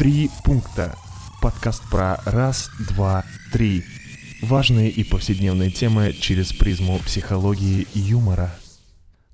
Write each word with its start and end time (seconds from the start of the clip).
Три 0.00 0.30
пункта. 0.46 0.96
Подкаст 1.42 1.82
про 1.90 2.16
раз, 2.24 2.70
два, 2.88 3.22
три. 3.52 3.84
Важные 4.40 4.88
и 4.88 5.04
повседневные 5.04 5.70
темы 5.70 6.14
через 6.14 6.54
призму 6.54 6.98
психологии 7.00 7.86
и 7.92 7.98
юмора. 7.98 8.50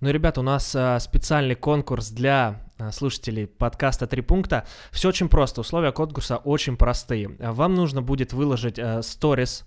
Ну, 0.00 0.10
ребята, 0.10 0.40
у 0.40 0.42
нас 0.42 0.74
а, 0.74 0.98
специальный 0.98 1.54
конкурс 1.54 2.08
для 2.08 2.64
а, 2.78 2.90
слушателей 2.90 3.46
подкаста 3.46 4.08
«Три 4.08 4.22
пункта». 4.22 4.66
Все 4.90 5.08
очень 5.08 5.28
просто, 5.28 5.60
условия 5.60 5.92
конкурса 5.92 6.38
очень 6.38 6.76
простые. 6.76 7.36
Вам 7.38 7.76
нужно 7.76 8.02
будет 8.02 8.32
выложить 8.32 8.80
а, 8.80 9.02
сторис 9.02 9.64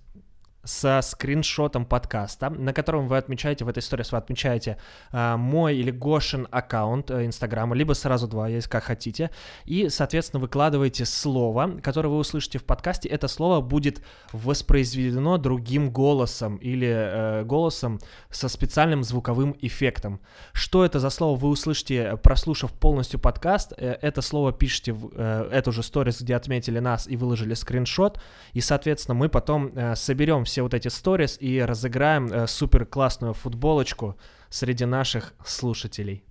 со 0.64 1.02
скриншотом 1.02 1.86
подкаста, 1.86 2.50
на 2.50 2.74
котором 2.74 3.08
вы 3.08 3.18
отмечаете, 3.18 3.66
в 3.66 3.70
этой 3.70 3.80
истории 3.80 4.06
вы 4.12 4.18
отмечаете 4.18 4.78
э, 5.12 5.36
мой 5.38 5.78
или 5.78 5.92
Гошин 5.92 6.48
аккаунт 6.52 7.12
э, 7.12 7.26
Инстаграма, 7.26 7.76
либо 7.76 7.94
сразу 7.94 8.28
два, 8.28 8.48
если 8.48 8.70
как 8.70 8.84
хотите, 8.84 9.32
и, 9.66 9.90
соответственно, 9.90 10.42
выкладываете 10.42 11.06
слово, 11.06 11.80
которое 11.82 12.10
вы 12.10 12.18
услышите 12.18 12.60
в 12.60 12.66
подкасте. 12.66 13.10
Это 13.10 13.28
слово 13.28 13.62
будет 13.62 14.02
воспроизведено 14.34 15.38
другим 15.38 15.92
голосом 15.92 16.58
или 16.58 16.88
э, 16.90 17.44
голосом 17.44 18.00
со 18.30 18.50
специальным 18.50 19.04
звуковым 19.04 19.56
эффектом. 19.62 20.20
Что 20.54 20.86
это 20.86 21.00
за 21.00 21.10
слово 21.10 21.38
вы 21.38 21.50
услышите, 21.50 22.18
прослушав 22.18 22.74
полностью 22.74 23.20
подкаст? 23.20 23.74
Э, 23.78 23.98
это 24.02 24.22
слово 24.22 24.52
пишите 24.52 24.94
в 24.94 25.12
э, 25.16 25.50
эту 25.52 25.72
же 25.72 25.84
сторис, 25.84 26.22
где 26.22 26.36
отметили 26.36 26.80
нас 26.80 27.08
и 27.08 27.16
выложили 27.16 27.54
скриншот, 27.54 28.20
и, 28.54 28.62
соответственно, 28.62 29.16
мы 29.16 29.30
потом 29.30 29.72
э, 29.74 29.96
соберем 29.96 30.44
все 30.50 30.59
вот 30.62 30.74
эти 30.74 30.88
сторис 30.88 31.38
и 31.40 31.60
разыграем 31.60 32.28
э, 32.28 32.48
супер 32.48 32.86
классную 32.86 33.34
футболочку 33.34 34.18
среди 34.50 34.86
наших 34.86 35.34
слушателей. 35.46 36.24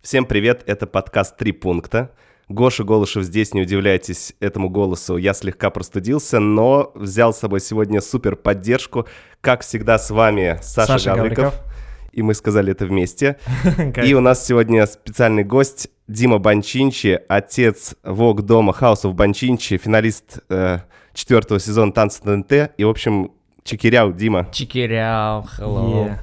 Всем 0.00 0.24
привет, 0.24 0.62
это 0.66 0.86
подкаст 0.86 1.36
«Три 1.36 1.52
пункта». 1.52 2.12
Гоша 2.48 2.82
Голышев 2.82 3.22
здесь, 3.22 3.54
не 3.54 3.62
удивляйтесь 3.62 4.34
этому 4.40 4.70
голосу, 4.70 5.16
я 5.16 5.34
слегка 5.34 5.70
простудился, 5.70 6.40
но 6.40 6.90
взял 6.96 7.32
с 7.32 7.38
собой 7.38 7.60
сегодня 7.60 8.00
супер 8.00 8.34
поддержку. 8.34 9.06
Как 9.40 9.62
всегда 9.62 9.98
с 9.98 10.10
вами 10.10 10.58
Саша, 10.60 10.94
Саша 10.94 11.14
Гавриков. 11.14 11.44
Гавриков. 11.44 11.69
И 12.12 12.22
мы 12.22 12.34
сказали 12.34 12.72
это 12.72 12.86
вместе. 12.86 13.38
И 14.04 14.14
у 14.14 14.20
нас 14.20 14.46
сегодня 14.46 14.86
специальный 14.86 15.44
гость 15.44 15.90
Дима 16.08 16.38
Банчинчи, 16.38 17.20
отец 17.28 17.94
Вог 18.02 18.42
дома 18.42 18.74
House 18.78 19.04
of 19.04 19.12
Банчинчи, 19.12 19.76
финалист 19.76 20.40
э, 20.48 20.80
четвертого 21.14 21.60
сезона 21.60 21.92
«Танцы 21.92 22.20
на 22.24 22.36
НТ». 22.36 22.72
И, 22.76 22.84
в 22.84 22.88
общем, 22.88 23.32
чекиряу, 23.64 24.12
Дима. 24.12 24.48
Чикиряу, 24.52 25.46
hello. 25.58 26.18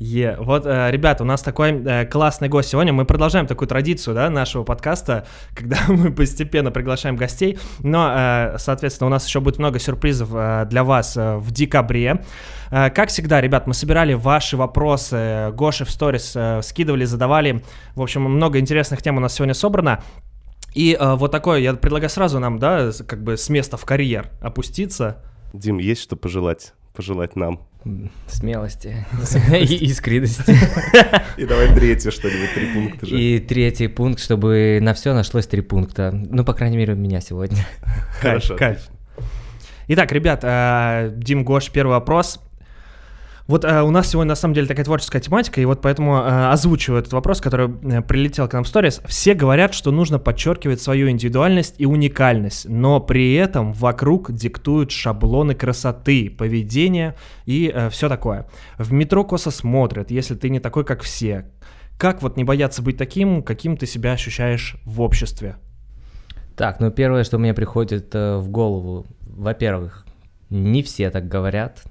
Е. 0.00 0.36
Вот, 0.38 0.64
э, 0.64 0.90
ребята, 0.90 1.24
у 1.24 1.26
нас 1.26 1.42
такой 1.42 1.72
э, 1.72 2.06
классный 2.06 2.48
гость 2.48 2.70
сегодня. 2.70 2.90
Мы 2.90 3.04
продолжаем 3.04 3.46
такую 3.46 3.68
традицию, 3.68 4.14
да, 4.14 4.30
нашего 4.30 4.64
подкаста, 4.64 5.26
когда 5.54 5.76
мы 5.88 6.10
постепенно 6.10 6.70
приглашаем 6.70 7.16
гостей. 7.16 7.58
Но, 7.80 8.10
э, 8.10 8.56
соответственно, 8.56 9.08
у 9.08 9.10
нас 9.10 9.26
еще 9.26 9.40
будет 9.40 9.58
много 9.58 9.78
сюрпризов 9.78 10.30
э, 10.32 10.64
для 10.70 10.84
вас 10.84 11.18
э, 11.18 11.36
в 11.36 11.50
декабре. 11.50 12.24
Э, 12.70 12.88
Как 12.88 13.10
всегда, 13.10 13.42
ребят, 13.42 13.66
мы 13.66 13.74
собирали 13.74 14.14
ваши 14.14 14.56
вопросы. 14.56 15.50
Гоши 15.52 15.84
в 15.84 15.90
сторис 15.90 16.32
э, 16.34 16.62
скидывали, 16.62 17.04
задавали. 17.04 17.62
В 17.94 18.00
общем, 18.00 18.22
много 18.22 18.58
интересных 18.58 19.02
тем 19.02 19.18
у 19.18 19.20
нас 19.20 19.34
сегодня 19.34 19.52
собрано. 19.52 20.02
И 20.74 20.96
э, 20.98 21.14
вот 21.16 21.30
такое, 21.30 21.58
я 21.60 21.74
предлагаю 21.74 22.08
сразу 22.08 22.38
нам, 22.38 22.58
да, 22.58 22.90
как 23.06 23.22
бы 23.22 23.36
с 23.36 23.50
места 23.50 23.76
в 23.76 23.84
карьер 23.84 24.30
опуститься. 24.40 25.22
Дим, 25.52 25.76
есть 25.76 26.00
что 26.00 26.16
пожелать? 26.16 26.72
Пожелать 26.94 27.36
нам. 27.36 27.60
Смелости 28.26 29.06
и 29.52 29.86
искренности. 29.86 30.54
И 31.38 31.46
давай 31.46 31.74
третье 31.74 32.10
что-нибудь, 32.10 32.52
три 32.54 32.74
пункта 32.74 33.06
же. 33.06 33.18
И 33.18 33.38
третий 33.38 33.88
пункт, 33.88 34.20
чтобы 34.20 34.80
на 34.82 34.92
все 34.92 35.14
нашлось 35.14 35.46
три 35.46 35.62
пункта. 35.62 36.10
Ну, 36.12 36.44
по 36.44 36.52
крайней 36.52 36.76
мере, 36.76 36.92
у 36.92 36.96
меня 36.96 37.20
сегодня. 37.20 37.66
Хорошо. 38.20 38.56
Итак, 39.88 40.12
ребят, 40.12 40.40
э, 40.44 41.12
Дим 41.16 41.42
Гош, 41.44 41.70
первый 41.70 41.92
вопрос. 41.92 42.40
Вот 43.50 43.64
э, 43.64 43.82
у 43.82 43.90
нас 43.90 44.08
сегодня 44.08 44.28
на 44.28 44.34
самом 44.36 44.54
деле 44.54 44.68
такая 44.68 44.84
творческая 44.84 45.20
тематика, 45.20 45.60
и 45.60 45.64
вот 45.64 45.80
поэтому 45.82 46.18
э, 46.18 46.50
озвучиваю 46.52 47.00
этот 47.00 47.12
вопрос, 47.12 47.40
который 47.40 47.68
э, 47.82 48.00
прилетел 48.00 48.46
к 48.46 48.52
нам 48.52 48.62
в 48.62 48.68
сторис. 48.68 49.02
Все 49.06 49.34
говорят, 49.34 49.74
что 49.74 49.90
нужно 49.90 50.20
подчеркивать 50.20 50.80
свою 50.80 51.10
индивидуальность 51.10 51.74
и 51.78 51.84
уникальность, 51.84 52.68
но 52.68 53.00
при 53.00 53.34
этом 53.34 53.72
вокруг 53.72 54.30
диктуют 54.30 54.92
шаблоны 54.92 55.56
красоты, 55.56 56.30
поведения 56.30 57.16
и 57.44 57.74
все 57.90 58.08
такое. 58.08 58.46
В 58.78 58.92
метро 58.92 59.24
косо 59.24 59.50
смотрят, 59.50 60.12
если 60.12 60.36
ты 60.36 60.48
не 60.48 60.60
такой, 60.60 60.84
как 60.84 61.02
все. 61.02 61.50
Как 61.98 62.22
вот 62.22 62.36
не 62.36 62.44
бояться 62.44 62.82
быть 62.82 62.98
таким, 62.98 63.42
каким 63.42 63.76
ты 63.76 63.86
себя 63.86 64.12
ощущаешь 64.12 64.76
в 64.84 65.00
обществе? 65.00 65.56
Так, 66.54 66.78
ну 66.78 66.92
первое, 66.92 67.24
что 67.24 67.38
мне 67.38 67.52
приходит 67.52 68.14
э, 68.14 68.36
в 68.36 68.48
голову, 68.48 69.06
во-первых, 69.22 70.06
не 70.50 70.84
все 70.84 71.10
так 71.10 71.26
говорят. 71.26 71.82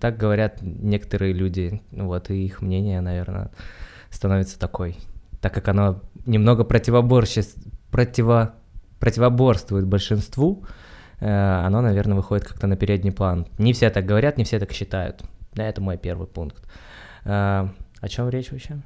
Так 0.00 0.16
говорят 0.16 0.62
некоторые 0.62 1.32
люди, 1.32 1.82
вот, 1.90 2.30
и 2.30 2.44
их 2.44 2.62
мнение, 2.62 3.00
наверное, 3.00 3.50
становится 4.10 4.58
такой. 4.58 4.96
Так 5.40 5.54
как 5.54 5.68
оно 5.68 6.00
немного 6.26 6.64
противоборще... 6.64 7.42
противо... 7.90 8.54
противоборствует 8.98 9.86
большинству, 9.86 10.64
э, 11.20 11.28
оно, 11.28 11.80
наверное, 11.80 12.16
выходит 12.16 12.46
как-то 12.46 12.66
на 12.66 12.76
передний 12.76 13.12
план. 13.12 13.46
Не 13.58 13.72
все 13.72 13.90
так 13.90 14.06
говорят, 14.06 14.38
не 14.38 14.44
все 14.44 14.58
так 14.58 14.72
считают. 14.72 15.22
Да, 15.52 15.64
это 15.64 15.80
мой 15.80 15.98
первый 15.98 16.26
пункт. 16.26 16.62
Э, 17.24 17.68
О 18.00 18.08
чем 18.08 18.28
речь 18.30 18.50
вообще? 18.50 18.80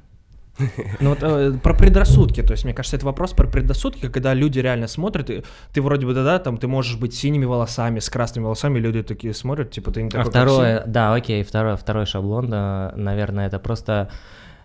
Ну 0.99 1.09
вот 1.09 1.19
э, 1.23 1.53
про 1.63 1.73
предрассудки, 1.73 2.43
то 2.43 2.51
есть 2.51 2.63
мне 2.63 2.73
кажется, 2.73 2.97
это 2.97 3.05
вопрос 3.05 3.33
про 3.33 3.47
предрассудки, 3.47 4.07
когда 4.07 4.33
люди 4.33 4.59
реально 4.59 4.87
смотрят, 4.87 5.29
и 5.29 5.43
ты 5.73 5.81
вроде 5.81 6.05
бы 6.05 6.13
да-да, 6.13 6.39
там 6.39 6.57
ты 6.57 6.67
можешь 6.67 6.97
быть 6.97 7.15
синими 7.15 7.45
волосами, 7.45 7.99
с 7.99 8.09
красными 8.09 8.45
волосами, 8.45 8.79
люди 8.79 9.01
такие 9.01 9.33
смотрят, 9.33 9.71
типа 9.71 9.91
ты 9.91 10.03
не 10.03 10.09
такой, 10.09 10.27
А 10.27 10.29
второе, 10.29 10.83
да, 10.85 11.13
окей, 11.13 11.43
второй, 11.43 11.75
второй 11.75 12.05
шаблон, 12.05 12.49
да, 12.49 12.93
наверное, 12.95 13.47
это 13.47 13.57
просто 13.57 14.11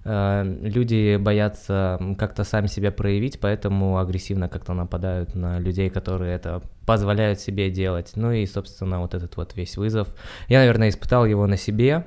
э, 0.04 0.56
люди 0.60 1.16
боятся 1.16 1.98
как-то 2.18 2.44
сами 2.44 2.66
себя 2.66 2.92
проявить, 2.92 3.40
поэтому 3.40 3.98
агрессивно 3.98 4.50
как-то 4.50 4.74
нападают 4.74 5.34
на 5.34 5.58
людей, 5.58 5.88
которые 5.88 6.34
это 6.34 6.62
позволяют 6.84 7.40
себе 7.40 7.70
делать. 7.70 8.12
Ну 8.14 8.32
и, 8.32 8.44
собственно, 8.46 9.00
вот 9.00 9.14
этот 9.14 9.36
вот 9.36 9.56
весь 9.56 9.76
вызов. 9.76 10.08
Я, 10.48 10.58
наверное, 10.58 10.90
испытал 10.90 11.24
его 11.24 11.46
на 11.46 11.56
себе, 11.56 12.06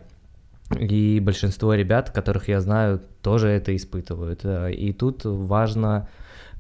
и 0.80 1.20
большинство 1.20 1.74
ребят, 1.74 2.10
которых 2.12 2.48
я 2.48 2.62
знаю, 2.62 3.02
тоже 3.22 3.50
это 3.50 3.76
испытывают. 3.76 4.42
Э, 4.44 4.72
И 4.72 4.94
тут 4.94 5.26
важно 5.26 6.08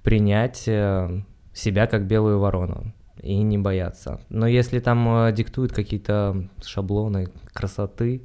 принять 0.03 0.67
э, 0.67 1.21
себя 1.53 1.87
как 1.87 2.07
белую 2.07 2.39
ворону 2.39 2.93
и 3.21 3.35
не 3.43 3.57
бояться. 3.57 4.19
Но 4.29 4.47
если 4.47 4.79
там 4.79 5.27
э, 5.27 5.31
диктуют 5.31 5.73
какие-то 5.73 6.47
шаблоны 6.63 7.29
красоты, 7.53 8.23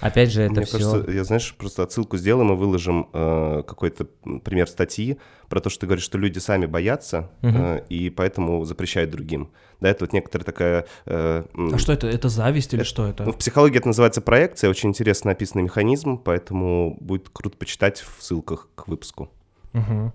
опять 0.00 0.30
же, 0.32 0.42
это 0.42 0.52
Мне 0.54 0.64
все. 0.64 0.78
кажется, 0.78 1.10
я, 1.10 1.24
знаешь, 1.24 1.54
просто 1.56 1.82
отсылку 1.82 2.16
сделаем 2.16 2.52
и 2.52 2.56
выложим 2.56 3.08
э, 3.12 3.62
какой-то 3.66 4.06
пример 4.44 4.66
статьи 4.68 5.18
про 5.48 5.60
то, 5.60 5.70
что 5.70 5.80
ты 5.80 5.86
говоришь, 5.86 6.04
что 6.04 6.18
люди 6.18 6.38
сами 6.38 6.66
боятся 6.66 7.30
Мгм. 7.42 7.56
э, 7.56 7.84
и 7.88 8.10
поэтому 8.10 8.64
запрещают 8.64 9.10
другим. 9.10 9.50
Да, 9.80 9.88
это 9.88 10.04
вот 10.04 10.12
некоторая 10.12 10.44
такая... 10.44 10.86
э, 11.06 11.44
А 11.72 11.78
что 11.78 11.92
это? 11.92 12.06
Это 12.06 12.28
зависть 12.28 12.72
или 12.74 12.82
Это- 12.82 12.88
что 12.90 13.06
это? 13.06 13.24
ну, 13.24 13.32
в 13.32 13.36
психологии 13.36 13.78
это 13.78 13.88
называется 13.88 14.20
проекция, 14.20 14.70
очень 14.70 14.90
интересно 14.90 15.30
описанный 15.32 15.64
механизм, 15.64 16.18
поэтому 16.18 16.96
будет 17.00 17.28
круто 17.30 17.56
почитать 17.56 18.00
в 18.00 18.22
ссылках 18.22 18.68
к 18.74 18.88
выпуску. 18.88 19.30
Мгм. 19.72 20.12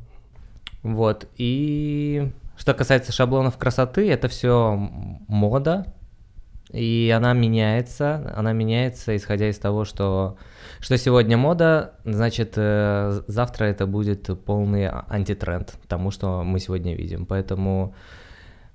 Вот. 0.83 1.27
И 1.37 2.31
что 2.57 2.73
касается 2.73 3.11
шаблонов 3.11 3.57
красоты, 3.57 4.09
это 4.09 4.27
все 4.27 4.75
мода, 5.27 5.93
и 6.71 7.13
она 7.15 7.33
меняется. 7.33 8.33
Она 8.35 8.53
меняется, 8.53 9.15
исходя 9.15 9.49
из 9.49 9.57
того, 9.57 9.85
что, 9.85 10.37
что 10.79 10.97
сегодня 10.97 11.37
мода, 11.37 11.95
значит, 12.03 12.53
э, 12.55 13.21
завтра 13.27 13.65
это 13.65 13.85
будет 13.85 14.29
полный 14.43 14.87
а- 14.87 15.05
антитренд 15.09 15.75
тому, 15.87 16.11
что 16.11 16.43
мы 16.43 16.59
сегодня 16.59 16.95
видим. 16.95 17.25
Поэтому, 17.25 17.95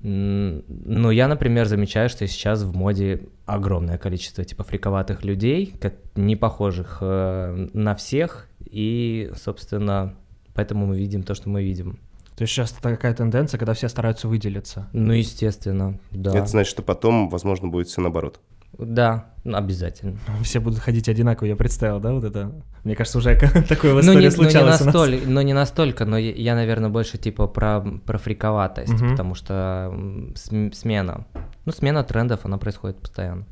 ну, 0.00 1.10
я, 1.10 1.28
например, 1.28 1.66
замечаю, 1.66 2.08
что 2.08 2.26
сейчас 2.26 2.62
в 2.62 2.74
моде 2.74 3.28
огромное 3.44 3.98
количество 3.98 4.44
типа 4.44 4.64
фриковатых 4.64 5.24
людей, 5.24 5.74
не 6.14 6.36
похожих 6.36 6.98
э, 7.00 7.68
на 7.72 7.94
всех, 7.94 8.48
и, 8.64 9.30
собственно, 9.36 10.14
поэтому 10.54 10.86
мы 10.86 10.96
видим 10.96 11.22
то, 11.22 11.34
что 11.34 11.48
мы 11.48 11.62
видим. 11.64 11.98
То 12.40 12.44
есть 12.44 12.54
сейчас 12.54 12.72
такая 12.72 13.12
тенденция, 13.12 13.58
когда 13.58 13.74
все 13.74 13.86
стараются 13.90 14.26
выделиться. 14.26 14.88
Ну, 14.94 15.12
естественно, 15.12 15.98
да. 16.10 16.34
Это 16.34 16.46
значит, 16.46 16.70
что 16.70 16.80
потом, 16.80 17.28
возможно, 17.28 17.68
будет 17.68 17.88
все 17.88 18.00
наоборот. 18.00 18.40
Да, 18.78 19.26
обязательно. 19.44 20.16
Все 20.42 20.60
будут 20.60 20.78
ходить 20.80 21.08
одинаково, 21.08 21.46
я 21.48 21.56
представил, 21.56 22.00
да, 22.00 22.12
вот 22.12 22.24
это? 22.24 22.52
Мне 22.84 22.94
кажется, 22.96 23.18
уже 23.18 23.36
такое 23.68 23.92
в 23.94 23.96
Ну 23.96 24.00
истории 24.00 24.14
не, 24.14 24.20
ну, 24.20 24.20
не 24.20 24.30
случалось 24.30 24.80
настоль- 24.80 25.22
но 25.26 25.42
не 25.42 25.52
настолько, 25.52 26.04
но 26.04 26.16
я, 26.18 26.32
я, 26.32 26.54
наверное, 26.54 26.88
больше 26.90 27.18
типа 27.18 27.46
про, 27.46 27.80
про 27.80 28.18
фриковатость, 28.18 28.92
потому 29.10 29.34
что 29.34 29.92
смена. 30.34 31.26
Ну, 31.66 31.72
смена 31.72 32.02
трендов, 32.04 32.40
она 32.44 32.58
происходит 32.58 32.96
постоянно. 33.00 33.44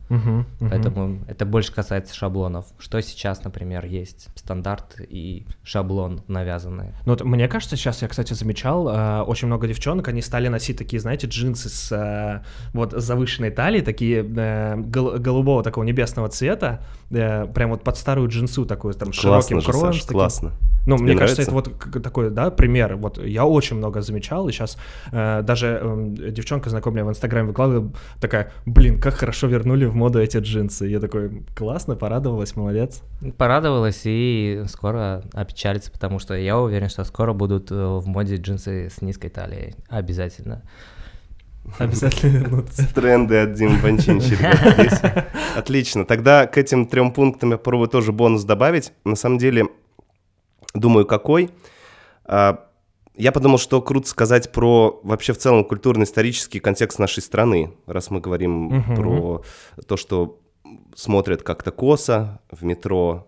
Поэтому 0.60 1.18
это 1.28 1.44
больше 1.44 1.72
касается 1.74 2.14
шаблонов. 2.14 2.66
Что 2.78 3.00
сейчас, 3.02 3.44
например, 3.44 3.84
есть 3.84 4.28
стандарт 4.34 4.96
и 4.98 5.46
шаблон 5.62 6.22
навязанный. 6.26 6.88
Ну, 7.04 7.12
вот 7.12 7.22
мне 7.24 7.48
кажется, 7.48 7.76
сейчас 7.76 8.02
я, 8.02 8.08
кстати, 8.08 8.32
замечал, 8.32 8.88
э, 8.88 9.22
очень 9.22 9.46
много 9.46 9.68
девчонок, 9.68 10.08
они 10.08 10.22
стали 10.22 10.48
носить 10.48 10.78
такие, 10.78 11.00
знаете, 11.00 11.26
джинсы 11.26 11.68
с 11.68 11.92
э, 11.92 12.42
вот 12.72 12.92
завышенной 12.92 13.50
талией, 13.50 13.84
такие 13.84 14.24
э, 14.24 14.76
гол- 14.76 15.18
голубого 15.18 15.62
такого 15.62 15.77
небесного 15.82 16.28
цвета, 16.28 16.80
э, 17.10 17.46
прям 17.46 17.70
вот 17.70 17.82
под 17.82 17.96
старую 17.96 18.28
джинсу 18.28 18.64
такую, 18.66 18.94
там, 18.94 19.12
с 19.12 19.20
Классно 19.20 19.60
широким 19.60 19.60
же, 19.60 19.66
кроем. 19.78 19.92
Саш, 19.92 20.02
таким- 20.02 20.12
классно. 20.18 20.52
Ну, 20.86 20.96
Тебе 20.96 21.08
мне 21.08 21.16
кажется, 21.18 21.42
это 21.42 21.50
нравится? 21.50 21.74
вот 21.92 22.02
такой, 22.02 22.30
да, 22.30 22.50
пример. 22.50 22.96
Вот 22.96 23.18
я 23.22 23.44
очень 23.44 23.76
много 23.76 24.00
замечал, 24.00 24.48
и 24.48 24.52
сейчас 24.52 24.78
даже 25.12 25.80
эм, 25.82 26.14
девчонка 26.14 26.70
знакомая 26.70 27.04
в 27.04 27.10
Инстаграме 27.10 27.48
выкладывала, 27.48 27.92
такая, 28.20 28.52
блин, 28.64 28.98
как 28.98 29.12
хорошо 29.14 29.48
вернули 29.48 29.84
в 29.84 29.94
моду 29.94 30.18
эти 30.18 30.38
джинсы. 30.38 30.86
Я 30.86 31.00
такой, 31.00 31.44
классно, 31.54 31.94
порадовалась, 31.94 32.56
молодец. 32.56 33.02
Порадовалась 33.36 34.00
и 34.04 34.62
скоро 34.68 35.22
опечалится, 35.34 35.90
потому 35.90 36.20
что 36.20 36.32
я 36.34 36.58
уверен, 36.58 36.88
что 36.88 37.04
скоро 37.04 37.34
будут 37.34 37.70
э, 37.70 37.74
в 37.74 38.06
моде 38.06 38.36
джинсы 38.36 38.88
с 38.88 39.02
низкой 39.02 39.28
талией. 39.28 39.74
Обязательно. 39.90 40.62
Обязательно 41.78 42.38
вернуться. 42.38 42.94
Тренды 42.94 43.38
от 43.38 43.52
Димы 43.54 43.78
ребята, 43.78 44.74
здесь. 44.78 45.00
Отлично. 45.56 46.04
Тогда 46.04 46.46
к 46.46 46.58
этим 46.58 46.86
трем 46.86 47.12
пунктам 47.12 47.50
я 47.50 47.56
попробую 47.58 47.88
тоже 47.88 48.12
бонус 48.12 48.44
добавить. 48.44 48.92
На 49.04 49.16
самом 49.16 49.38
деле, 49.38 49.68
думаю, 50.74 51.06
какой. 51.06 51.50
А, 52.24 52.64
Я 53.14 53.32
подумал, 53.32 53.58
что 53.58 53.82
круто 53.82 54.08
сказать 54.08 54.52
про 54.52 55.00
вообще 55.02 55.32
в 55.32 55.38
целом 55.38 55.64
культурно-исторический 55.64 56.60
контекст 56.60 56.98
нашей 56.98 57.22
страны, 57.22 57.72
раз 57.86 58.10
мы 58.10 58.20
говорим 58.20 58.84
про 58.94 59.42
то, 59.86 59.96
что 59.96 60.40
смотрят 60.94 61.42
как-то 61.42 61.70
косо 61.72 62.40
в 62.50 62.64
метро. 62.64 63.26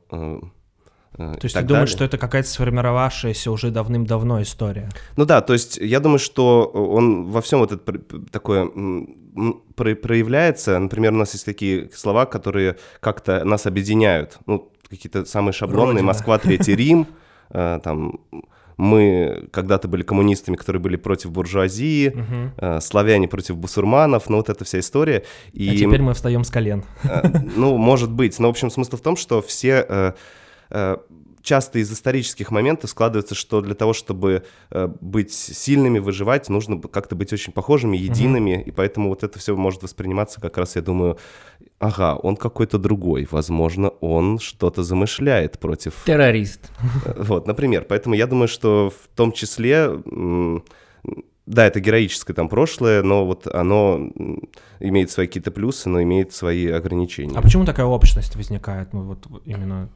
Э, 1.21 1.35
То 1.39 1.45
есть 1.45 1.55
ты 1.57 1.63
думаешь, 1.63 1.91
далее. 1.91 1.97
что 1.97 2.05
это 2.05 2.19
какая-то 2.19 2.49
сформировавшаяся 2.49 3.51
уже 3.51 3.71
давным-давно 3.71 4.43
история? 4.43 4.89
Ну 5.17 5.25
да, 5.25 5.41
то 5.41 5.53
есть 5.53 5.77
я 5.77 6.01
думаю, 6.01 6.19
что 6.19 6.65
он 6.67 7.31
во 7.31 7.41
всем 7.41 7.61
вот 7.61 7.73
это 7.73 7.99
такое 8.31 8.71
про- 9.77 9.95
проявляется. 9.95 10.79
Например, 10.79 11.13
у 11.13 11.17
нас 11.17 11.33
есть 11.35 11.45
такие 11.47 11.91
слова, 11.95 12.27
которые 12.27 12.77
как-то 13.01 13.45
нас 13.45 13.67
объединяют. 13.67 14.39
Ну, 14.47 14.71
какие-то 14.89 15.25
самые 15.25 15.53
шаблонные. 15.53 15.87
Родина. 15.93 16.07
Москва, 16.07 16.39
Третий 16.39 16.75
Рим. 16.77 17.07
э, 17.51 17.79
Там 17.83 18.21
мы 18.77 19.49
когда-то 19.53 19.89
были 19.89 20.03
коммунистами, 20.03 20.57
которые 20.57 20.81
были 20.81 20.97
против 20.97 21.31
буржуазии. 21.31 22.09
Мгм. 22.15 22.53
э, 22.57 22.81
Славяне 22.81 23.29
против 23.29 23.57
бусурманов, 23.57 24.29
ну 24.31 24.39
вот 24.39 24.49
эта 24.49 24.65
вся 24.65 24.79
история. 24.79 25.23
И, 25.53 25.69
А 25.69 25.77
теперь 25.77 26.01
мы 26.03 26.15
встаем 26.15 26.45
с 26.45 26.51
колен. 26.51 26.85
э, 27.05 27.23
Ну, 27.57 27.77
может 27.77 28.11
быть. 28.11 28.39
Но, 28.39 28.47
в 28.49 28.51
общем, 28.51 28.71
смысл 28.71 28.97
в 28.97 29.01
том, 29.03 29.17
что 29.17 29.43
все 29.43 29.85
э, 29.89 30.13
часто 31.43 31.79
из 31.79 31.93
исторических 31.93 32.51
моментов 32.51 32.91
складывается, 32.91 33.35
что 33.35 33.61
для 33.61 33.75
того, 33.75 33.93
чтобы 33.93 34.45
э, 34.71 34.89
быть 35.01 35.33
сильными, 35.33 35.99
выживать, 35.99 36.49
нужно 36.49 36.81
как-то 36.81 37.17
быть 37.17 37.33
очень 37.33 37.53
похожими, 37.53 37.97
едиными, 37.97 38.63
и 38.63 38.71
поэтому 38.71 39.09
вот 39.09 39.23
это 39.23 39.39
все 39.39 39.57
может 39.57 39.83
восприниматься 39.83 40.41
как 40.41 40.59
раз, 40.59 40.77
я 40.77 40.83
думаю, 40.83 41.17
ага, 41.79 42.17
он 42.17 42.37
какой-то 42.37 42.79
другой, 42.79 43.27
возможно, 43.31 43.89
он 43.89 44.39
что-то 44.39 44.83
замышляет 44.83 45.59
против... 45.59 45.95
Террорист. 46.05 46.71
Э, 47.07 47.23
Вот, 47.23 47.47
например, 47.47 47.87
поэтому 47.89 48.15
я 48.15 48.27
думаю, 48.27 48.49
что 48.49 48.91
в 48.91 49.09
том 49.17 49.33
числе... 49.33 49.91
Да, 51.47 51.67
это 51.67 51.81
героическое 51.81 52.35
там 52.37 52.49
прошлое, 52.49 53.03
но 53.03 53.27
вот 53.27 53.49
оно 53.49 54.13
имеет 54.79 55.11
свои 55.11 55.27
какие-то 55.27 55.51
плюсы, 55.51 55.89
но 55.89 56.01
имеет 56.01 56.33
свои 56.33 56.69
ограничения. 56.69 57.37
А 57.37 57.43
почему 57.43 57.65
такая 57.65 57.87
общность 57.87 58.37
возникает? 58.37 58.93
Ну, 58.93 59.03
вот 59.03 59.27
именно... 59.47 59.89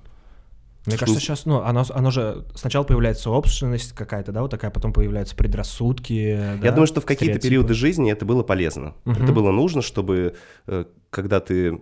Мне 0.86 0.96
В 0.96 1.00
кажется, 1.00 1.20
сейчас, 1.20 1.46
ну, 1.46 1.62
оно, 1.62 1.84
оно 1.88 2.10
же 2.10 2.44
сначала 2.54 2.84
появляется 2.84 3.30
общность 3.30 3.92
какая-то, 3.92 4.32
да, 4.32 4.42
вот 4.42 4.50
такая, 4.50 4.70
потом 4.70 4.92
появляются 4.92 5.34
предрассудки. 5.34 6.12
Я 6.12 6.56
да, 6.60 6.70
думаю, 6.72 6.86
что 6.86 7.00
в 7.00 7.06
какие-то 7.06 7.40
периоды 7.40 7.72
жизни 7.72 8.12
это 8.12 8.26
было 8.26 8.42
полезно. 8.42 8.94
Мгм. 9.04 9.24
Это 9.24 9.32
было 9.32 9.50
нужно, 9.50 9.80
чтобы 9.80 10.34
э, 10.66 10.84
когда 11.10 11.40
ты 11.40 11.80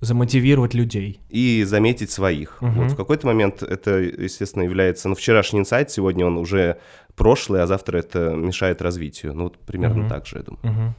Замотивировать 0.00 0.74
людей. 0.74 1.20
и 1.28 1.62
заметить 1.64 2.10
своих. 2.10 2.60
Мгм. 2.62 2.82
Вот 2.82 2.92
в 2.92 2.96
какой-то 2.96 3.26
момент 3.26 3.62
это, 3.62 3.98
естественно, 3.98 4.62
является, 4.64 5.08
ну, 5.08 5.14
вчерашний 5.14 5.60
инсайт, 5.60 5.90
сегодня 5.90 6.26
он 6.26 6.38
уже 6.38 6.78
прошлый, 7.14 7.62
а 7.62 7.66
завтра 7.66 7.98
это 7.98 8.30
мешает 8.30 8.82
развитию. 8.82 9.34
Ну, 9.34 9.44
вот 9.44 9.58
примерно 9.58 10.00
Мгм. 10.00 10.08
так 10.08 10.26
же, 10.26 10.38
я 10.38 10.42
думаю. 10.42 10.60
Мгм. 10.62 10.94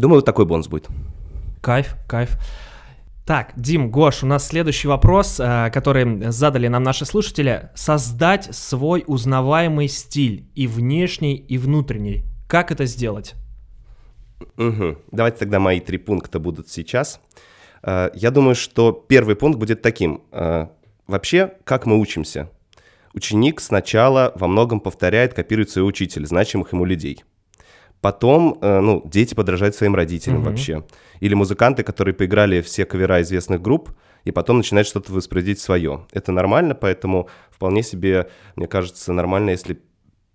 Думаю, 0.00 0.16
вот 0.16 0.24
такой 0.26 0.44
бонус 0.46 0.66
будет. 0.68 0.88
Кайф, 1.62 1.96
кайф. 2.08 2.36
Так, 3.26 3.54
Дим, 3.56 3.90
Гош, 3.90 4.22
у 4.22 4.26
нас 4.26 4.46
следующий 4.46 4.86
вопрос, 4.86 5.40
э, 5.40 5.70
который 5.72 6.30
задали 6.30 6.68
нам 6.68 6.84
наши 6.84 7.04
слушатели. 7.04 7.70
Создать 7.74 8.54
свой 8.54 9.02
узнаваемый 9.04 9.88
стиль 9.88 10.48
и 10.54 10.68
внешний, 10.68 11.34
и 11.34 11.58
внутренний. 11.58 12.22
Как 12.48 12.70
это 12.70 12.84
сделать? 12.84 13.34
Мгм. 14.56 14.98
Давайте 15.10 15.38
тогда 15.38 15.58
мои 15.58 15.80
три 15.80 15.98
пункта 15.98 16.38
будут 16.38 16.68
сейчас. 16.68 17.20
Э, 17.82 18.10
Я 18.14 18.30
думаю, 18.30 18.54
что 18.54 18.92
первый 18.92 19.34
пункт 19.34 19.58
будет 19.58 19.82
таким. 19.82 20.22
Э, 20.30 20.68
Вообще, 21.08 21.52
как 21.64 21.86
мы 21.86 21.98
учимся? 22.00 22.50
Ученик 23.14 23.60
сначала 23.60 24.32
во 24.34 24.48
многом 24.48 24.80
повторяет, 24.80 25.34
копирует 25.34 25.70
своего 25.70 25.88
учителя, 25.88 26.26
значимых 26.26 26.72
ему 26.72 26.84
людей. 26.84 27.24
Потом, 28.06 28.56
э, 28.60 28.78
ну, 28.78 29.02
дети 29.04 29.34
подражают 29.34 29.74
своим 29.74 29.96
родителям 29.96 30.36
Мгм. 30.38 30.44
вообще. 30.44 30.84
Или 31.18 31.34
музыканты, 31.34 31.82
которые 31.82 32.14
поиграли 32.14 32.60
все 32.60 32.84
кавера 32.84 33.20
известных 33.20 33.60
групп, 33.60 33.90
и 34.22 34.30
потом 34.30 34.58
начинают 34.58 34.86
что-то 34.86 35.12
воспроизводить 35.12 35.58
свое. 35.58 36.06
Это 36.12 36.30
нормально, 36.30 36.76
поэтому 36.76 37.28
вполне 37.50 37.82
себе, 37.82 38.28
мне 38.54 38.68
кажется, 38.68 39.12
нормально, 39.12 39.50
если 39.50 39.80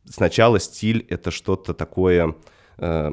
сначала 0.04 0.60
стиль— 0.60 1.06
это 1.10 1.32
что-то 1.32 1.74
такое 1.74 2.36
э, 2.78 3.12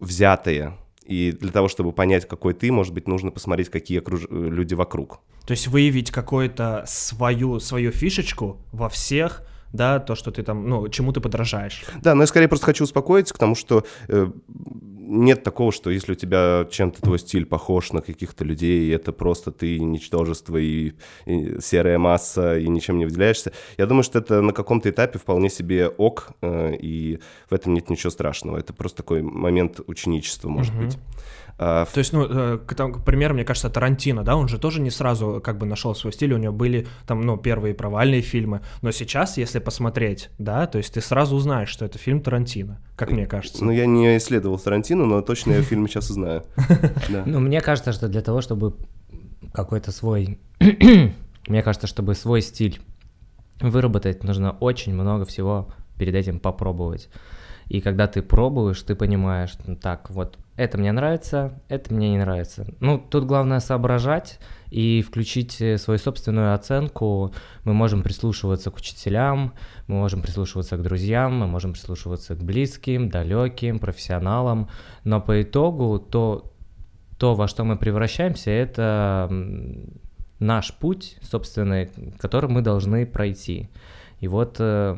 взятое. 0.00 0.78
И 1.04 1.32
для 1.32 1.52
того, 1.52 1.68
чтобы 1.68 1.92
понять, 1.92 2.26
какой 2.26 2.54
ты, 2.54 2.72
может 2.72 2.94
быть, 2.94 3.08
нужно 3.08 3.30
посмотреть, 3.30 3.68
какие 3.68 4.00
окруж- 4.00 4.26
э, 4.30 4.48
люди 4.48 4.72
вокруг. 4.72 5.20
То 5.46 5.50
есть 5.50 5.66
выявить 5.68 6.10
какую-то 6.10 6.84
свою, 6.86 7.60
свою 7.60 7.90
фишечку 7.92 8.56
во 8.72 8.88
всех, 8.88 9.42
да, 9.72 9.98
то, 10.00 10.14
что 10.14 10.30
ты 10.30 10.42
там, 10.42 10.68
ну, 10.68 10.88
чему 10.88 11.12
ты 11.12 11.20
подражаешь. 11.20 11.84
Да, 12.02 12.14
но 12.14 12.22
я 12.22 12.26
скорее 12.26 12.48
просто 12.48 12.66
хочу 12.66 12.84
успокоить, 12.84 13.32
потому 13.32 13.54
что 13.54 13.84
э, 14.08 14.28
нет 15.08 15.42
такого, 15.42 15.72
что 15.72 15.90
если 15.90 16.12
у 16.12 16.14
тебя 16.14 16.66
чем-то 16.70 17.00
твой 17.00 17.18
стиль 17.18 17.46
похож 17.46 17.92
на 17.92 18.00
каких-то 18.02 18.44
людей, 18.44 18.94
это 18.94 19.12
просто 19.12 19.50
ты 19.52 19.78
ничтожество 19.80 20.56
и, 20.56 20.92
и 21.26 21.60
серая 21.60 21.98
масса, 21.98 22.58
и 22.58 22.68
ничем 22.68 22.98
не 22.98 23.04
выделяешься. 23.06 23.52
Я 23.78 23.86
думаю, 23.86 24.02
что 24.02 24.18
это 24.18 24.42
на 24.42 24.52
каком-то 24.52 24.90
этапе 24.90 25.18
вполне 25.18 25.48
себе 25.50 25.88
ок, 25.88 26.30
э, 26.42 26.76
и 26.76 27.20
в 27.50 27.54
этом 27.54 27.74
нет 27.74 27.90
ничего 27.90 28.10
страшного. 28.10 28.58
Это 28.58 28.72
просто 28.72 28.98
такой 28.98 29.22
момент 29.22 29.80
ученичества, 29.86 30.48
может 30.48 30.74
Мгм. 30.74 30.84
быть. 30.84 30.98
А, 31.60 31.86
То 31.86 31.98
есть, 31.98 32.12
ну, 32.12 32.24
э, 32.24 32.58
к, 32.58 32.74
там, 32.74 32.92
к 32.92 33.04
примеру, 33.04 33.34
мне 33.34 33.44
кажется, 33.44 33.68
Тарантино, 33.68 34.22
да, 34.22 34.36
он 34.36 34.46
же 34.46 34.58
тоже 34.58 34.80
не 34.80 34.90
сразу 34.90 35.40
как 35.42 35.58
бы 35.58 35.66
нашел 35.66 35.92
свой 35.94 36.12
стиль, 36.12 36.32
у 36.32 36.38
него 36.38 36.52
были 36.52 36.86
там, 37.04 37.22
ну, 37.22 37.36
первые 37.36 37.74
провальные 37.74 38.22
фильмы, 38.22 38.60
но 38.80 38.92
сейчас, 38.92 39.36
если 39.38 39.58
посмотреть, 39.58 40.30
да, 40.38 40.68
то 40.68 40.78
есть 40.78 40.94
ты 40.94 41.00
сразу 41.00 41.34
узнаешь, 41.34 41.68
что 41.68 41.84
это 41.84 41.98
фильм 41.98 42.20
Тарантино, 42.20 42.80
как 42.94 43.10
мне 43.10 43.26
кажется. 43.26 43.64
Ну, 43.64 43.72
я 43.72 43.86
не 43.86 44.16
исследовал 44.18 44.58
Тарантино, 44.58 45.04
но 45.04 45.20
точно 45.20 45.54
я 45.54 45.62
фильм 45.62 45.88
сейчас 45.88 46.10
узнаю. 46.10 46.44
Да. 47.08 47.22
Ну, 47.26 47.40
мне 47.40 47.60
кажется, 47.60 47.92
что 47.92 48.08
для 48.08 48.20
того, 48.20 48.40
чтобы 48.40 48.76
какой-то 49.52 49.92
свой... 49.92 50.38
мне 50.60 51.62
кажется, 51.62 51.86
чтобы 51.86 52.14
свой 52.14 52.42
стиль 52.42 52.80
выработать, 53.60 54.22
нужно 54.22 54.52
очень 54.52 54.94
много 54.94 55.24
всего 55.24 55.68
перед 55.98 56.14
этим 56.14 56.38
попробовать. 56.38 57.08
И 57.68 57.80
когда 57.80 58.06
ты 58.06 58.22
пробуешь, 58.22 58.82
ты 58.82 58.94
понимаешь, 58.94 59.54
ну, 59.66 59.76
так, 59.76 60.10
вот 60.10 60.38
это 60.58 60.76
мне 60.76 60.90
нравится, 60.90 61.62
это 61.68 61.94
мне 61.94 62.10
не 62.10 62.18
нравится. 62.18 62.66
Ну, 62.80 62.98
тут 62.98 63.26
главное 63.26 63.60
соображать 63.60 64.40
и 64.70 65.02
включить 65.02 65.60
э, 65.60 65.78
свою 65.78 66.00
собственную 66.00 66.52
оценку. 66.52 67.32
Мы 67.62 67.74
можем 67.74 68.02
прислушиваться 68.02 68.72
к 68.72 68.76
учителям, 68.76 69.54
мы 69.86 69.94
можем 69.94 70.20
прислушиваться 70.20 70.76
к 70.76 70.82
друзьям, 70.82 71.38
мы 71.38 71.46
можем 71.46 71.74
прислушиваться 71.74 72.34
к 72.34 72.42
близким, 72.42 73.08
далеким, 73.08 73.78
профессионалам. 73.78 74.68
Но 75.04 75.20
по 75.20 75.40
итогу 75.40 76.00
то, 76.00 76.52
то, 77.18 77.36
во 77.36 77.46
что 77.46 77.62
мы 77.62 77.76
превращаемся, 77.76 78.50
это 78.50 79.30
наш 80.40 80.74
путь 80.74 81.18
собственный, 81.22 81.88
который 82.18 82.50
мы 82.50 82.62
должны 82.62 83.06
пройти. 83.06 83.70
И 84.18 84.26
вот 84.26 84.56
э, 84.58 84.96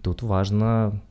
тут 0.00 0.22
важно 0.22 1.02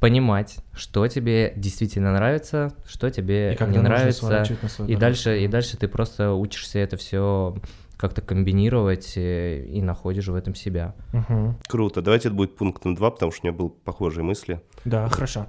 понимать, 0.00 0.58
что 0.72 1.06
тебе 1.08 1.52
действительно 1.56 2.12
нравится, 2.12 2.72
что 2.86 3.10
тебе 3.10 3.54
И 3.54 3.64
не 3.64 3.78
нравится, 3.78 4.44
и 4.86 4.96
дальше, 4.96 5.40
и 5.42 5.48
дальше 5.48 5.76
ты 5.76 5.88
просто 5.88 6.32
учишься 6.32 6.78
это 6.78 6.96
все 6.96 7.56
как-то 7.96 8.22
комбинировать 8.22 9.14
э, 9.16 9.64
и 9.64 9.82
находишь 9.82 10.28
в 10.28 10.34
этом 10.34 10.54
себя. 10.54 10.94
Мгм. 11.12 11.58
Круто. 11.66 12.00
Давайте 12.00 12.28
это 12.28 12.36
будет 12.36 12.54
пунктом 12.54 12.94
2, 12.94 13.10
потому 13.10 13.32
что 13.32 13.42
у 13.42 13.48
меня 13.48 13.58
были 13.58 13.70
похожие 13.84 14.22
мысли. 14.22 14.60
Да, 14.84 15.08
хорошо. 15.08 15.46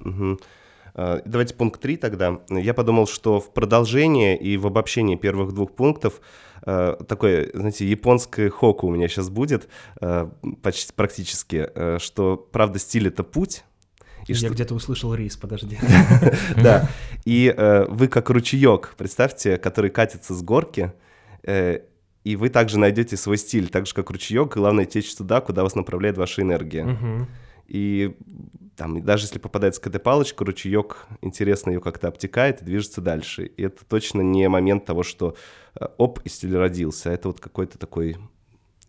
А, 0.96 1.22
давайте 1.26 1.54
пункт 1.54 1.80
3 1.80 1.98
тогда. 1.98 2.40
Я 2.50 2.74
подумал, 2.74 3.08
что 3.08 3.40
в 3.40 3.54
продолжение 3.54 4.36
и 4.36 4.58
в 4.58 4.66
обобщении 4.66 5.16
первых 5.16 5.54
двух 5.54 5.72
пунктов 5.74 6.22
а, 6.64 6.96
такое, 7.04 7.50
знаете, 7.54 7.88
японское 7.88 8.50
хоку 8.50 8.88
у 8.88 8.92
меня 8.92 9.08
сейчас 9.08 9.30
будет 9.30 9.70
а, 10.02 10.32
почти 10.64 10.92
практически, 10.94 11.70
что, 12.00 12.36
правда, 12.52 12.80
стиль— 12.80 13.08
это 13.10 13.24
путь, 13.24 13.64
и 14.30 14.34
Я 14.34 14.38
что... 14.38 14.50
где-то 14.50 14.76
услышал 14.76 15.14
рис, 15.16 15.36
подожди. 15.38 15.80
Да, 16.56 16.88
и 17.26 17.52
э, 17.56 17.86
вы 17.90 18.08
как 18.08 18.30
ручеек, 18.30 18.94
представьте, 18.96 19.58
который 19.58 19.90
катится 19.90 20.36
с 20.36 20.42
горки, 20.44 20.94
э, 21.44 21.80
и 22.24 22.36
вы 22.36 22.50
также 22.50 22.78
найдете 22.78 23.18
свой 23.18 23.38
стиль, 23.38 23.70
так 23.70 23.88
же 23.88 23.94
как 23.96 24.12
ручеек, 24.12 24.54
главное 24.56 24.86
течь 24.86 25.16
туда, 25.16 25.42
куда 25.42 25.64
вас 25.64 25.74
направляет 25.74 26.18
ваша 26.18 26.44
энергия. 26.44 27.28
И 27.68 28.16
там, 28.76 29.04
даже 29.04 29.26
если 29.26 29.40
попадается 29.40 29.82
какая-то 29.82 30.00
палочка, 30.00 30.46
ручеек, 30.46 31.08
интересно 31.22 31.72
ее 31.72 31.82
как-то 31.82 32.08
обтекает 32.08 32.62
и 32.62 32.66
движется 32.66 33.02
дальше. 33.02 33.46
И 33.46 33.64
это 33.64 33.84
точно 33.86 34.22
не 34.22 34.48
момент 34.48 34.86
того, 34.86 35.04
что 35.04 35.36
э, 35.76 35.86
оп, 35.98 36.20
и 36.24 36.30
стиль 36.30 36.56
родился. 36.56 37.10
Это 37.10 37.28
вот 37.28 37.40
какой-то 37.40 37.78
такой 37.78 38.18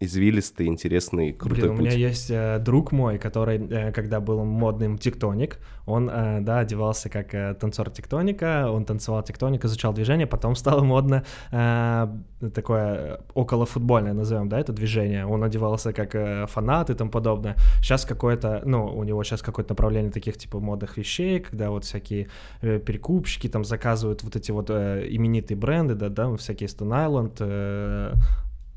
извилистый, 0.00 0.66
интересный, 0.66 1.33
крутой 1.33 1.64
Блин, 1.64 1.76
путь. 1.76 1.80
у 1.80 1.83
меня 1.83 2.09
есть 2.09 2.30
э, 2.30 2.59
друг 2.59 2.90
мой, 2.90 3.19
который, 3.19 3.59
э, 3.59 3.92
когда 3.92 4.19
был 4.21 4.45
модным 4.45 4.97
тектоник, 4.97 5.59
он, 5.85 6.09
э, 6.09 6.40
да, 6.40 6.61
одевался 6.61 7.11
как 7.11 7.35
э, 7.35 7.54
танцор 7.54 7.90
тектоника, 7.90 8.71
он 8.71 8.87
танцевал 8.87 9.23
тектоник, 9.23 9.64
изучал 9.66 9.92
движение, 9.92 10.26
потом 10.26 10.57
стало 10.57 10.83
модно 10.83 11.25
э, 11.52 12.09
такое 12.54 13.21
около 13.35 13.66
футбольное, 13.66 14.14
назовем, 14.14 14.49
да, 14.49 14.59
это 14.59 14.73
движение. 14.73 15.26
Он 15.26 15.45
одевался 15.45 15.92
как 15.92 16.14
э, 16.14 16.47
фанат 16.47 16.88
и 16.88 16.95
тому 16.95 17.11
подобное. 17.11 17.57
Сейчас 17.83 18.07
какое-то, 18.07 18.62
ну, 18.64 18.87
у 18.87 19.04
него 19.04 19.23
сейчас 19.23 19.42
какое-то 19.42 19.73
направление 19.73 20.11
таких 20.11 20.38
типа 20.38 20.61
модных 20.61 20.97
вещей, 20.97 21.40
когда 21.40 21.71
вот 21.71 21.85
всякие 21.85 22.28
э, 22.62 22.78
перекупщики 22.78 23.49
там 23.49 23.64
заказывают 23.64 24.23
вот 24.23 24.35
эти 24.35 24.50
вот 24.50 24.71
э, 24.71 25.07
именитые 25.11 25.59
бренды, 25.59 25.95
да, 25.95 26.09
да, 26.09 26.35
всякие 26.37 26.69
Stone 26.69 27.07
Island, 27.07 27.37
э, 27.40 28.14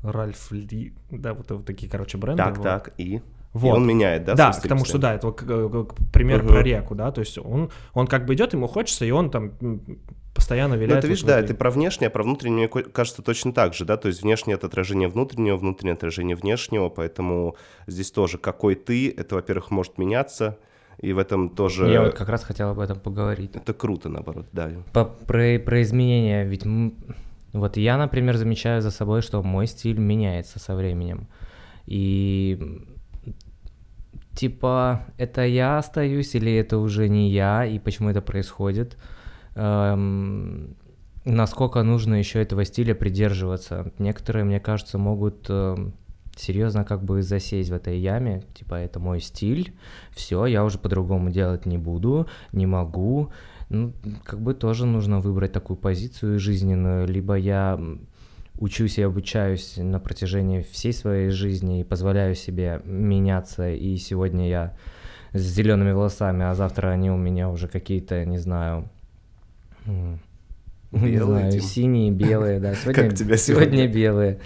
Ральф 0.04 0.50
Ли, 0.52 0.92
да, 1.10 1.34
вот, 1.34 1.50
вот 1.50 1.64
такие, 1.64 1.90
короче, 1.90 2.18
бренды. 2.18 2.42
Так, 2.42 2.58
вот. 2.58 2.62
так, 2.62 2.92
и? 2.98 3.22
Вот. 3.52 3.68
И 3.68 3.76
он 3.76 3.86
меняет, 3.86 4.24
да? 4.24 4.34
Да, 4.34 4.52
потому 4.60 4.84
что, 4.84 4.98
да, 4.98 5.14
это 5.14 5.28
вот 5.28 5.94
пример 6.12 6.40
угу. 6.40 6.48
про 6.48 6.62
реку, 6.62 6.94
да, 6.96 7.12
то 7.12 7.20
есть 7.20 7.38
он, 7.38 7.70
он 7.92 8.08
как 8.08 8.26
бы 8.26 8.34
идет, 8.34 8.52
ему 8.52 8.66
хочется, 8.66 9.04
и 9.04 9.12
он 9.12 9.30
там 9.30 9.52
постоянно 10.34 10.74
виляет. 10.74 10.96
Ну, 10.96 11.00
ты 11.02 11.06
видишь, 11.06 11.22
вот 11.22 11.28
да, 11.28 11.38
это 11.38 11.54
про 11.54 11.70
внешнее, 11.70 12.08
а 12.08 12.10
про 12.10 12.24
внутреннее, 12.24 12.68
мне 12.72 12.82
кажется, 12.82 13.22
точно 13.22 13.52
так 13.52 13.72
же, 13.74 13.84
да, 13.84 13.96
то 13.96 14.08
есть 14.08 14.22
внешнее— 14.22 14.54
это 14.56 14.66
отражение 14.66 15.08
внутреннего, 15.08 15.56
внутреннее— 15.56 15.92
отражение 15.94 16.34
внешнего, 16.36 16.88
поэтому 16.88 17.54
здесь 17.86 18.10
тоже 18.10 18.38
какой 18.38 18.74
ты, 18.74 19.08
это, 19.16 19.36
во-первых, 19.36 19.70
может 19.70 19.98
меняться, 19.98 20.58
и 20.98 21.12
в 21.12 21.18
этом 21.18 21.48
тоже... 21.48 21.88
Я 21.88 22.02
вот 22.02 22.14
как 22.14 22.28
раз 22.28 22.42
хотел 22.42 22.70
об 22.70 22.80
этом 22.80 22.98
поговорить. 22.98 23.54
Это 23.54 23.72
круто, 23.72 24.08
наоборот, 24.08 24.46
да. 24.52 24.70
По, 24.92 25.04
про, 25.04 25.60
про 25.60 25.82
изменения, 25.82 26.44
ведь 26.44 26.64
вот 27.54 27.76
я, 27.76 27.96
например, 27.96 28.36
замечаю 28.36 28.82
за 28.82 28.90
собой, 28.90 29.22
что 29.22 29.42
мой 29.42 29.66
стиль 29.66 29.98
меняется 29.98 30.58
со 30.58 30.74
временем. 30.74 31.28
И 31.86 32.84
типа, 34.34 35.06
это 35.18 35.46
я 35.46 35.78
остаюсь 35.78 36.34
или 36.34 36.52
это 36.52 36.78
уже 36.78 37.08
не 37.08 37.30
я, 37.30 37.64
и 37.64 37.78
почему 37.78 38.10
это 38.10 38.20
происходит? 38.20 38.98
Эм, 39.54 40.76
насколько 41.24 41.82
нужно 41.84 42.16
еще 42.16 42.42
этого 42.42 42.64
стиля 42.64 42.94
придерживаться? 42.94 43.92
Некоторые, 43.98 44.44
мне 44.44 44.58
кажется, 44.58 44.98
могут 44.98 45.46
э, 45.48 45.76
серьезно 46.36 46.84
как 46.84 47.04
бы 47.04 47.22
засесть 47.22 47.70
в 47.70 47.74
этой 47.74 47.98
яме, 47.98 48.42
типа, 48.54 48.74
это 48.74 48.98
мой 48.98 49.20
стиль, 49.20 49.74
все, 50.10 50.46
я 50.46 50.64
уже 50.64 50.78
по-другому 50.78 51.30
делать 51.30 51.66
не 51.66 51.78
буду, 51.78 52.26
не 52.52 52.66
могу, 52.66 53.30
ну, 53.68 53.92
как 54.24 54.40
бы 54.40 54.54
тоже 54.54 54.86
нужно 54.86 55.20
выбрать 55.20 55.52
такую 55.52 55.76
позицию 55.76 56.38
жизненную. 56.38 57.06
Либо 57.06 57.34
я 57.34 57.80
учусь 58.58 58.98
и 58.98 59.02
обучаюсь 59.02 59.76
на 59.76 59.98
протяжении 59.98 60.62
всей 60.62 60.92
своей 60.92 61.30
жизни 61.30 61.80
и 61.80 61.84
позволяю 61.84 62.34
себе 62.34 62.80
меняться, 62.84 63.70
и 63.70 63.96
сегодня 63.96 64.48
я 64.48 64.76
с 65.32 65.40
зелеными 65.40 65.92
волосами, 65.92 66.44
а 66.44 66.54
завтра 66.54 66.88
они 66.88 67.10
у 67.10 67.16
меня 67.16 67.50
уже 67.50 67.66
какие-то, 67.66 68.24
не 68.24 68.38
знаю, 68.38 68.88
белые, 70.92 71.10
не 71.10 71.18
знаю, 71.18 71.60
синие, 71.60 72.10
белые, 72.12 72.60
да, 72.60 72.74
сегодня, 72.82 73.02
как 73.02 73.14
тебя 73.14 73.36
сегодня? 73.36 73.64
сегодня 73.66 73.88
белые. 73.88 74.40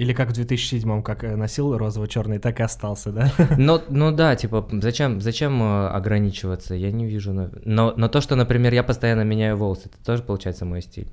Или 0.00 0.14
как 0.14 0.30
в 0.30 0.32
2007-м, 0.32 1.02
как 1.02 1.24
э, 1.24 1.36
носил 1.36 1.76
розово-черный, 1.76 2.38
так 2.38 2.58
и 2.60 2.62
остался, 2.62 3.12
да? 3.12 3.30
Ну, 3.58 3.82
ну 3.90 4.10
да, 4.12 4.34
типа, 4.34 4.66
зачем, 4.80 5.20
зачем 5.20 5.62
э, 5.62 5.88
ограничиваться? 5.88 6.74
Я 6.74 6.90
не 6.90 7.04
вижу. 7.04 7.34
Но, 7.34 7.92
но 7.94 8.08
то, 8.08 8.22
что, 8.22 8.34
например, 8.34 8.72
я 8.72 8.82
постоянно 8.82 9.24
меняю 9.24 9.58
волосы, 9.58 9.90
это 9.92 10.02
тоже 10.02 10.22
получается 10.22 10.64
мой 10.64 10.80
стиль. 10.80 11.12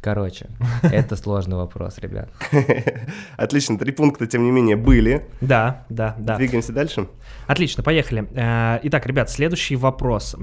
Короче, 0.00 0.46
это 0.82 1.16
сложный 1.16 1.56
вопрос, 1.56 1.98
ребят. 1.98 2.30
Отлично, 3.36 3.78
три 3.78 3.92
пункта, 3.92 4.26
тем 4.26 4.42
не 4.42 4.52
менее, 4.52 4.76
были. 4.76 5.26
Да, 5.42 5.84
да, 5.90 6.16
да. 6.18 6.36
Двигаемся 6.36 6.72
дальше. 6.72 7.08
Отлично, 7.46 7.82
поехали. 7.82 8.26
Э, 8.34 8.80
итак, 8.84 9.04
ребят, 9.06 9.28
следующий 9.28 9.76
вопрос. 9.76 10.34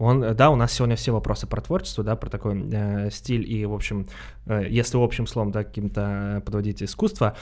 Он, 0.00 0.34
да, 0.34 0.48
у 0.48 0.56
нас 0.56 0.72
сегодня 0.72 0.96
все 0.96 1.12
вопросы 1.12 1.46
про 1.46 1.60
творчество, 1.60 2.02
да, 2.02 2.16
про 2.16 2.30
такой 2.30 2.58
э, 2.72 3.10
стиль 3.10 3.46
и, 3.46 3.66
в 3.66 3.74
общем, 3.74 4.06
э, 4.46 4.64
если 4.66 4.96
общим 4.96 5.26
словом, 5.26 5.52
да, 5.52 5.62
каким-то 5.62 6.42
подводить 6.46 6.82
искусство. 6.82 7.36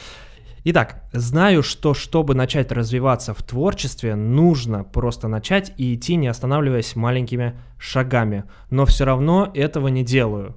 Итак, 0.65 1.05
знаю, 1.13 1.63
что 1.63 1.95
чтобы 1.95 2.35
начать 2.35 2.73
развиваться 2.73 3.33
в 3.33 3.45
творчестве, 3.45 4.17
нужно 4.17 4.83
просто 4.83 5.29
начать 5.29 5.73
и 5.77 5.95
идти, 5.95 6.17
не 6.17 6.27
останавливаясь 6.27 6.97
маленькими 6.97 7.55
шагами. 7.79 8.43
Но 8.71 8.87
все 8.87 9.05
равно 9.05 9.53
этого 9.55 9.87
не 9.87 10.05
делаю. 10.05 10.57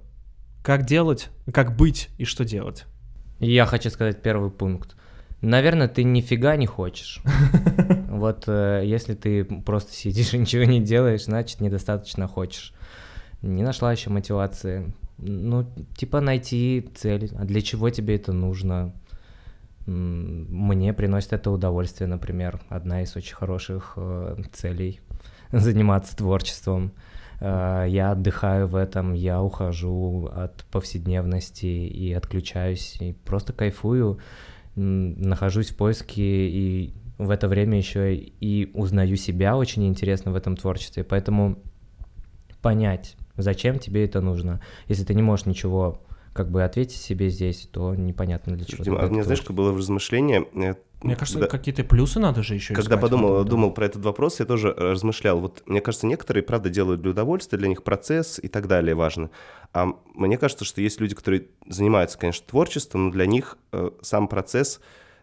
Как 0.64 0.86
делать, 0.86 1.30
как 1.54 1.76
быть 1.76 2.10
и 2.18 2.26
что 2.26 2.44
делать? 2.44 2.86
Я 3.40 3.68
хочу 3.68 3.92
сказать 3.92 4.24
первый 4.24 4.50
пункт. 4.50 4.96
Наверное, 5.42 5.88
ты 5.88 6.04
нифига 6.04 6.56
не 6.56 6.66
хочешь. 6.66 7.22
Вот 8.22 8.44
э, 8.46 8.84
если 8.86 9.16
ты 9.16 9.44
просто 9.44 9.94
сидишь 9.94 10.36
и 10.36 10.38
ничего 10.38 10.64
не 10.64 10.80
делаешь, 10.80 11.24
значит, 11.24 11.60
недостаточно 11.60 12.28
хочешь. 12.28 12.72
Не 13.42 13.64
нашла 13.64 13.92
еще 13.92 14.12
мотивации. 14.12 14.94
Ну, 15.18 15.68
типа 15.98 16.22
найти 16.22 16.88
цель. 16.94 17.32
А 17.36 17.46
для 17.46 17.62
чего 17.62 17.90
тебе 17.90 18.18
это 18.18 18.32
нужно? 18.32 18.94
Мне 19.88 20.94
приносит 20.94 21.34
это 21.34 21.50
удовольствие, 21.50 22.08
например. 22.08 22.62
Одна 22.70 23.02
из 23.02 23.16
очень 23.16 23.34
хороших 23.36 23.94
э, 23.96 24.36
целей— 24.54 25.00
заниматься 25.52 26.16
творчеством. 26.16 26.92
Э, 27.40 27.86
я 27.90 28.12
отдыхаю 28.12 28.68
в 28.68 28.76
этом, 28.76 29.14
я 29.14 29.42
ухожу 29.42 30.28
от 30.32 30.64
повседневности 30.66 31.66
и 31.66 32.14
отключаюсь, 32.14 32.98
и 33.02 33.14
просто 33.14 33.52
кайфую 33.52 34.20
нахожусь 34.76 35.72
в 35.72 35.76
поиске 35.76 36.48
и 36.48 36.94
в 37.22 37.30
это 37.30 37.48
время 37.48 37.78
еще 37.78 38.16
и 38.16 38.72
узнаю 38.74 39.16
себя 39.16 39.56
очень 39.56 39.88
интересно 39.88 40.32
в 40.32 40.36
этом 40.36 40.58
творчестве. 40.58 41.04
Поэтому 41.04 41.60
понять, 42.62 43.16
зачем 43.38 43.78
тебе 43.78 44.06
это 44.06 44.22
нужно. 44.22 44.60
Если 44.88 45.04
ты 45.04 45.14
не 45.14 45.22
можешь 45.22 45.46
ничего 45.46 46.02
как 46.34 46.50
бы 46.50 46.64
ответить 46.64 47.00
себе 47.00 47.30
здесь, 47.30 47.70
то 47.72 47.94
непонятно 47.94 48.56
для 48.56 48.66
чего. 48.66 48.84
Дима, 48.84 49.04
а 49.04 49.08
мне 49.08 49.24
знаешь, 49.24 49.42
как 49.42 49.56
было 49.56 49.72
в 49.72 49.78
размышлении, 49.78 50.48
э, 50.54 50.76
мне 51.04 51.16
кажется, 51.16 51.40
да. 51.40 51.48
какие-то 51.48 51.84
плюсы 51.84 52.20
надо 52.20 52.42
же 52.42 52.56
еще 52.56 52.74
Когда 52.74 52.98
подумал, 52.98 53.34
этом, 53.34 53.44
да. 53.44 53.50
думал 53.50 53.72
про 53.72 53.86
этот 53.86 54.04
вопрос, 54.04 54.40
я 54.40 54.46
тоже 54.46 54.72
размышлял. 54.72 55.40
Вот 55.40 55.62
мне 55.66 55.82
кажется, 55.82 56.08
некоторые, 56.08 56.44
правда, 56.44 56.70
делают 56.70 57.02
для 57.02 57.12
удовольствия, 57.12 57.58
для 57.58 57.68
них 57.68 57.84
процесс 57.84 58.40
и 58.42 58.48
так 58.48 58.68
далее 58.68 58.96
важно. 58.96 59.30
А 59.74 59.90
мне 60.16 60.38
кажется, 60.38 60.64
что 60.64 60.82
есть 60.82 61.00
люди, 61.02 61.14
которые 61.14 61.48
занимаются, 61.68 62.18
конечно, 62.18 62.46
творчеством, 62.48 63.06
но 63.06 63.12
для 63.12 63.26
них 63.26 63.58
э, 63.72 63.92
сам 64.02 64.28
процесс 64.28 64.80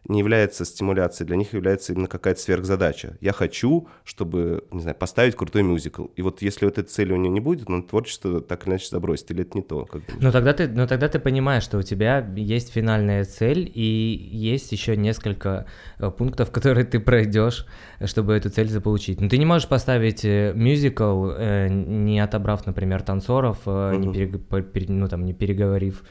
не 0.07 0.21
является 0.21 0.65
стимуляцией, 0.65 1.27
для 1.27 1.37
них 1.37 1.53
является 1.53 1.93
именно 1.93 2.09
какая-то 2.09 2.41
сверхзадача. 2.41 3.17
Я 3.21 3.33
хочу, 3.33 3.89
чтобы, 4.05 4.65
не 4.71 4.81
знаю, 4.81 4.97
поставить 4.97 5.37
крутой 5.37 5.63
мюзикл. 5.63 6.07
И 6.17 6.23
вот 6.23 6.43
если 6.43 6.65
вот 6.65 6.79
этой 6.79 6.89
цели 6.89 7.13
у 7.13 7.17
него 7.17 7.33
не 7.33 7.41
будет, 7.41 7.69
он 7.69 7.83
творчество 7.83 8.41
так 8.41 8.65
или 8.65 8.71
иначе 8.71 8.89
забросит, 8.89 9.31
или 9.31 9.43
это 9.43 9.57
не 9.57 9.63
то. 9.63 9.85
Как 9.85 10.03
ну, 10.21 10.33
тогда 10.33 10.53
ты, 10.53 10.69
ну 10.69 10.87
тогда 10.87 11.09
ты 11.09 11.19
понимаешь, 11.19 11.63
что 11.63 11.79
у 11.79 11.83
тебя 11.83 12.27
есть 12.37 12.73
финальная 12.73 13.25
цель, 13.25 13.71
и 13.75 14.29
есть 14.33 14.73
еще 14.73 14.97
несколько 14.97 15.67
э, 15.99 16.11
пунктов, 16.11 16.51
которые 16.53 16.85
ты 16.85 17.01
пройдешь, 17.01 17.67
чтобы 18.05 18.35
эту 18.35 18.51
цель 18.51 18.69
заполучить. 18.69 19.21
Но 19.21 19.29
ты 19.29 19.39
не 19.39 19.47
можешь 19.47 19.69
поставить 19.69 20.25
э, 20.25 20.53
мюзикл, 20.55 21.31
э, 21.31 21.69
не 21.69 22.21
отобрав, 22.21 22.67
например, 22.67 23.03
танцоров, 23.03 23.67
угу. 23.67 23.95
не, 23.97 24.13
перег... 24.13 24.89
ну, 24.89 25.09
там, 25.09 25.25
не 25.25 25.35
переговорив 25.35 26.03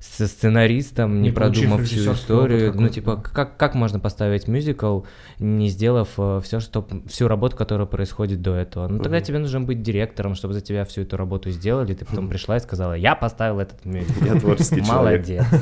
со 0.00 0.26
сценаристом, 0.26 1.20
не, 1.22 1.28
не 1.28 1.34
продумав 1.34 1.82
всю 1.82 2.12
историю. 2.12 2.72
Ну, 2.74 2.88
типа, 2.88 3.16
как, 3.16 3.56
как 3.56 3.74
можно 3.74 3.98
поставить 3.98 4.48
мюзикл, 4.48 5.02
не 5.38 5.68
сделав 5.68 6.08
э, 6.18 6.40
все, 6.42 6.60
что, 6.60 6.86
всю 7.06 7.28
работу, 7.28 7.56
которая 7.56 7.86
происходит 7.86 8.42
до 8.42 8.54
этого? 8.54 8.88
Ну, 8.88 8.98
тогда 8.98 9.18
угу. 9.18 9.24
тебе 9.24 9.38
нужно 9.38 9.60
быть 9.60 9.82
директором, 9.82 10.34
чтобы 10.34 10.54
за 10.54 10.60
тебя 10.60 10.84
всю 10.84 11.02
эту 11.02 11.16
работу 11.16 11.50
сделали. 11.50 11.94
Ты 11.94 12.04
потом 12.04 12.28
пришла 12.30 12.56
и 12.56 12.60
сказала, 12.60 12.94
я 12.94 13.14
поставил 13.14 13.60
этот 13.60 13.84
мюзикл. 13.84 14.24
Я 14.24 14.40
творческий 14.40 14.82
Молодец. 14.82 15.44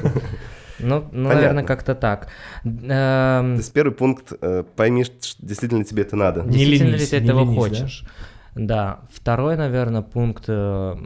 Ну, 0.80 1.04
ну 1.12 1.28
наверное, 1.28 1.62
как-то 1.62 1.94
так. 1.94 2.28
Эм... 2.64 2.80
То 2.82 3.54
есть 3.58 3.72
первый 3.72 3.92
пункт, 3.92 4.32
э, 4.40 4.64
пойми, 4.74 5.04
что 5.04 5.14
действительно 5.38 5.84
тебе 5.84 6.02
это 6.02 6.16
надо. 6.16 6.42
Не 6.42 6.58
действительно 6.58 6.88
ленись, 6.88 7.12
ли 7.12 7.18
ты 7.18 7.24
этого 7.24 7.40
ленись, 7.40 7.56
хочешь? 7.56 8.04
Да? 8.54 8.64
да. 8.64 9.00
Второй, 9.12 9.56
наверное, 9.56 10.02
пункт 10.02 10.44
э, 10.48 10.96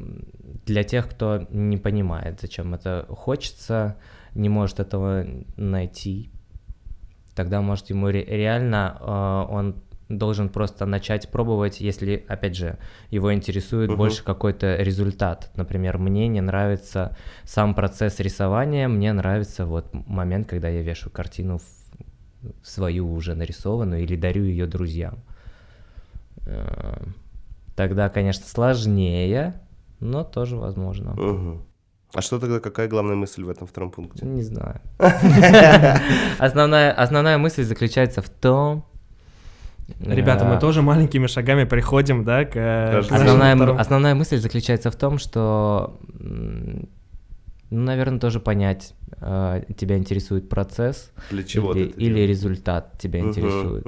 для 0.68 0.84
тех, 0.84 1.08
кто 1.08 1.46
не 1.50 1.78
понимает, 1.78 2.40
зачем 2.40 2.75
это 2.75 3.06
хочется, 3.08 3.96
не 4.34 4.48
может 4.48 4.80
этого 4.80 5.26
найти. 5.56 6.30
Тогда, 7.34 7.62
может, 7.62 7.88
ему 7.90 8.08
реально 8.08 8.98
э, 9.00 9.52
он 9.52 9.82
должен 10.08 10.48
просто 10.48 10.87
начать 10.87 11.30
пробовать, 11.30 11.80
если, 11.80 12.25
опять 12.28 12.56
же, 12.56 12.78
его 13.10 13.32
интересует 13.32 13.90
uh-huh. 13.90 13.96
больше 13.96 14.25
какой-то 14.25 14.76
результат. 14.76 15.50
Например, 15.56 15.98
мне 15.98 16.28
не 16.28 16.40
нравится 16.40 17.16
сам 17.44 17.75
процесс 17.75 18.20
рисования, 18.20 18.88
мне 18.88 19.12
нравится 19.12 19.64
вот 19.64 19.92
момент, 19.92 20.48
когда 20.48 20.68
я 20.68 20.82
вешаю 20.82 21.12
картину 21.12 21.58
в 21.58 22.68
свою 22.68 23.12
уже 23.12 23.34
нарисованную 23.34 24.02
или 24.02 24.16
дарю 24.16 24.44
ее 24.44 24.66
друзьям. 24.66 25.18
Э, 26.46 27.02
тогда, 27.75 28.08
конечно, 28.10 28.46
сложнее, 28.46 29.60
но 30.00 30.25
тоже 30.25 30.57
возможно. 30.57 31.11
Uh-huh. 31.11 31.61
А 32.14 32.23
что 32.23 32.38
тогда, 32.38 32.61
какая 32.61 32.88
главная 32.88 33.17
мысль 33.17 33.45
в 33.45 33.49
этом 33.50 33.67
втором 33.67 33.90
пункте? 33.90 34.25
Не 34.25 34.43
знаю. 34.43 34.81
Основная, 36.38 36.93
основная 36.93 37.38
мысль 37.38 37.64
заключается 37.64 38.23
в 38.23 38.28
том, 38.28 38.85
Ребята, 40.00 40.45
мы 40.45 40.61
тоже 40.61 40.83
маленькими 40.83 41.26
шагами 41.26 41.64
приходим, 41.64 42.25
да, 42.25 42.45
к... 42.45 42.57
Э, 42.57 42.99
основная, 42.99 43.55
основная 43.81 44.14
мысль 44.14 44.37
заключается 44.37 44.90
в 44.90 44.97
том, 44.97 45.19
что, 45.19 45.99
ну, 46.11 46.87
наверное, 47.71 48.21
тоже 48.21 48.38
понять, 48.38 48.95
э, 49.21 49.62
тебя 49.78 49.97
интересует 49.97 50.50
процесс 50.50 51.11
Для 51.31 51.43
чего 51.43 51.73
или, 51.73 51.87
или 51.87 52.21
результат 52.21 52.99
тебя 52.99 53.21
угу, 53.21 53.28
интересует. 53.28 53.87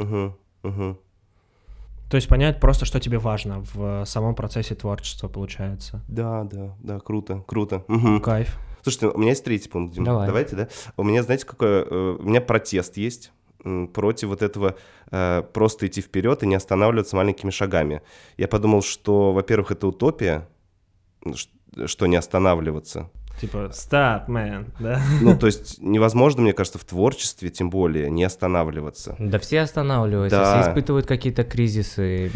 То 2.11 2.17
есть 2.17 2.26
понять 2.26 2.59
просто, 2.59 2.85
что 2.85 2.99
тебе 2.99 3.19
важно 3.19 3.64
в 3.73 4.05
самом 4.05 4.35
процессе 4.35 4.75
творчества, 4.75 5.29
получается. 5.29 6.02
Да, 6.09 6.43
да, 6.43 6.76
да, 6.81 6.99
круто, 6.99 7.45
круто. 7.47 7.85
Угу. 7.87 8.21
Кайф. 8.21 8.59
Слушайте, 8.83 9.09
у 9.09 9.19
меня 9.19 9.31
есть 9.31 9.45
третий 9.45 9.69
пункт, 9.69 9.95
Дима. 9.95 10.07
Давай. 10.07 10.26
Давайте, 10.26 10.57
да? 10.57 10.69
У 10.97 11.05
меня, 11.05 11.23
знаете, 11.23 11.47
какой... 11.47 11.69
Э, 11.69 12.17
у 12.19 12.23
меня 12.23 12.40
протест 12.40 12.97
есть 12.97 13.31
против 13.93 14.29
вот 14.29 14.43
этого 14.43 14.75
э, 15.12 15.43
просто 15.52 15.87
идти 15.87 16.00
вперед 16.00 16.43
и 16.43 16.47
не 16.47 16.57
останавливаться 16.57 17.14
маленькими 17.14 17.50
шагами. 17.50 18.02
Я 18.37 18.49
подумал, 18.49 18.83
что, 18.83 19.33
во-первых, 19.33 19.71
это 19.71 19.87
утопия, 19.87 20.49
что 21.87 22.07
не 22.07 22.17
останавливаться. 22.17 23.09
Типа, 23.40 23.70
stop, 23.73 24.26
man, 24.28 24.66
да? 24.78 25.00
Ну, 25.23 25.35
то 25.37 25.47
есть 25.47 25.78
невозможно, 25.80 26.42
мне 26.42 26.52
кажется, 26.52 26.78
в 26.78 26.85
творчестве, 26.85 27.49
тем 27.49 27.70
более, 27.70 28.11
не 28.11 28.23
останавливаться. 28.25 29.16
Да 29.18 29.38
все 29.38 29.61
останавливаются, 29.61 30.38
да. 30.38 30.61
все 30.61 30.70
испытывают 30.70 31.06
какие-то 31.06 31.42
кризисы. 31.44 32.30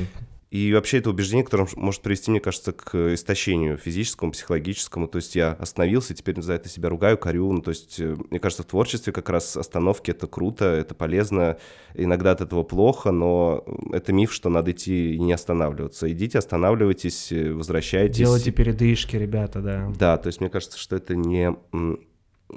И 0.54 0.72
вообще 0.72 0.98
это 0.98 1.10
убеждение, 1.10 1.42
которое 1.42 1.66
может 1.74 2.00
привести, 2.00 2.30
мне 2.30 2.38
кажется, 2.38 2.72
к 2.72 3.12
истощению 3.14 3.76
физическому, 3.76 4.30
психологическому. 4.30 5.08
То 5.08 5.16
есть 5.16 5.34
я 5.34 5.50
остановился, 5.50 6.14
теперь 6.14 6.40
за 6.40 6.52
это 6.52 6.68
себя 6.68 6.90
ругаю, 6.90 7.18
корю. 7.18 7.52
Ну, 7.52 7.60
то 7.60 7.70
есть, 7.70 7.98
э, 7.98 8.14
мне 8.30 8.38
кажется, 8.38 8.62
в 8.62 8.66
творчестве 8.66 9.12
как 9.12 9.30
раз 9.30 9.56
остановки— 9.56 10.10
это 10.12 10.28
круто, 10.28 10.66
это 10.66 10.94
полезно. 10.94 11.56
Иногда 11.94 12.30
от 12.30 12.40
этого 12.40 12.62
плохо, 12.62 13.10
но 13.10 13.64
это 13.92 14.12
миф, 14.12 14.32
что 14.32 14.48
надо 14.48 14.70
идти 14.70 15.16
и 15.16 15.18
не 15.18 15.32
останавливаться. 15.32 16.08
Идите, 16.12 16.38
останавливайтесь, 16.38 17.32
э, 17.32 17.52
возвращайтесь. 17.52 18.18
Делайте 18.18 18.52
передышки, 18.52 19.16
ребята, 19.16 19.60
да. 19.60 19.92
Да, 19.98 20.18
то 20.18 20.28
есть 20.28 20.40
мне 20.40 20.50
кажется, 20.50 20.78
что 20.78 20.94
это 20.94 21.16
не 21.16 21.52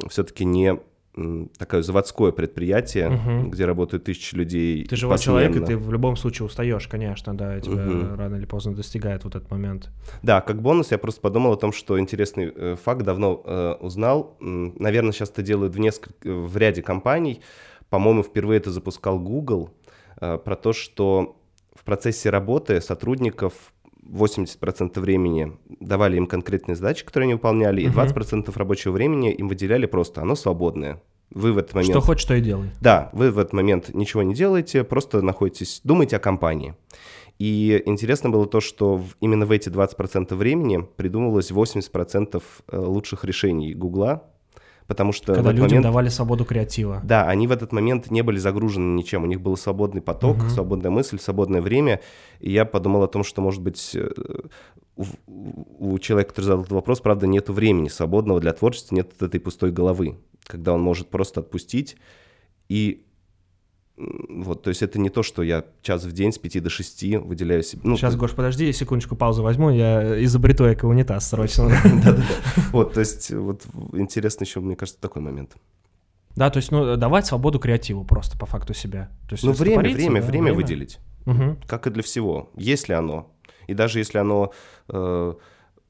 все-таки 0.07 0.45
не 0.45 0.79
такое 1.57 1.81
заводское 1.81 2.31
предприятие, 2.31 3.09
угу. 3.09 3.49
где 3.49 3.65
работают 3.65 4.03
тысячи 4.03 4.35
людей. 4.35 4.85
Ты 4.85 4.95
живой 4.95 5.17
человек, 5.17 5.55
и 5.55 5.59
ты 5.59 5.77
в 5.77 5.91
любом 5.91 6.15
случае 6.15 6.45
устаешь, 6.45 6.87
конечно, 6.87 7.35
да, 7.35 7.59
тебя 7.59 7.85
угу. 7.85 8.15
рано 8.15 8.35
или 8.35 8.45
поздно 8.45 8.75
достигает 8.75 9.23
вот 9.23 9.35
этот 9.35 9.49
момент. 9.49 9.89
Да, 10.21 10.41
как 10.41 10.61
бонус 10.61 10.91
я 10.91 10.97
просто 10.97 11.21
подумал 11.21 11.53
о 11.53 11.57
том, 11.57 11.71
что 11.73 11.99
интересный 11.99 12.51
э, 12.55 12.75
факт 12.81 13.03
давно 13.03 13.41
э, 13.43 13.75
узнал. 13.79 14.37
Наверное, 14.39 15.11
сейчас 15.11 15.29
это 15.29 15.41
делают 15.41 15.73
в 15.73 15.79
несколько, 15.79 16.29
в 16.29 16.55
ряде 16.57 16.81
компаний. 16.81 17.41
По-моему, 17.89 18.23
впервые 18.23 18.57
это 18.59 18.71
запускал 18.71 19.19
Google 19.19 19.71
э, 20.19 20.37
про 20.37 20.55
то, 20.55 20.73
что 20.73 21.39
в 21.73 21.83
процессе 21.83 22.29
работы 22.29 22.81
сотрудников 22.81 23.53
80% 24.09 24.99
времени 24.99 25.57
давали 25.79 26.17
им 26.17 26.27
конкретные 26.27 26.75
задачи, 26.75 27.05
которые 27.05 27.27
они 27.27 27.33
выполняли, 27.33 27.85
угу. 27.87 27.99
и 27.99 28.03
20% 28.03 28.57
рабочего 28.57 28.93
времени 28.93 29.31
им 29.31 29.47
выделяли 29.47 29.85
просто, 29.85 30.21
оно 30.21 30.35
свободное. 30.35 31.01
Вы 31.31 31.53
в 31.53 31.57
этот 31.57 31.73
момент... 31.73 31.91
Что 31.91 32.01
хочешь, 32.01 32.25
то 32.25 32.35
и 32.35 32.41
делай. 32.41 32.71
Да, 32.81 33.09
вы 33.13 33.31
в 33.31 33.39
этот 33.39 33.53
момент 33.53 33.93
ничего 33.93 34.23
не 34.23 34.33
делаете, 34.33 34.83
просто 34.83 35.21
находитесь, 35.21 35.81
думаете 35.83 36.17
о 36.17 36.19
компании. 36.19 36.75
И 37.39 37.83
интересно 37.85 38.29
было 38.29 38.47
то, 38.47 38.61
что 38.61 39.03
именно 39.19 39.45
в 39.45 39.51
эти 39.51 39.69
20% 39.69 40.33
времени 40.35 40.87
придумывалось 40.95 41.51
80% 41.51 42.41
э, 42.69 42.77
лучших 42.77 43.25
решений 43.25 43.75
Гугла, 43.75 44.23
потому 44.87 45.11
что... 45.11 45.33
Когда 45.33 45.51
людям 45.51 45.67
момент, 45.67 45.83
давали 45.83 46.09
свободу 46.09 46.45
креатива. 46.45 47.01
Да, 47.03 47.27
они 47.27 47.47
в 47.47 47.51
этот 47.51 47.71
момент 47.71 48.09
не 48.09 48.21
были 48.21 48.37
загружены 48.37 48.97
ничем, 48.97 49.23
у 49.23 49.27
них 49.27 49.41
был 49.41 49.57
свободный 49.57 50.01
поток, 50.01 50.37
угу. 50.37 50.49
свободная 50.49 50.91
мысль, 50.91 51.19
свободное 51.19 51.61
время, 51.61 52.01
и 52.39 52.51
я 52.51 52.65
подумал 52.65 53.03
о 53.03 53.07
том, 53.07 53.23
что, 53.23 53.41
может 53.41 53.61
быть, 53.61 53.95
э, 53.95 54.09
у, 54.95 55.05
у 55.79 55.99
человека, 55.99 56.29
который 56.29 56.45
задал 56.45 56.61
этот 56.61 56.71
вопрос, 56.71 57.01
правда, 57.01 57.27
нет 57.27 57.49
времени 57.49 57.89
свободного 57.89 58.39
для 58.39 58.53
творчества, 58.53 58.95
нет 58.95 59.21
этой 59.21 59.39
пустой 59.39 59.71
головы, 59.71 60.17
когда 60.45 60.73
он 60.73 60.81
может 60.81 61.09
просто 61.09 61.41
отпустить 61.41 61.97
и 62.69 63.06
вот, 63.97 64.61
то 64.61 64.69
есть 64.69 64.83
это 64.83 64.99
не 64.99 65.09
то, 65.09 65.23
что 65.23 65.41
я 65.41 65.65
час 65.81 66.03
в 66.03 66.11
день 66.11 66.31
с 66.31 66.37
5 66.37 66.61
до 66.61 66.69
6 66.69 67.03
выделяю 67.17 67.63
себе. 67.63 67.81
Ну, 67.83 67.97
Сейчас, 67.97 68.15
Гош, 68.15 68.33
подожди, 68.33 68.71
секундочку 68.71 69.15
паузу 69.15 69.41
возьму, 69.41 69.71
я 69.71 70.23
изобрету 70.23 70.71
эко-унитаз 70.71 71.29
срочно. 71.29 71.69
Да-да-да. 71.69 72.23
Вот, 72.71 72.93
то 72.93 72.99
есть 72.99 73.31
вот 73.31 73.65
интересно 73.93 74.43
еще, 74.43 74.59
мне 74.59 74.75
кажется, 74.75 75.01
такой 75.01 75.23
момент. 75.23 75.55
Да, 76.35 76.51
то 76.51 76.57
есть, 76.57 76.71
ну, 76.71 76.95
давать 76.95 77.25
свободу 77.25 77.57
креативу 77.57 78.03
просто 78.03 78.37
по 78.37 78.45
факту 78.45 78.75
себя. 78.75 79.09
То 79.27 79.33
есть, 79.33 79.43
ну, 79.43 79.53
время, 79.53 79.89
время, 79.89 80.21
время 80.21 80.53
выделить. 80.53 80.99
Как 81.65 81.87
и 81.87 81.89
для 81.89 82.03
всего. 82.03 82.51
Если 82.55 82.93
оно. 82.93 83.31
И 83.65 83.73
даже 83.73 83.99
если 83.99 84.19
оно 84.19 84.53
э, 84.87 85.33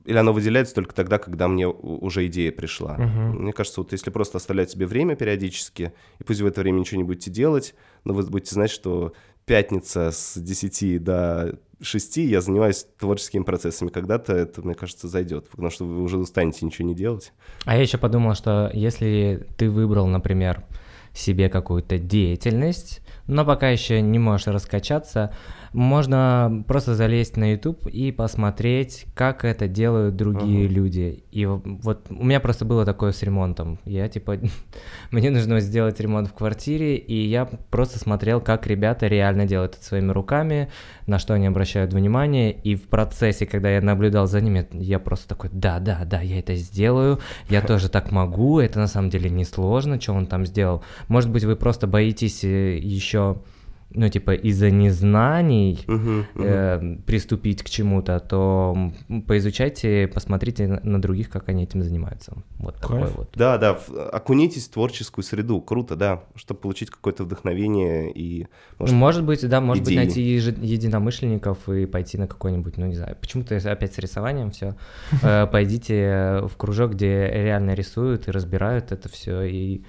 или 0.08 0.18
оно 0.18 0.32
выделяется 0.32 0.74
только 0.74 0.96
тогда, 0.96 1.18
когда 1.18 1.50
мне 1.50 1.68
уже 1.68 2.26
идея 2.28 2.54
пришла. 2.54 2.96
Uh-huh. 2.96 3.34
Мне 3.34 3.52
кажется, 3.52 3.82
вот 3.82 3.92
если 3.92 4.10
просто 4.10 4.38
оставлять 4.38 4.72
себе 4.72 4.86
время 4.86 5.18
периодически, 5.18 5.92
и 6.20 6.24
пусть 6.24 6.40
в 6.40 6.46
это 6.46 6.62
время 6.62 6.80
ничего 6.80 7.02
не 7.02 7.04
будете 7.04 7.30
делать, 7.30 7.76
но 8.06 8.14
вы 8.14 8.24
будете 8.24 8.54
знать, 8.54 8.72
что 8.72 9.12
пятница 9.46 10.12
с 10.12 10.40
10 10.40 11.04
до 11.04 11.60
6 11.82 12.18
я 12.18 12.40
занимаюсь 12.40 12.88
творческими 12.98 13.44
процессами. 13.44 13.90
Когда-то 13.90 14.34
это, 14.34 14.62
мне 14.62 14.76
кажется, 14.76 15.10
зайдет, 15.10 15.50
потому 15.50 15.70
что 15.70 15.84
вы 15.84 16.02
уже 16.02 16.18
устанете 16.18 16.66
ничего 16.66 16.88
не 16.88 16.96
делать. 16.96 17.34
А 17.66 17.76
я 17.76 17.82
еще 17.82 17.98
подумал, 17.98 18.34
что 18.34 18.72
если 18.74 19.46
ты 19.58 19.70
выбрал, 19.70 20.08
например, 20.08 20.64
себе 21.14 21.50
какую-то 21.50 21.98
деятельность, 21.98 23.02
но 23.26 23.44
пока 23.44 23.70
еще 23.70 24.02
не 24.02 24.20
можешь 24.20 24.48
раскачаться, 24.48 25.36
можно 25.74 26.64
просто 26.68 26.96
залезть 26.96 27.38
на 27.38 27.52
YouTube 27.52 27.88
и 27.88 28.12
посмотреть, 28.12 29.06
как 29.14 29.46
это 29.46 29.68
делают 29.68 30.16
другие 30.16 30.66
uh-huh. 30.66 30.72
люди. 30.72 31.24
И 31.32 31.46
вот 31.46 32.08
у 32.10 32.24
меня 32.24 32.40
просто 32.40 32.66
было 32.66 32.86
такое 32.86 33.12
с 33.12 33.22
ремонтом. 33.24 33.80
Я 33.86 34.08
типа, 34.10 34.38
мне 35.12 35.30
нужно 35.30 35.60
сделать 35.60 36.00
ремонт 36.00 36.30
в 36.30 36.34
квартире, 36.34 36.96
и 36.96 37.28
я 37.28 37.46
просто 37.46 38.00
смотрел, 38.00 38.42
как 38.42 38.68
ребята 38.68 39.08
реально 39.08 39.46
делают 39.46 39.76
это 39.76 39.84
своими 39.84 40.12
руками, 40.12 40.70
на 41.06 41.20
что 41.20 41.34
они 41.34 41.48
обращают 41.48 41.94
внимание. 41.94 42.52
И 42.52 42.76
в 42.76 42.88
процессе, 42.88 43.46
когда 43.46 43.70
я 43.70 43.82
наблюдал 43.82 44.28
за 44.28 44.42
ними, 44.42 44.68
я 44.72 45.00
просто 45.00 45.28
такой, 45.28 45.50
да, 45.54 45.80
да, 45.80 46.04
да, 46.06 46.22
я 46.22 46.40
это 46.40 46.56
сделаю, 46.56 47.20
я 47.50 47.62
тоже 47.62 47.90
так 47.90 48.12
могу, 48.12 48.60
это 48.60 48.80
на 48.80 48.88
самом 48.88 49.10
деле 49.10 49.30
несложно, 49.30 50.00
что 50.00 50.14
он 50.14 50.28
там 50.28 50.46
сделал. 50.46 50.84
Может 51.08 51.32
быть, 51.32 51.44
вы 51.44 51.56
просто 51.56 51.88
боитесь 51.88 52.44
э, 52.44 52.78
еще 52.78 53.38
ну, 53.90 54.10
типа, 54.10 54.32
из-за 54.32 54.70
незнаний 54.70 55.84
uh-huh, 55.88 56.26
uh-huh. 56.36 56.44
Э, 56.44 56.98
приступить 57.06 57.64
к 57.64 57.70
чему-то, 57.70 58.20
то 58.20 58.92
поизучайте, 59.28 60.08
посмотрите 60.08 60.68
на 60.68 61.02
других, 61.02 61.30
как 61.30 61.48
они 61.50 61.64
этим 61.64 61.82
занимаются. 61.84 62.34
Вот 62.60 62.76
Кайф. 62.76 62.88
такой 62.88 63.08
вот. 63.16 63.30
Да, 63.36 63.58
да, 63.58 63.80
окунитесь 64.12 64.68
в 64.68 64.72
творческую 64.72 65.24
среду, 65.24 65.62
круто, 65.62 65.96
да, 65.96 66.24
чтобы 66.36 66.60
получить 66.60 66.90
какое-то 66.90 67.24
вдохновение 67.24 68.12
и... 68.12 68.48
Может, 68.78 68.96
может 68.96 69.24
быть, 69.24 69.48
да, 69.48 69.62
может 69.62 69.84
идеи. 69.86 69.96
быть, 69.96 70.06
найти 70.06 70.22
единомышленников 70.22 71.70
и 71.70 71.86
пойти 71.86 72.18
на 72.18 72.28
какой-нибудь, 72.28 72.78
ну, 72.78 72.88
не 72.88 72.96
знаю, 72.96 73.16
почему-то 73.20 73.56
опять 73.56 73.94
с 73.94 73.98
рисованием 73.98 74.52
все. 74.52 74.76
Э, 75.24 75.48
пойдите 75.48 76.42
в 76.44 76.56
кружок, 76.58 76.92
где 76.92 77.28
реально 77.28 77.74
рисуют 77.74 78.28
и 78.28 78.32
разбирают 78.32 78.92
это 78.92 79.10
все, 79.10 79.42
и 79.42 79.84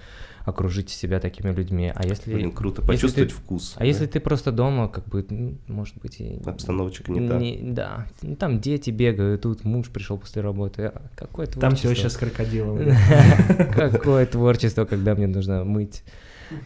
окружить 0.49 0.91
себя 0.91 1.21
такими 1.21 1.53
людьми. 1.53 1.93
А 1.95 2.07
если... 2.07 2.35
Блин, 2.35 2.53
круто, 2.53 2.83
если 2.83 2.93
почувствовать 2.93 3.31
ты- 3.31 3.37
вкус. 3.37 3.75
А 3.77 3.85
если 3.85 4.07
ты 4.07 4.21
просто 4.21 4.53
дома, 4.53 4.89
как 4.89 5.07
бы, 5.09 5.25
ну, 5.29 5.59
может 5.67 5.97
быть, 5.99 6.21
и... 6.21 6.41
Обстановочка 6.45 7.11
не 7.13 7.29
та. 7.29 7.39
Да, 7.63 8.07
Ну, 8.23 8.37
там 8.37 8.61
дети 8.61 8.91
бегают, 8.91 9.43
тут 9.43 9.65
муж 9.65 9.89
пришел 9.89 10.19
после 10.19 10.43
работы. 10.43 10.87
А 10.87 11.03
Какое 11.15 11.47
творчество? 11.47 11.61
Там 11.61 11.77
теща 11.77 12.09
с 12.09 12.17
крокодилом. 12.17 12.79
Какое 13.75 14.27
творчество, 14.27 14.85
когда 14.85 15.15
мне 15.15 15.27
нужно 15.27 15.65
мыть 15.65 16.03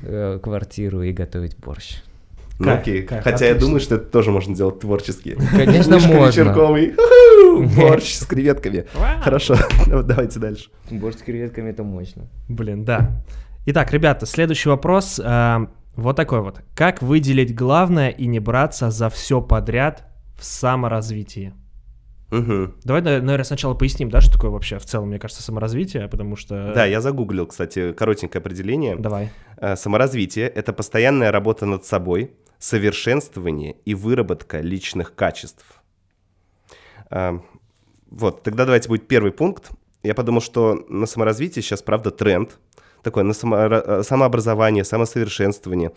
э, 0.03 0.39
квартиру 0.43 1.03
и 1.03 1.13
готовить 1.13 1.57
борщ. 1.59 2.03
Ну 2.59 2.67
Кайф, 2.67 2.81
окей. 2.81 3.03
кайф, 3.03 3.25
Хотя 3.25 3.47
я 3.47 3.51
отлично. 3.53 3.67
думаю, 3.67 3.81
что 3.81 3.95
это 3.97 4.05
тоже 4.05 4.31
можно 4.31 4.55
делать 4.55 4.79
творчески. 4.81 5.37
Конечно, 5.51 5.95
Мишка 5.95 6.13
можно. 6.13 6.27
Вечерковый. 6.43 6.95
Борщ 7.77 8.15
с 8.15 8.25
креветками. 8.27 8.87
Хорошо, 9.23 9.57
давайте 9.87 10.39
дальше. 10.39 10.71
Борщ 10.91 11.17
с 11.17 11.23
креветками 11.23 11.71
это 11.71 11.83
мощно. 11.83 12.29
Блин, 12.49 12.85
да. 12.85 13.23
Итак, 13.67 13.93
ребята, 13.93 14.27
следующий 14.27 14.69
вопрос. 14.69 15.21
а, 15.23 15.69
Вот 15.95 16.17
такой 16.17 16.41
вот. 16.41 16.61
Как 16.75 17.03
выделить 17.03 17.55
главное 17.55 18.09
и 18.09 18.27
не 18.27 18.41
браться 18.41 18.91
за 18.91 19.11
все 19.11 19.43
подряд 19.43 20.05
в 20.39 20.45
саморазвитии? 20.45 21.53
Мгм. 22.31 22.75
Давай, 22.83 23.03
на- 23.03 23.21
наверное, 23.21 23.45
сначала 23.45 23.75
поясним, 23.75 24.09
да, 24.11 24.23
что 24.23 24.33
такое 24.33 24.51
вообще 24.51 24.79
в 24.79 24.87
целом, 24.87 25.09
мне 25.09 25.19
кажется, 25.19 25.43
саморазвитие, 25.43 26.09
потому 26.09 26.35
что... 26.35 26.73
Да, 26.75 26.87
я 26.87 27.03
загуглил, 27.03 27.47
кстати, 27.47 27.93
коротенькое 27.93 28.41
определение. 28.41 28.97
Давай. 28.97 29.31
Э, 29.59 29.77
Саморазвитие— 29.77 30.49
это 30.55 30.73
постоянная 30.73 31.31
работа 31.31 31.67
над 31.67 31.85
собой, 31.85 32.33
совершенствование 32.59 33.77
и 33.85 33.95
выработка 33.95 34.61
личных 34.61 35.15
качеств. 35.15 35.83
А, 37.11 37.39
Вот, 38.11 38.43
тогда 38.43 38.65
давайте 38.65 38.89
будет 38.89 39.07
первый 39.09 39.31
пункт. 39.33 39.71
Я 40.03 40.15
подумал, 40.15 40.41
что 40.41 40.85
на 40.89 41.05
саморазвитие 41.07 41.63
сейчас, 41.63 41.83
правда, 41.83 42.11
тренд. 42.11 42.59
Такое 43.03 43.25
на 43.25 43.33
самора- 43.33 43.83
э, 43.85 44.03
самообразование, 44.03 44.85
самосовершенствование. 44.85 45.91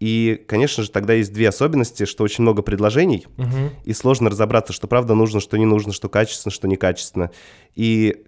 И, 0.00 0.42
конечно 0.48 0.82
же, 0.82 0.90
тогда 0.90 1.12
есть 1.12 1.32
две 1.32 1.48
особенности, 1.48 2.06
что 2.06 2.24
очень 2.24 2.42
много 2.42 2.62
предложений, 2.62 3.26
Мгм. 3.36 3.70
и 3.84 3.92
сложно 3.92 4.30
разобраться, 4.30 4.72
что 4.72 4.88
правда 4.88 5.14
нужно, 5.14 5.40
что 5.40 5.58
не 5.58 5.66
нужно, 5.66 5.92
что 5.92 6.08
качественно, 6.08 6.50
что 6.50 6.66
некачественно. 6.68 7.30
И, 7.74 8.24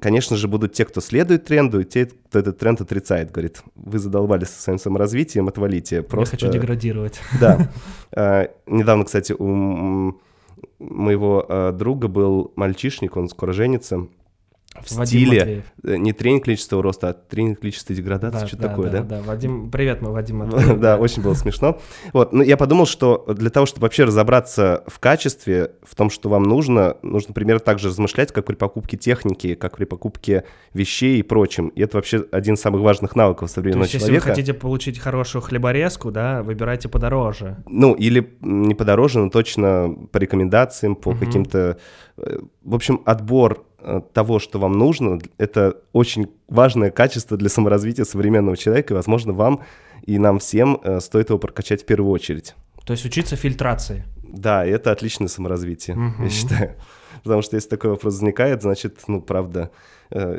конечно 0.00 0.36
же, 0.36 0.46
будут 0.46 0.72
те, 0.72 0.84
кто 0.84 1.00
следует 1.00 1.44
тренду, 1.46 1.80
и 1.80 1.84
те, 1.84 2.06
кто 2.06 2.38
этот 2.38 2.58
тренд 2.58 2.80
отрицает. 2.80 3.32
Говорит, 3.32 3.62
вы 3.74 3.98
задолбали 3.98 4.44
со 4.44 4.62
своим 4.62 4.78
саморазвитием, 4.78 5.48
отвалите. 5.48 6.02
Просто... 6.02 6.36
Я 6.36 6.40
хочу 6.42 6.52
деградировать. 6.52 7.20
Да. 7.40 7.68
А, 8.12 8.48
Недавно, 8.66 9.04
кстати, 9.04 9.32
у 9.36 10.14
моего 10.78 11.44
а, 11.48 11.72
друга 11.72 12.06
был 12.08 12.52
мальчишник, 12.54 13.16
он 13.16 13.28
скоро 13.28 13.52
женится. 13.52 14.06
В 14.78 14.92
Вадим 14.92 15.06
стиле 15.06 15.38
Матвеев. 15.40 15.64
э, 15.82 15.96
не 15.96 16.12
тренинг 16.12 16.44
количества 16.44 16.80
роста, 16.80 17.08
а 17.08 17.12
тренинг 17.12 17.58
количества 17.58 17.92
деградации, 17.94 18.40
Да, 18.42 18.46
что 18.46 18.56
да, 18.56 18.68
такое, 18.68 18.88
да, 18.90 18.98
да? 19.02 19.16
да. 19.16 19.22
Вадим, 19.22 19.68
привет, 19.68 20.00
мы 20.00 20.12
Вадим. 20.12 20.38
Матвеев. 20.38 20.78
Да, 20.78 20.96
очень 20.96 21.22
было 21.22 21.34
смешно. 21.34 21.80
Вот, 22.12 22.32
ну 22.32 22.40
я 22.42 22.56
подумал, 22.56 22.86
что 22.86 23.24
для 23.36 23.50
того, 23.50 23.66
чтобы 23.66 23.86
вообще 23.86 24.04
разобраться 24.04 24.84
в 24.86 25.00
качестве, 25.00 25.72
в 25.82 25.96
том, 25.96 26.08
что 26.08 26.28
вам 26.28 26.44
нужно, 26.44 26.96
нужно 27.02 27.34
примерно 27.34 27.58
так 27.58 27.80
же 27.80 27.88
размышлять, 27.88 28.30
как 28.30 28.44
при 28.46 28.54
покупке 28.54 28.96
техники, 28.96 29.54
как 29.56 29.76
при 29.76 29.86
покупке 29.86 30.44
вещей 30.72 31.18
и 31.18 31.22
прочем. 31.24 31.68
И 31.70 31.82
это 31.82 31.96
вообще 31.96 32.24
один 32.30 32.54
из 32.54 32.60
самых 32.60 32.80
важных 32.82 33.16
навыков 33.16 33.48
То 33.48 33.54
современного 33.56 33.82
есть, 33.84 33.94
если 33.94 34.06
вы 34.06 34.18
человека. 34.18 34.28
хотите 34.36 34.54
получить 34.54 35.00
хорошую 35.00 35.42
хлеборезку, 35.42 36.12
да, 36.12 36.44
выбирайте 36.44 36.88
подороже. 36.88 37.56
Ну, 37.68 37.94
или 37.94 38.36
не 38.40 38.76
подороже, 38.76 39.18
но 39.18 39.30
точно 39.30 39.96
по 40.12 40.18
рекомендациям, 40.18 40.94
по 40.94 41.12
каким-то... 41.12 41.76
э, 42.18 42.38
В 42.62 42.74
общем, 42.76 43.00
отбор 43.04 43.64
того, 44.12 44.38
что 44.38 44.58
вам 44.58 44.72
нужно, 44.72 45.18
это 45.38 45.76
очень 45.92 46.28
важное 46.48 46.90
качество 46.90 47.36
для 47.36 47.48
саморазвития 47.48 48.04
современного 48.04 48.56
человека, 48.56 48.94
и, 48.94 48.96
возможно, 48.96 49.32
вам 49.32 49.60
и 50.06 50.18
нам 50.18 50.38
всем 50.38 50.80
э, 50.82 51.00
стоит 51.00 51.28
его 51.30 51.38
прокачать 51.38 51.82
в 51.82 51.86
первую 51.86 52.10
очередь. 52.12 52.54
То 52.84 52.92
есть 52.92 53.04
учиться 53.04 53.36
фильтрации. 53.36 54.04
Да, 54.22 54.64
и 54.66 54.70
это 54.70 54.92
отличное 54.92 55.28
саморазвитие, 55.28 55.96
Мгм. 55.96 56.24
я 56.24 56.30
считаю. 56.30 56.76
Потому 57.22 57.42
что 57.42 57.56
если 57.56 57.68
такой 57.68 57.90
вопрос 57.90 58.14
возникает, 58.14 58.62
значит, 58.62 58.98
ну, 59.08 59.20
правда, 59.20 59.60
э, 59.60 59.68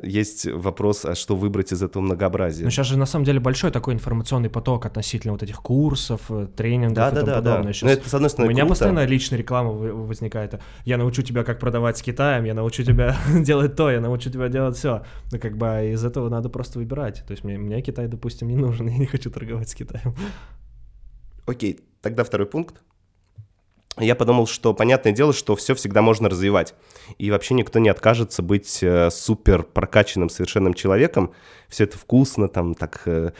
есть 0.03 0.45
вопрос, 0.47 1.05
а 1.05 1.15
что 1.15 1.35
выбрать 1.35 1.71
из 1.71 1.81
этого 1.81 2.03
многообразия? 2.03 2.63
Ну, 2.65 2.69
сейчас 2.69 2.87
же 2.87 2.97
на 2.97 3.05
самом 3.05 3.25
деле 3.25 3.39
большой 3.39 3.71
такой 3.71 3.93
информационный 3.93 4.49
поток 4.49 4.85
относительно 4.85 5.33
вот 5.33 5.43
этих 5.43 5.61
курсов, 5.61 6.21
э, 6.29 6.47
тренингов 6.55 6.95
да, 6.95 7.09
и 7.09 7.11
да, 7.13 7.19
тому 7.21 7.25
да, 7.25 7.33
да. 7.33 7.41
подобное. 7.41 7.67
Ну, 7.67 7.73
Щас 7.73 7.89
это, 7.89 8.09
с 8.09 8.13
одной 8.13 8.27
У 8.27 8.29
стороны, 8.29 8.51
меня 8.51 8.61
круто. 8.63 8.71
постоянно 8.71 9.05
личная 9.05 9.39
реклама 9.39 9.71
возникает. 9.71 10.59
Я 10.85 10.97
научу 10.97 11.21
тебя, 11.21 11.43
как 11.43 11.59
продавать 11.59 11.97
с 11.97 12.01
Китаем, 12.01 12.43
я 12.43 12.53
научу 12.53 12.83
тебя 12.83 13.15
делать 13.33 13.75
то, 13.75 13.89
я 13.89 14.01
научу 14.01 14.29
тебя 14.29 14.49
делать 14.49 14.75
все. 14.75 15.03
Ну, 15.31 15.39
как 15.39 15.57
бы 15.57 15.67
а 15.67 15.83
из 15.83 16.03
этого 16.03 16.29
надо 16.29 16.49
просто 16.49 16.79
выбирать. 16.79 17.23
То 17.25 17.31
есть 17.31 17.43
мне, 17.43 17.57
мне 17.57 17.81
Китай, 17.81 18.07
допустим, 18.07 18.49
не 18.49 18.55
нужен, 18.55 18.87
я 18.89 18.97
не 18.97 19.05
хочу 19.05 19.31
торговать 19.31 19.69
с 19.69 19.75
Китаем. 19.75 20.15
Окей, 21.45 21.79
тогда 22.01 22.23
второй 22.23 22.47
пункт. 22.47 22.81
Я 23.97 24.15
подумал, 24.15 24.47
что 24.47 24.73
понятное 24.73 25.11
дело, 25.11 25.33
что 25.33 25.55
все 25.55 25.75
всегда 25.75 26.01
можно 26.01 26.29
развивать. 26.29 26.73
И 27.17 27.29
вообще 27.29 27.53
никто 27.53 27.79
не 27.79 27.89
откажется 27.89 28.41
быть 28.41 28.81
э, 28.81 29.09
супер 29.11 29.63
прокачанным 29.63 30.29
совершенным 30.29 30.73
человеком. 30.73 31.33
Все 31.67 31.83
это 31.83 31.97
вкусно, 31.97 32.47
там 32.47 32.73
так 32.73 33.01
э, 33.05 33.31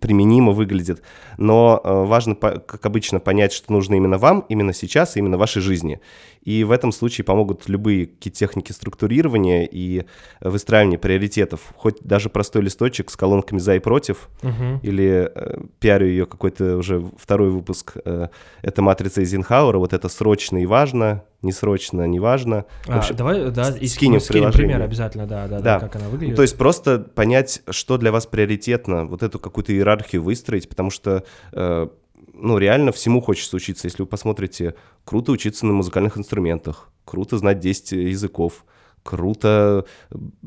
применимо 0.00 0.52
выглядит. 0.52 1.02
Но 1.38 1.80
э, 1.82 2.04
важно, 2.04 2.34
как 2.34 2.84
обычно, 2.84 3.20
понять, 3.20 3.52
что 3.52 3.72
нужно 3.72 3.94
именно 3.94 4.18
вам, 4.18 4.44
именно 4.48 4.72
сейчас, 4.72 5.16
именно 5.16 5.36
в 5.36 5.40
вашей 5.40 5.62
жизни. 5.62 6.00
И 6.42 6.64
в 6.64 6.70
этом 6.70 6.90
случае 6.90 7.24
помогут 7.24 7.68
любые 7.68 8.06
техники 8.06 8.72
структурирования 8.72 9.68
и 9.70 10.04
выстраивания 10.40 10.98
приоритетов. 10.98 11.60
Хоть 11.76 12.00
даже 12.02 12.30
простой 12.30 12.62
листочек 12.62 13.10
с 13.10 13.16
колонками 13.16 13.58
«за» 13.58 13.76
и 13.76 13.78
«против», 13.78 14.28
Мгм. 14.42 14.78
или 14.82 15.30
э, 15.34 15.60
пиарю 15.80 16.06
ее 16.06 16.26
какой-то 16.26 16.78
уже 16.78 17.04
второй 17.18 17.50
выпуск. 17.50 17.96
Э, 18.04 18.28
это 18.62 18.80
матрица 18.82 19.20
Эйзенхауэра, 19.20 19.78
вот 19.78 19.92
это 19.92 20.08
срочно 20.08 20.56
и 20.62 20.66
важно, 20.66 21.24
несрочно, 21.42 22.06
не 22.06 22.20
важно. 22.20 22.64
А, 22.86 22.98
общем, 22.98 23.16
давай, 23.16 23.50
да, 23.50 23.68
и 23.68 23.86
скинем 23.86 23.88
скинем, 23.88 24.18
в 24.20 24.22
скинем 24.22 24.52
пример 24.52 24.82
обязательно, 24.82 25.26
да, 25.26 25.46
да, 25.46 25.58
да, 25.60 25.78
Да. 25.78 25.80
как 25.80 25.96
она 25.96 26.06
ну, 26.06 26.10
выглядит. 26.12 26.36
то 26.36 26.42
есть 26.42 26.56
просто 26.56 26.98
понять, 26.98 27.62
что 27.70 27.98
для 27.98 28.12
вас 28.12 28.26
приоритетно, 28.26 29.04
вот 29.06 29.22
эту 29.22 29.38
какую-то 29.60 29.72
иерархию 29.72 30.22
выстроить, 30.22 30.68
потому 30.68 30.90
что 30.90 31.24
э, 31.52 31.88
ну, 32.32 32.58
реально 32.58 32.92
всему 32.92 33.20
хочется 33.20 33.56
учиться. 33.56 33.86
Если 33.86 34.02
вы 34.02 34.08
посмотрите, 34.08 34.74
круто 35.04 35.32
учиться 35.32 35.66
на 35.66 35.72
музыкальных 35.74 36.16
инструментах, 36.16 36.90
круто 37.04 37.36
знать 37.36 37.60
10 37.60 37.92
языков, 37.92 38.64
круто 39.02 39.84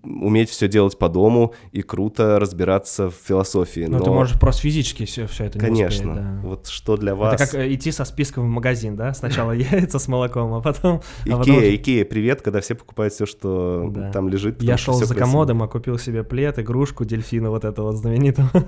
уметь 0.04 0.50
все 0.50 0.68
делать 0.68 0.98
по 0.98 1.10
дому 1.10 1.54
и 1.72 1.82
круто 1.82 2.40
разбираться 2.40 3.10
в 3.10 3.14
философии. 3.16 3.86
Ну, 3.88 4.00
ты 4.00 4.12
можешь 4.12 4.40
просто 4.40 4.62
физически 4.62 5.06
все, 5.06 5.28
все 5.28 5.46
это 5.46 5.58
не 5.60 5.66
Конечно. 5.66 6.12
успеть, 6.12 6.24
да. 6.24 6.40
Вот 6.44 6.68
что 6.68 6.98
для 6.98 7.16
вас... 7.16 7.34
Это 7.34 7.46
как 7.46 7.56
э, 7.56 7.74
идти 7.74 7.92
со 7.92 8.06
списком 8.06 8.46
в 8.46 8.48
магазин, 8.50 8.96
да? 8.96 9.14
Сначала 9.14 9.52
яйца 9.54 10.00
с 10.00 10.08
молоком, 10.08 10.54
а 10.54 10.62
потом... 10.62 11.02
а 11.26 11.38
потом 11.38 11.58
Икея, 11.58 11.76
Икея, 11.76 12.06
привет, 12.06 12.42
когда 12.42 12.62
все 12.62 12.76
покупают 12.76 13.14
все, 13.14 13.26
что 13.26 13.88
Да. 13.90 14.12
там 14.12 14.30
лежит. 14.30 14.62
Я 14.62 14.78
шел 14.78 14.94
за 14.94 15.06
красиво. 15.06 15.20
комодом, 15.26 15.64
а 15.64 15.68
купил 15.68 15.98
себе 15.98 16.24
плед, 16.24 16.60
игрушку, 16.60 17.06
дельфина 17.06 17.50
вот 17.50 17.66
этого 17.66 17.88
вот 17.88 17.96
знаменитого. 17.98 18.50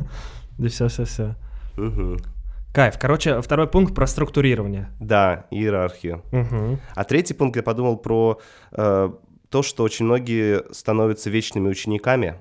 Да 0.57 0.69
все-все-все. 0.69 1.35
Кайф. 2.73 2.95
Короче, 2.99 3.41
второй 3.41 3.67
пункт 3.67 3.95
про 3.95 4.05
структурирование. 4.05 4.89
Да, 4.99 5.45
иерархию. 5.49 6.23
Мгм. 6.31 6.79
А 6.93 7.03
третий 7.05 7.33
пункт 7.33 7.55
я 7.55 7.63
подумал 7.63 7.95
про 7.97 8.39
э, 8.73 9.09
то, 9.49 9.63
что 9.63 9.83
очень 9.83 10.05
многие 10.05 10.63
становятся 10.73 11.29
вечными 11.29 11.69
учениками 11.69 12.35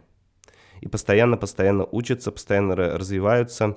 и 0.80 0.88
постоянно-постоянно 0.88 1.86
учатся, 1.90 2.30
постоянно 2.32 2.72
ра- 2.72 2.96
развиваются. 2.96 3.76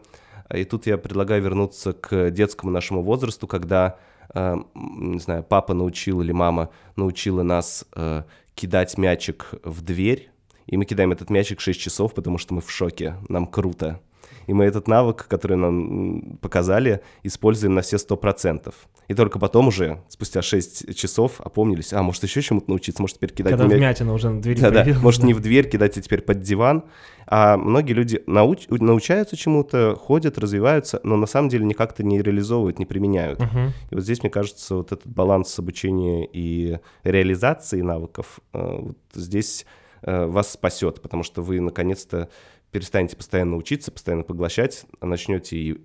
И 0.54 0.64
тут 0.64 0.88
я 0.88 0.98
предлагаю 0.98 1.42
вернуться 1.42 1.94
к 1.94 2.32
детскому 2.32 2.72
нашему 2.72 3.02
возрасту, 3.04 3.48
когда, 3.48 4.00
э, 4.34 4.56
не 4.76 5.20
знаю, 5.20 5.44
папа 5.44 5.74
научил 5.74 6.22
или 6.22 6.32
мама 6.32 6.70
научила 6.96 7.44
нас 7.44 7.86
э, 7.96 8.24
кидать 8.56 8.98
мячик 8.98 9.52
в 9.64 9.82
дверь, 9.82 10.32
и 10.66 10.78
мы 10.78 10.86
кидаем 10.86 11.12
этот 11.12 11.30
мячик 11.30 11.60
6 11.60 11.80
часов, 11.80 12.14
потому 12.14 12.38
что 12.38 12.54
мы 12.54 12.62
в 12.62 12.72
шоке, 12.72 13.16
нам 13.30 13.46
круто. 13.46 14.02
И 14.48 14.54
мы 14.54 14.66
этот 14.66 14.88
навык, 14.88 15.28
который 15.28 15.58
нам 15.58 16.38
показали, 16.42 17.02
используем 17.24 17.74
на 17.76 17.82
все 17.82 17.98
100%. 17.98 18.74
И 19.08 19.14
только 19.14 19.40
потом 19.40 19.68
уже, 19.70 20.02
спустя 20.10 20.42
6 20.42 20.94
часов, 20.96 21.40
опомнились, 21.40 21.94
а, 21.94 22.02
может, 22.04 22.24
еще 22.24 22.42
чему-то 22.42 22.70
научиться, 22.70 23.02
может, 23.02 23.18
теперь 23.18 23.32
кидать 23.32 23.52
Когда 23.54 23.66
мяч- 23.66 23.78
вмятина 23.78 24.14
уже 24.14 24.30
на 24.30 24.42
двери 24.42 24.60
да-да, 24.60 24.82
появилась, 24.82 25.02
может, 25.04 25.22
да. 25.22 25.28
не 25.28 25.34
в 25.34 25.40
дверь 25.40 25.70
кидать, 25.70 25.98
а 25.98 26.02
теперь 26.02 26.22
под 26.22 26.42
диван. 26.42 26.84
А 27.30 27.58
многие 27.58 27.94
люди 27.94 28.22
науч- 28.28 28.68
научаются 28.70 29.36
чему-то, 29.36 29.96
ходят, 29.96 30.38
развиваются, 30.38 31.00
но 31.04 31.16
на 31.18 31.26
самом 31.26 31.50
деле 31.50 31.66
никак-то 31.66 32.04
не 32.04 32.22
реализовывают, 32.22 32.80
не 32.80 32.86
применяют. 32.86 33.40
Мгм. 33.40 33.74
И 33.92 33.96
вот 33.96 34.04
здесь, 34.04 34.22
мне 34.24 34.30
кажется, 34.30 34.76
вот 34.76 34.92
этот 34.92 35.08
баланс 35.08 35.58
обучения 35.60 36.26
и 36.32 36.80
реализации 37.04 37.82
навыков, 37.82 38.40
э, 38.54 38.78
вот 38.80 38.98
здесь 39.14 39.66
э, 40.04 40.26
вас 40.28 40.54
спасет, 40.54 41.02
потому 41.02 41.24
что 41.24 41.42
вы 41.42 41.60
наконец-то 41.60 42.30
перестанете 42.78 43.16
постоянно 43.16 43.56
учиться, 43.56 43.92
постоянно 43.92 44.24
поглощать, 44.24 44.86
а 45.00 45.08
начнете 45.08 45.58
и 45.58 45.82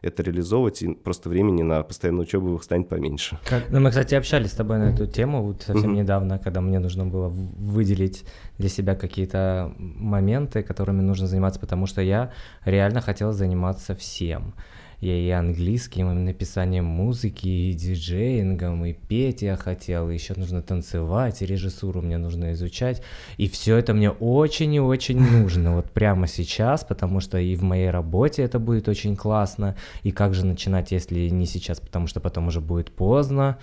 это 0.00 0.22
реализовывать, 0.22 0.80
и 0.80 0.94
просто 0.94 1.28
времени 1.28 1.60
на 1.60 1.82
постоянную 1.82 2.22
учебу 2.22 2.58
станет 2.62 2.88
поменьше. 2.88 3.38
Как... 3.46 3.64
Ну, 3.68 3.80
мы, 3.80 3.90
кстати, 3.90 4.14
общались 4.14 4.52
с 4.52 4.54
тобой 4.54 4.78
на 4.78 4.84
эту 4.94 5.06
тему 5.06 5.42
вот 5.42 5.60
совсем 5.60 5.92
mm-hmm. 5.92 5.96
недавно, 5.96 6.38
когда 6.38 6.62
мне 6.62 6.78
нужно 6.78 7.04
было 7.04 7.28
выделить 7.28 8.24
для 8.56 8.70
себя 8.70 8.94
какие-то 8.94 9.74
моменты, 9.76 10.62
которыми 10.62 11.02
нужно 11.02 11.26
заниматься, 11.26 11.60
потому 11.60 11.84
что 11.84 12.00
я 12.00 12.32
реально 12.64 13.02
хотел 13.02 13.32
заниматься 13.32 13.94
всем. 13.94 14.54
Я 15.00 15.16
и 15.16 15.30
английским, 15.30 16.10
и 16.10 16.14
написанием 16.14 16.84
музыки, 16.84 17.48
и 17.48 17.72
диджеингом, 17.72 18.84
и 18.84 18.92
петь 18.92 19.40
я 19.40 19.56
хотел, 19.56 20.10
и 20.10 20.14
еще 20.14 20.34
нужно 20.36 20.60
танцевать, 20.60 21.40
и 21.40 21.46
режиссуру 21.46 22.02
мне 22.02 22.18
нужно 22.18 22.52
изучать. 22.52 23.02
И 23.38 23.48
все 23.48 23.76
это 23.76 23.94
мне 23.94 24.10
очень 24.10 24.74
и 24.74 24.80
очень 24.80 25.18
нужно 25.20 25.76
вот 25.76 25.90
прямо 25.90 26.26
сейчас, 26.26 26.84
потому 26.84 27.20
что 27.20 27.38
и 27.38 27.54
в 27.54 27.62
моей 27.62 27.88
работе 27.88 28.42
это 28.42 28.58
будет 28.58 28.88
очень 28.88 29.16
классно. 29.16 29.74
И 30.02 30.12
как 30.12 30.34
же 30.34 30.44
начинать, 30.44 30.92
если 30.92 31.30
не 31.30 31.46
сейчас, 31.46 31.80
потому 31.80 32.06
что 32.06 32.20
потом 32.20 32.48
уже 32.48 32.60
будет 32.60 32.90
поздно. 32.90 33.58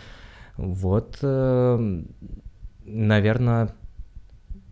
Вот, 0.57 1.19
наверное, 2.85 3.75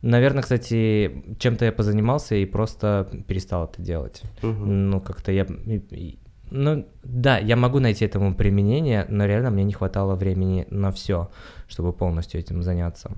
Наверное, 0.01 0.43
кстати, 0.43 1.23
чем-то 1.39 1.65
я 1.65 1.71
позанимался 1.71 2.35
и 2.35 2.45
просто 2.45 3.09
перестал 3.27 3.65
это 3.65 3.81
делать. 3.81 4.21
Угу. 4.43 4.51
Ну, 4.51 5.01
как-то 5.01 5.31
я 5.31 5.47
ну, 6.51 6.85
да, 7.03 7.37
я 7.37 7.55
могу 7.55 7.79
найти 7.79 8.05
этому 8.05 8.35
применение, 8.35 9.05
но 9.09 9.25
реально 9.25 9.51
мне 9.51 9.63
не 9.63 9.73
хватало 9.73 10.15
времени 10.15 10.67
на 10.69 10.91
все, 10.91 11.29
чтобы 11.67 11.93
полностью 11.93 12.39
этим 12.39 12.63
заняться. 12.63 13.11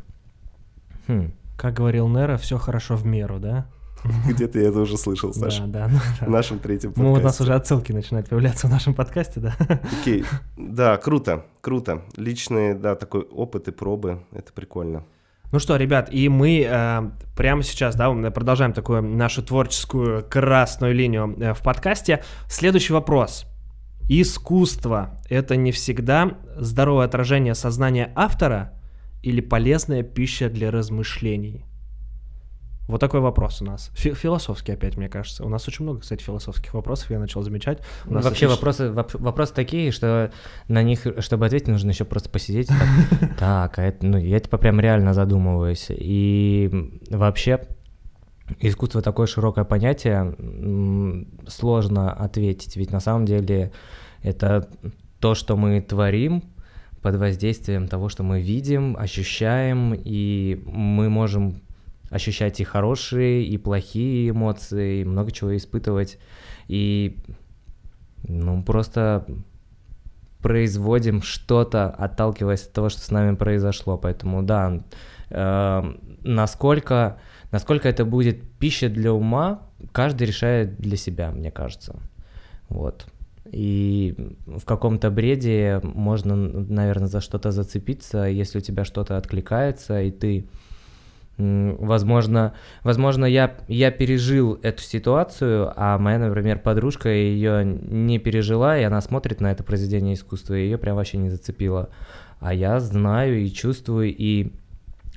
Хм. 1.07 1.33
Как 1.57 1.73
говорил 1.73 2.07
Нера, 2.07 2.37
все 2.37 2.57
хорошо 2.57 2.95
в 2.95 3.05
меру, 3.05 3.39
да? 3.39 3.67
Где-то 4.27 4.59
я 4.59 4.69
это 4.69 4.79
уже 4.79 4.97
слышал, 4.97 5.33
Саша. 5.33 5.63
Да, 5.67 5.87
да. 5.87 6.25
В 6.25 6.29
нашем 6.29 6.59
третьем 6.59 6.91
подкасте. 6.91 7.13
Ну, 7.13 7.19
у 7.19 7.23
нас 7.23 7.41
уже 7.41 7.53
отсылки 7.53 7.91
начинают 7.91 8.29
появляться 8.29 8.67
в 8.67 8.69
нашем 8.69 8.93
подкасте, 8.93 9.39
да. 9.39 9.55
Окей. 10.01 10.23
Да, 10.57 10.97
круто, 10.97 11.45
круто. 11.61 12.03
Личные, 12.15 12.75
да, 12.75 12.95
такой 12.95 13.21
опыт 13.21 13.67
и 13.67 13.71
пробы, 13.71 14.23
это 14.31 14.53
прикольно. 14.53 15.05
Ну 15.51 15.59
что, 15.59 15.77
ребят, 15.77 16.09
и 16.11 16.27
мы 16.27 16.61
э, 16.67 17.09
прямо 17.35 17.63
сейчас, 17.63 17.95
да, 17.95 18.11
продолжаем 18.31 18.73
такую 18.73 19.01
нашу 19.01 19.41
творческую 19.41 20.25
красную 20.27 20.93
линию 20.93 21.35
э, 21.39 21.53
в 21.53 21.61
подкасте. 21.61 22.21
Следующий 22.49 22.91
вопрос. 22.91 23.45
Искусство— 24.09 25.19
это 25.29 25.55
не 25.55 25.71
всегда 25.71 26.37
здоровое 26.57 27.05
отражение 27.05 27.55
сознания 27.55 28.11
автора 28.15 28.73
или 29.23 29.39
полезная 29.39 30.03
пища 30.03 30.49
для 30.49 30.69
размышлений? 30.69 31.65
Вот 32.87 33.01
такой 33.01 33.19
вопрос 33.19 33.61
у 33.61 33.65
нас. 33.65 33.91
Фи- 33.93 34.13
философский 34.13 34.71
опять, 34.71 34.95
мне 34.95 35.09
кажется. 35.09 35.43
У 35.43 35.49
нас 35.49 35.67
очень 35.67 35.83
много, 35.83 35.99
кстати, 35.99 36.23
философских 36.23 36.73
вопросов, 36.73 37.11
я 37.11 37.19
начал 37.19 37.41
замечать. 37.41 37.79
У 38.05 38.13
нас 38.13 38.23
Вообще 38.23 38.45
отлично... 38.45 38.55
вопросы, 38.55 38.83
воп- 38.85 39.21
вопросы 39.21 39.53
такие, 39.53 39.91
что 39.91 40.31
на 40.69 40.81
них, 40.83 41.05
чтобы 41.19 41.45
ответить, 41.45 41.67
нужно 41.67 41.89
еще 41.89 42.05
просто 42.05 42.29
посидеть. 42.29 42.69
Так, 43.37 43.77
а 43.77 43.83
это, 43.83 44.05
ну, 44.05 44.17
я 44.17 44.39
типа 44.39 44.57
прям 44.57 44.79
реально 44.79 45.13
задумываюсь. 45.13 45.87
И 45.89 47.01
вообще 47.09 47.67
искусство 48.59 49.01
такое 49.01 49.27
широкое 49.27 49.65
понятие, 49.65 50.35
сложно 51.47 52.13
ответить, 52.13 52.77
ведь 52.77 52.91
на 52.91 52.99
самом 52.99 53.25
деле 53.25 53.71
это 54.23 54.69
то, 55.19 55.35
что 55.35 55.57
мы 55.57 55.81
творим, 55.81 56.43
под 57.01 57.15
воздействием 57.15 57.87
того, 57.87 58.09
что 58.09 58.23
мы 58.23 58.41
видим, 58.41 58.97
ощущаем, 58.97 59.93
и 59.93 60.61
мы 60.65 61.09
можем 61.09 61.61
ощущать 62.09 62.59
и 62.59 62.63
хорошие, 62.63 63.43
и 63.43 63.57
плохие 63.57 64.29
эмоции, 64.29 65.01
и 65.01 65.05
много 65.05 65.31
чего 65.31 65.55
испытывать. 65.55 66.17
И 66.67 67.17
ну, 68.23 68.63
просто 68.63 69.25
производим 70.41 71.21
что-то, 71.21 71.89
отталкиваясь 71.89 72.63
от 72.63 72.73
того, 72.73 72.89
что 72.89 73.01
с 73.01 73.11
нами 73.11 73.35
произошло. 73.35 73.97
Поэтому 73.97 74.43
да, 74.43 74.83
э, 75.29 75.93
насколько, 76.23 77.19
насколько 77.51 77.89
это 77.89 78.05
будет 78.05 78.41
пища 78.59 78.89
для 78.89 79.13
ума, 79.13 79.61
каждый 79.91 80.27
решает 80.27 80.77
для 80.77 80.97
себя, 80.97 81.31
мне 81.31 81.51
кажется. 81.51 81.99
Вот. 82.69 83.07
И 83.51 84.15
в 84.45 84.65
каком-то 84.65 85.09
бреде 85.09 85.79
можно, 85.83 86.35
наверное, 86.35 87.07
за 87.07 87.21
что-то 87.21 87.51
зацепиться, 87.51 88.23
если 88.25 88.59
у 88.59 88.61
тебя 88.61 88.83
что-то 88.83 89.17
откликается, 89.17 90.01
и 90.01 90.11
ты 90.11 90.49
Возможно, 91.37 92.55
возможно 92.83 93.25
я, 93.25 93.57
я 93.67 93.91
пережил 93.91 94.59
эту 94.63 94.81
ситуацию, 94.81 95.71
а 95.75 95.99
моя, 95.99 96.17
например, 96.17 96.57
подружка 96.57 97.09
ее 97.09 97.63
не 97.63 98.17
пережила, 98.17 98.75
и 98.75 98.83
она 98.83 98.99
смотрит 99.01 99.39
на 99.39 99.51
это 99.51 99.63
произведение 99.63 100.15
искусства, 100.15 100.55
и 100.55 100.63
ее 100.63 100.79
прям 100.79 100.95
вообще 100.95 101.17
не 101.17 101.29
зацепило. 101.29 101.89
А 102.39 102.55
я 102.55 102.79
знаю 102.79 103.39
и 103.39 103.51
чувствую, 103.51 104.15
и 104.15 104.51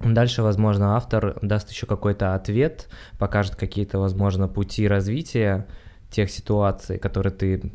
дальше, 0.01 0.43
возможно, 0.43 0.95
автор 0.97 1.39
даст 1.41 1.71
еще 1.71 1.87
какой-то 1.87 2.35
ответ, 2.35 2.89
покажет 3.19 3.57
какие-то, 3.57 3.99
возможно, 3.99 4.47
пути 4.47 4.87
развития 4.87 5.67
тех 6.11 6.31
ситуаций, 6.31 6.99
которые 6.99 7.33
ты 7.33 7.73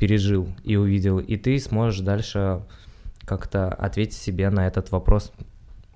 пережил 0.00 0.48
и 0.64 0.74
увидел, 0.74 1.20
и 1.20 1.36
ты 1.36 1.60
сможешь 1.60 2.00
дальше 2.00 2.62
как-то 3.24 3.68
ответить 3.68 4.18
себе 4.18 4.50
на 4.50 4.66
этот 4.66 4.90
вопрос 4.90 5.32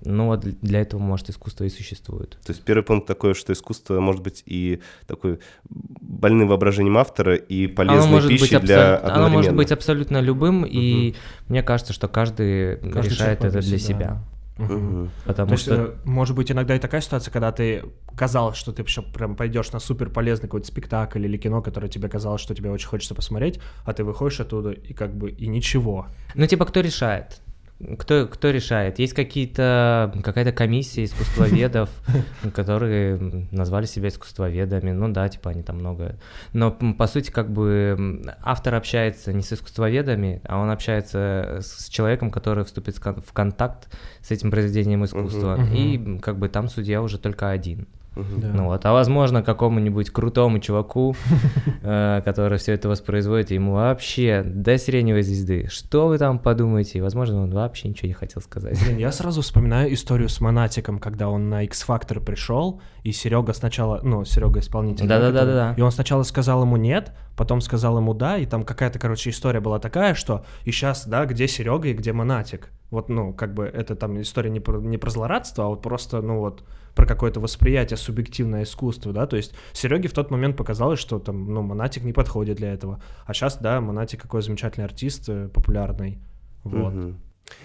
ну 0.04 0.26
вот 0.26 0.40
для 0.40 0.80
этого, 0.80 1.00
может, 1.00 1.30
искусство 1.30 1.64
и 1.64 1.68
существует. 1.68 2.38
То 2.44 2.52
есть 2.52 2.62
первый 2.62 2.82
пункт 2.82 3.06
такой, 3.06 3.34
что 3.34 3.52
искусство 3.52 4.00
может 4.00 4.22
быть 4.22 4.42
и 4.46 4.80
такой 5.06 5.40
больным 5.68 6.48
воображением 6.48 6.98
автора, 6.98 7.34
и 7.34 7.66
полезной 7.66 8.02
оно 8.02 8.12
может 8.12 8.28
пищей 8.28 8.56
быть 8.56 8.64
для 8.64 8.96
абсол... 8.96 9.11
Оно 9.11 9.28
может 9.28 9.54
быть 9.54 9.72
абсолютно 9.72 10.20
любым, 10.20 10.62
угу. 10.62 10.70
и 10.70 11.14
мне 11.48 11.62
кажется, 11.62 11.92
что 11.92 12.08
каждый, 12.08 12.76
каждый 12.76 13.11
решает 13.11 13.44
это 13.44 13.61
для 13.61 13.78
себя. 13.78 13.88
себя. 13.88 14.22
Угу. 14.58 15.08
Потому 15.24 15.50
То 15.50 15.56
что... 15.56 15.74
Есть, 15.74 15.92
э, 16.04 16.08
может 16.08 16.34
быть, 16.34 16.50
иногда 16.50 16.74
и 16.74 16.78
такая 16.78 17.00
ситуация, 17.00 17.30
когда 17.30 17.52
ты 17.52 17.84
казалось, 18.16 18.56
что 18.56 18.72
ты 18.72 18.82
еще 18.82 19.02
прям 19.02 19.37
пойдешь 19.37 19.70
на 19.72 19.78
супер 19.78 20.11
полезный 20.11 20.48
какой-то 20.48 20.66
спектакль 20.66 21.24
или 21.24 21.37
кино, 21.37 21.62
которое 21.62 21.88
тебе 21.88 22.08
казалось, 22.08 22.40
что 22.40 22.54
тебе 22.54 22.70
очень 22.70 22.88
хочется 22.88 23.14
посмотреть, 23.14 23.61
а 23.84 23.92
ты 23.92 24.02
выходишь 24.02 24.40
оттуда 24.40 24.72
и 24.72 24.92
как 24.92 25.16
бы 25.16 25.30
и 25.30 25.46
ничего. 25.46 26.08
Ну, 26.34 26.46
типа, 26.46 26.64
кто 26.66 26.80
решает? 26.80 27.40
Кто, 27.96 28.26
кто 28.26 28.50
решает? 28.50 28.98
Есть 28.98 29.12
какие-то, 29.12 30.12
какая-то 30.24 30.50
комиссия 30.50 31.04
искусствоведов, 31.04 31.88
которые 32.54 33.46
назвали 33.52 33.86
себя 33.86 34.08
искусствоведами, 34.08 34.90
ну 34.90 35.08
да, 35.10 35.28
типа 35.28 35.50
они 35.50 35.62
там 35.62 35.78
много. 35.78 36.16
Но 36.52 36.72
по 36.72 37.06
сути 37.06 37.30
как 37.30 37.52
бы 37.52 38.20
автор 38.42 38.74
общается 38.74 39.32
не 39.32 39.42
с 39.42 39.52
искусствоведами, 39.52 40.40
а 40.44 40.58
он 40.58 40.70
общается 40.70 41.60
с 41.62 41.88
человеком, 41.88 42.32
который 42.32 42.64
вступит 42.64 42.96
в 42.96 43.32
контакт 43.32 43.88
с 44.22 44.32
этим 44.32 44.50
произведением 44.50 45.04
искусства. 45.04 45.58
И 45.72 46.18
как 46.18 46.38
бы 46.38 46.48
там 46.48 46.68
судья 46.68 47.00
уже 47.00 47.18
только 47.18 47.50
один. 47.50 47.86
Да. 48.16 48.48
Ну 48.48 48.64
вот, 48.66 48.84
а 48.84 48.92
возможно 48.92 49.42
какому-нибудь 49.42 50.10
крутому 50.10 50.58
чуваку, 50.58 51.14
э, 51.82 52.22
который 52.24 52.58
все 52.58 52.72
это 52.72 52.88
воспроизводит, 52.88 53.50
ему 53.50 53.74
вообще 53.74 54.42
до 54.44 54.76
сиреневой 54.78 55.22
звезды. 55.22 55.68
Что 55.70 56.08
вы 56.08 56.18
там 56.18 56.38
подумаете? 56.38 57.00
Возможно, 57.00 57.42
он 57.42 57.50
вообще 57.52 57.88
ничего 57.88 58.08
не 58.08 58.14
хотел 58.14 58.42
сказать. 58.42 58.78
Блин, 58.84 58.98
я 58.98 59.12
сразу 59.12 59.42
вспоминаю 59.42 59.92
историю 59.94 60.28
с 60.28 60.40
Монатиком, 60.40 60.98
когда 60.98 61.28
он 61.28 61.48
на 61.48 61.62
X-Factor 61.64 62.24
пришел, 62.24 62.80
и 63.04 63.12
Серега 63.12 63.52
сначала, 63.52 64.00
ну, 64.02 64.24
Серега 64.24 64.60
исполнитель. 64.60 65.06
Да-да-да-да. 65.06 65.74
И 65.76 65.80
он 65.80 65.92
сначала 65.92 66.22
сказал 66.24 66.62
ему 66.62 66.76
нет, 66.76 67.12
потом 67.36 67.60
сказал 67.60 67.98
ему 67.98 68.14
да, 68.14 68.36
и 68.36 68.46
там 68.46 68.64
какая-то, 68.64 68.98
короче, 68.98 69.30
история 69.30 69.60
была 69.60 69.78
такая, 69.78 70.14
что 70.14 70.44
и 70.64 70.72
сейчас, 70.72 71.06
да, 71.06 71.24
где 71.24 71.46
Серега 71.46 71.88
и 71.88 71.92
где 71.92 72.12
Монатик. 72.12 72.70
Вот, 72.90 73.10
ну, 73.10 73.34
как 73.34 73.52
бы 73.54 73.64
это 73.64 73.94
там 73.96 74.20
история 74.20 74.50
не 74.50 74.60
про, 74.60 74.78
не 74.80 74.96
про 74.96 75.10
злорадство, 75.10 75.66
а 75.66 75.68
вот 75.68 75.82
просто, 75.82 76.22
ну 76.22 76.38
вот, 76.38 76.64
про 76.98 77.06
какое-то 77.06 77.38
восприятие 77.38 77.96
субъективное 77.96 78.64
искусство, 78.64 79.12
да, 79.12 79.28
то 79.28 79.37
есть 79.37 79.54
Сереге 79.72 80.08
в 80.08 80.12
тот 80.12 80.32
момент 80.32 80.56
показалось, 80.56 80.98
что 80.98 81.20
там, 81.20 81.54
ну, 81.54 81.62
Монатик 81.62 82.02
не 82.02 82.12
подходит 82.12 82.56
для 82.56 82.72
этого, 82.72 83.00
а 83.24 83.32
сейчас, 83.34 83.56
да, 83.58 83.80
Монатик 83.80 84.20
какой 84.20 84.42
замечательный 84.42 84.82
артист, 84.82 85.28
э, 85.28 85.48
популярный, 85.48 86.18
вот. 86.64 86.92
Угу. 86.92 87.14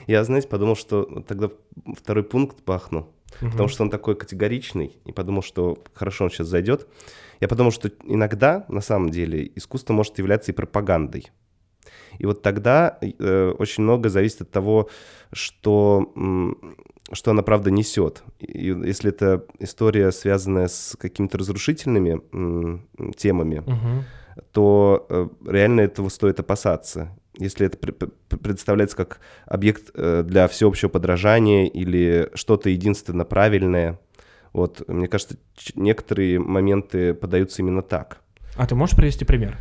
Я, 0.05 0.23
знаете, 0.23 0.47
подумал, 0.47 0.75
что 0.75 1.23
тогда 1.27 1.49
второй 1.97 2.23
пункт 2.23 2.63
пахну, 2.63 3.09
угу. 3.41 3.49
потому 3.49 3.69
что 3.69 3.81
он 3.81 3.89
такой 3.89 4.15
категоричный, 4.15 4.97
и 5.03 5.11
подумал, 5.11 5.41
что 5.41 5.79
хорошо, 5.95 6.25
он 6.25 6.29
сейчас 6.29 6.45
зайдет. 6.45 6.87
Я 7.39 7.47
подумал, 7.47 7.71
что 7.71 7.89
иногда, 8.03 8.65
на 8.67 8.81
самом 8.81 9.09
деле, 9.09 9.51
искусство 9.55 9.93
может 9.93 10.15
являться 10.19 10.51
и 10.51 10.53
пропагандой. 10.53 11.31
И 12.19 12.27
вот 12.27 12.43
тогда 12.43 12.99
э, 13.01 13.53
очень 13.57 13.81
много 13.81 14.09
зависит 14.09 14.41
от 14.41 14.51
того, 14.51 14.89
что 15.31 16.13
что 17.11 17.31
она 17.31 17.43
правда 17.43 17.69
несет. 17.71 18.23
И 18.39 18.67
если 18.67 19.09
это 19.09 19.45
история, 19.59 20.11
связанная 20.11 20.67
с 20.67 20.95
какими-то 20.99 21.37
разрушительными 21.37 22.21
темами, 23.15 23.59
угу. 23.59 24.41
то 24.51 25.05
э, 25.09 25.27
реально 25.45 25.81
этого 25.81 26.09
стоит 26.09 26.39
опасаться. 26.39 27.15
Если 27.37 27.65
это 27.65 27.77
представляется 27.77 28.95
как 28.95 29.19
объект 29.45 29.91
э, 29.95 30.23
для 30.23 30.47
всеобщего 30.47 30.89
подражания 30.89 31.65
или 31.65 32.29
что-то 32.35 32.69
единственно 32.69 33.25
правильное, 33.25 33.99
вот, 34.53 34.87
мне 34.87 35.07
кажется, 35.07 35.37
некоторые 35.75 36.39
моменты 36.39 37.13
подаются 37.13 37.61
именно 37.63 37.81
так. 37.81 38.19
А 38.55 38.67
ты 38.67 38.75
можешь 38.75 38.95
привести 38.95 39.25
пример? 39.25 39.57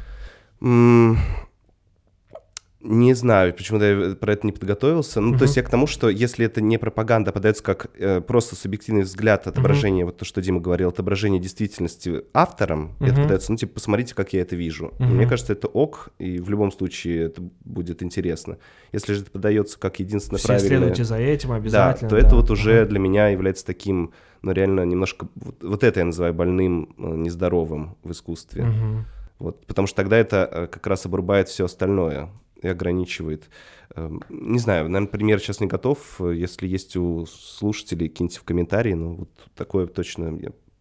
Не 2.84 3.14
знаю, 3.14 3.54
почему-то 3.54 3.84
я 3.84 4.14
про 4.16 4.32
это 4.32 4.44
не 4.44 4.52
подготовился. 4.52 5.20
Ну, 5.20 5.28
Мгм. 5.30 5.38
то 5.38 5.44
есть 5.44 5.56
я 5.56 5.62
к 5.62 5.70
тому, 5.70 5.86
что 5.86 6.08
если 6.08 6.46
это 6.46 6.60
не 6.60 6.78
пропаганда, 6.78 7.30
а 7.30 7.32
подается 7.32 7.62
как 7.62 7.90
э, 7.96 8.20
просто 8.20 8.56
субъективный 8.56 9.02
взгляд, 9.02 9.46
отображение, 9.46 10.04
вот 10.04 10.16
то, 10.16 10.24
что 10.24 10.42
Дима 10.42 10.60
говорил, 10.60 10.88
отображение 10.88 11.40
действительности 11.40 12.24
автором, 12.34 12.96
это 12.98 13.12
Мгм. 13.12 13.22
подается, 13.22 13.52
ну, 13.52 13.56
типа, 13.58 13.74
посмотрите, 13.74 14.16
как 14.16 14.32
я 14.32 14.40
это 14.40 14.56
вижу. 14.56 14.92
Мгм. 14.98 15.14
Мне 15.16 15.26
кажется, 15.28 15.52
это 15.52 15.68
ок, 15.68 16.08
и 16.18 16.38
в 16.40 16.50
любом 16.50 16.72
случае 16.72 17.26
это 17.26 17.40
будет 17.64 18.02
интересно. 18.02 18.58
Если 18.90 19.14
же 19.14 19.22
это 19.22 19.30
подается 19.30 19.78
как 19.78 20.00
единственное 20.00 20.38
Все 20.38 20.48
правильное... 20.48 20.78
следуйте 20.78 21.04
за 21.04 21.18
этим 21.18 21.50
Да, 21.50 21.54
обязательно. 21.56 22.10
то 22.10 22.16
это 22.16 22.34
вот 22.34 22.50
уже 22.50 22.80
Ага. 22.80 22.88
для 22.90 22.98
меня 22.98 23.28
является 23.28 23.64
таким, 23.64 24.10
ну, 24.42 24.50
реально 24.50 24.84
немножко... 24.84 25.28
Вот, 25.36 25.62
вот 25.62 25.84
это 25.84 26.00
я 26.00 26.06
называю 26.06 26.34
больным, 26.34 26.94
э, 26.98 27.02
нездоровым 27.14 27.96
в 28.02 28.10
искусстве. 28.10 28.64
Мгм. 28.64 29.04
Вот, 29.38 29.64
потому 29.66 29.86
что 29.86 29.96
тогда 29.96 30.16
это 30.16 30.48
э, 30.50 30.66
как 30.66 30.84
раз 30.88 31.06
обрубает 31.06 31.48
все 31.48 31.64
остальное 31.66 32.28
и 32.62 32.68
ограничивает. 32.68 33.50
Эм, 33.94 34.22
Не 34.28 34.58
знаю, 34.58 34.88
наверное, 34.88 35.10
пример 35.10 35.40
сейчас 35.40 35.60
не 35.60 35.66
готов. 35.66 36.20
Если 36.20 36.66
есть 36.66 36.96
у 36.96 37.26
слушателей, 37.26 38.08
киньте 38.08 38.40
в 38.40 38.44
комментарии. 38.44 38.94
Но 38.94 39.14
вот 39.14 39.30
такое 39.54 39.86
точно 39.86 40.38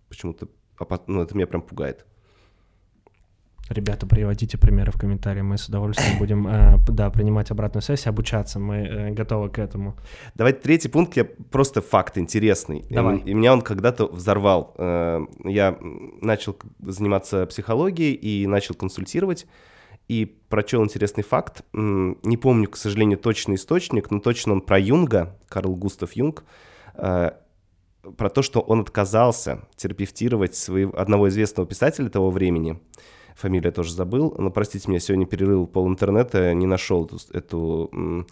почему-то... 0.09 0.47
Ну, 1.07 1.21
это 1.21 1.35
меня 1.35 1.47
прям 1.47 1.61
пугает. 1.61 2.05
Ребята, 3.69 4.05
приводите 4.05 4.57
примеры 4.57 4.91
в 4.91 4.99
комментарии, 4.99 5.41
мы 5.41 5.57
с 5.57 5.69
удовольствием 5.69 6.17
будем, 6.17 6.45
э, 6.45 6.77
да, 6.89 7.09
принимать 7.09 7.51
обратную 7.51 7.81
связь, 7.81 8.05
обучаться, 8.05 8.59
мы 8.59 8.75
э, 8.75 9.11
готовы 9.11 9.49
к 9.49 9.59
этому. 9.59 9.95
Давайте 10.35 10.59
третий 10.59 10.89
пункт, 10.89 11.15
я 11.15 11.23
просто 11.23 11.81
факт 11.81 12.17
интересный. 12.17 12.83
Давай. 12.89 13.19
И, 13.19 13.29
и 13.29 13.33
меня 13.33 13.53
он 13.53 13.61
когда-то 13.61 14.07
взорвал. 14.07 14.75
Э, 14.77 15.21
Я 15.45 15.77
начал 15.79 16.57
заниматься 16.79 17.45
психологией 17.45 18.13
и 18.13 18.45
начал 18.45 18.75
консультировать. 18.75 19.47
И 20.07 20.25
прочел 20.49 20.83
интересный 20.83 21.23
факт. 21.23 21.63
Не 21.73 22.37
помню, 22.37 22.69
к 22.69 22.75
сожалению, 22.77 23.17
точный 23.17 23.55
источник, 23.55 24.11
но 24.11 24.19
точно 24.19 24.53
он 24.53 24.61
про 24.61 24.77
Юнга, 24.77 25.37
Карл 25.47 25.75
Густав 25.75 26.13
Юнг, 26.13 26.43
э, 26.95 27.31
про 28.17 28.29
то, 28.29 28.41
что 28.41 28.59
он 28.59 28.81
отказался 28.81 29.67
терапевтировать 29.75 30.55
своего, 30.55 30.97
одного 30.99 31.29
известного 31.29 31.67
писателя 31.67 32.09
того 32.09 32.29
времени. 32.31 32.79
Фамилию 33.35 33.67
я 33.69 33.71
тоже 33.71 33.93
забыл, 33.93 34.35
но, 34.37 34.51
простите 34.51 34.89
меня, 34.89 34.99
сегодня 34.99 35.25
перерыл 35.25 35.65
пол 35.65 35.87
интернета, 35.87 36.53
не 36.53 36.65
нашел 36.65 37.05
эту, 37.05 37.17
эту, 37.31 38.25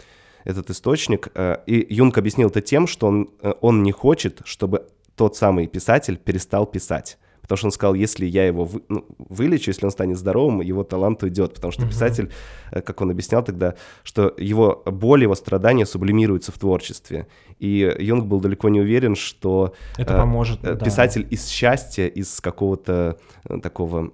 этот 0.43 0.69
источник. 0.69 1.29
Э, 1.35 1.57
И 1.65 1.93
Юнг 1.93 2.17
объяснил 2.17 2.49
это 2.49 2.61
тем, 2.61 2.87
что 2.87 3.07
он, 3.07 3.29
э, 3.41 3.53
он 3.61 3.83
не 3.83 3.91
хочет, 3.91 4.41
чтобы 4.43 4.87
тот 5.15 5.35
самый 5.35 5.67
писатель 5.67 6.17
перестал 6.17 6.65
писать. 6.65 7.17
Потому 7.49 7.57
что 7.57 7.67
он 7.67 7.71
сказал, 7.71 7.95
если 7.95 8.27
я 8.27 8.45
его 8.47 8.63
вы- 8.63 8.83
ну, 8.89 9.05
вылечу, 9.17 9.71
если 9.71 9.85
он 9.85 9.91
станет 9.91 10.17
здоровым, 10.17 10.61
его 10.61 10.83
талант 10.83 11.23
уйдет. 11.23 11.55
Потому 11.55 11.71
что 11.71 11.81
писатель, 11.89 12.29
э, 12.71 12.81
как 12.81 13.01
он 13.01 13.09
объяснял 13.09 13.43
тогда, 13.43 13.73
что 14.03 14.35
его 14.37 14.83
боль, 14.85 15.23
его 15.23 15.33
страдания 15.35 15.85
сублимируются 15.87 16.51
в 16.51 16.57
творчестве. 16.59 17.25
И 17.59 17.93
Юнг 17.99 18.25
был 18.25 18.39
далеко 18.39 18.69
не 18.69 18.79
уверен, 18.79 19.15
что 19.15 19.73
Это 19.97 20.13
э, 20.13 20.17
поможет, 20.17 20.63
э, 20.63 20.75
да. 20.75 20.85
писатель 20.85 21.27
из 21.29 21.47
счастья, 21.47 22.07
из 22.07 22.39
какого-то 22.39 23.17
э, 23.49 23.59
такого 23.59 24.11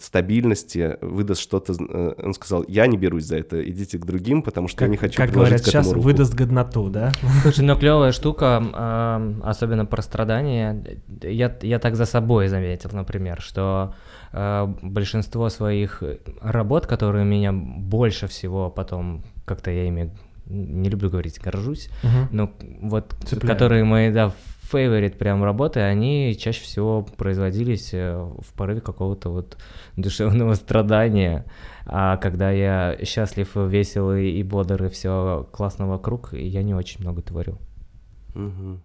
стабильности 0.00 0.96
выдаст 1.02 1.42
что-то. 1.42 1.74
э, 1.78 2.14
Он 2.22 2.32
сказал, 2.32 2.64
я 2.68 2.86
не 2.86 2.96
берусь 2.96 3.24
за 3.24 3.36
это, 3.36 3.62
идите 3.68 3.98
к 3.98 4.06
другим, 4.06 4.42
потому 4.42 4.68
что 4.68 4.84
я 4.84 4.90
не 4.90 4.96
хочу 4.96 5.18
как 5.18 5.30
говорят 5.30 5.60
к 5.60 5.68
этому 5.68 5.84
сейчас, 5.84 5.92
руку». 5.92 6.06
выдаст 6.06 6.34
годноту, 6.34 6.88
да? 6.88 7.12
Слушай, 7.42 7.64
ну 7.64 7.76
клевая 7.76 8.12
штука, 8.12 8.56
особенно 9.42 9.84
про 9.84 10.00
страдания. 10.00 10.82
Я, 11.22 11.54
я 11.60 11.78
так 11.78 11.96
за 11.96 12.06
собой 12.06 12.48
заметил, 12.48 12.90
например, 12.92 13.42
что 13.42 13.94
большинство 14.32 15.48
своих 15.50 16.02
работ, 16.40 16.86
которые 16.86 17.24
меня 17.24 17.52
больше 17.52 18.26
всего 18.26 18.70
потом, 18.70 19.22
как-то 19.44 19.70
я 19.70 19.86
ими, 19.86 20.12
не 20.46 20.88
люблю 20.88 21.10
говорить, 21.10 21.40
горжусь, 21.40 21.88
Мгм. 22.02 22.28
но 22.30 22.52
вот 22.82 23.14
Цепляют. 23.24 23.42
которые 23.58 23.84
мои, 23.84 24.12
да, 24.12 24.32
фейворит 24.62 25.16
прям 25.18 25.44
работы, 25.44 25.80
они 25.80 26.36
чаще 26.38 26.60
всего 26.62 27.02
производились 27.02 27.90
э, 27.92 28.14
в 28.16 28.52
порыве 28.54 28.80
какого-то 28.80 29.30
вот 29.30 29.58
душевного 29.96 30.54
страдания. 30.54 31.44
А 31.84 32.16
когда 32.16 32.50
я 32.50 32.96
счастлив, 33.04 33.50
веселый 33.54 34.32
и 34.32 34.42
бодр, 34.42 34.84
и 34.84 34.88
все 34.88 35.48
классно 35.52 35.86
вокруг, 35.86 36.32
я 36.32 36.62
не 36.64 36.74
очень 36.74 37.00
много 37.02 37.22
творю. 37.22 37.58
Мгм. 38.34 38.82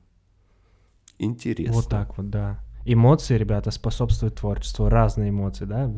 Интересно. 1.17 1.73
Вот 1.73 1.87
так 1.89 2.17
вот, 2.17 2.29
да. 2.29 2.59
Эмоции, 2.85 3.37
ребята, 3.37 3.69
способствуют 3.71 4.35
творчеству, 4.35 4.89
разные 4.89 5.29
эмоции, 5.29 5.65
да? 5.65 5.91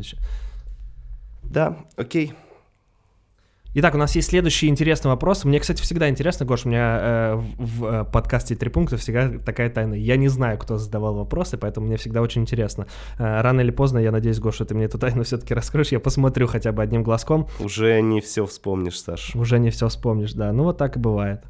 Да, 1.43 1.77
окей. 1.97 2.33
Итак, 3.75 3.95
у 3.95 3.97
нас 3.97 4.15
есть 4.15 4.29
следующий 4.29 4.67
интересный 4.67 5.09
вопрос. 5.09 5.45
Мне, 5.45 5.59
кстати, 5.59 5.81
всегда 5.81 6.07
интересно, 6.07 6.45
Гош, 6.45 6.63
у 6.65 6.69
меня 6.69 6.99
э, 7.01 7.35
в, 7.57 7.85
э, 7.85 8.03
подкасте 8.05 8.55
«Три 8.55 8.69
пункта» 8.69 8.97
всегда 8.97 9.31
такая 9.43 9.71
тайна. 9.71 9.95
Я 9.95 10.15
не 10.15 10.27
знаю, 10.27 10.59
кто 10.59 10.77
задавал 10.77 11.15
вопросы, 11.15 11.57
поэтому 11.57 11.87
мне 11.87 11.97
всегда 11.97 12.21
очень 12.21 12.43
интересно. 12.43 12.85
Э, 13.17 13.41
рано 13.41 13.61
или 13.61 13.71
поздно, 13.71 13.97
я 13.97 14.11
надеюсь, 14.11 14.39
Гоша, 14.39 14.65
ты 14.65 14.75
мне 14.75 14.85
эту 14.85 14.99
тайну 14.99 15.23
все-таки 15.23 15.55
раскроешь, 15.55 15.91
я 15.91 15.99
посмотрю 15.99 16.45
хотя 16.45 16.71
бы 16.71 16.83
одним 16.83 17.01
глазком. 17.01 17.47
Уже 17.59 17.99
не 18.01 18.21
все 18.21 18.45
вспомнишь, 18.45 18.99
Саш. 18.99 19.35
Уже 19.35 19.57
не 19.57 19.71
все 19.71 19.87
вспомнишь, 19.87 20.33
да. 20.33 20.53
Ну 20.53 20.65
вот 20.65 20.77
так 20.77 20.97
и 20.97 20.99
бывает. 20.99 21.41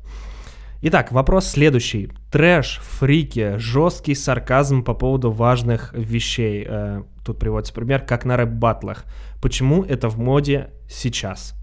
Итак, 0.81 1.11
вопрос 1.11 1.47
следующий. 1.47 2.09
Трэш, 2.31 2.79
фрики, 2.83 3.57
жесткий 3.57 4.15
сарказм 4.15 4.83
по 4.83 4.93
поводу 4.93 5.29
важных 5.29 5.91
вещей. 5.91 6.65
Э, 6.65 7.03
тут 7.25 7.37
приводится 7.37 7.73
пример, 7.73 8.05
как 8.05 8.23
на 8.23 8.37
рэп-баттлах. 8.37 9.03
Почему 9.41 9.83
это 9.83 10.07
в 10.07 10.17
моде 10.17 10.69
сейчас? 10.89 11.53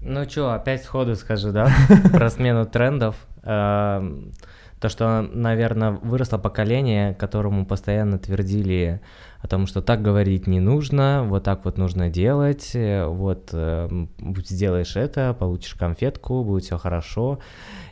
Ну 0.00 0.24
чё, 0.26 0.50
опять 0.50 0.84
сходу 0.84 1.16
скажу, 1.16 1.50
да, 1.52 1.70
про 2.12 2.30
смену 2.30 2.66
трендов. 2.66 3.16
Эм, 3.42 4.32
То, 4.80 4.88
что, 4.88 5.22
наверное, 5.22 5.90
выросло 5.90 6.38
поколение, 6.38 7.12
которому 7.14 7.66
постоянно 7.66 8.16
твердили 8.18 9.00
о 9.40 9.48
том, 9.48 9.66
что 9.66 9.82
так 9.82 10.02
говорить 10.02 10.46
не 10.46 10.60
нужно, 10.60 11.24
вот 11.24 11.42
так 11.42 11.64
вот 11.64 11.78
нужно 11.78 12.08
делать, 12.08 12.70
э, 12.74 13.04
вот 13.06 13.50
эм, 13.52 14.08
сделаешь 14.46 14.94
это, 14.96 15.34
получишь 15.34 15.74
конфетку, 15.74 16.44
будет 16.44 16.62
все 16.62 16.78
хорошо. 16.78 17.40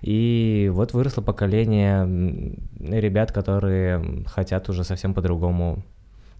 И 0.01 0.71
вот 0.73 0.93
выросло 0.93 1.23
поколение 1.23 2.57
ребят, 2.79 3.33
которые 3.33 4.25
хотят 4.27 4.69
уже 4.69 4.85
совсем 4.85 5.13
по-другому 5.13 5.83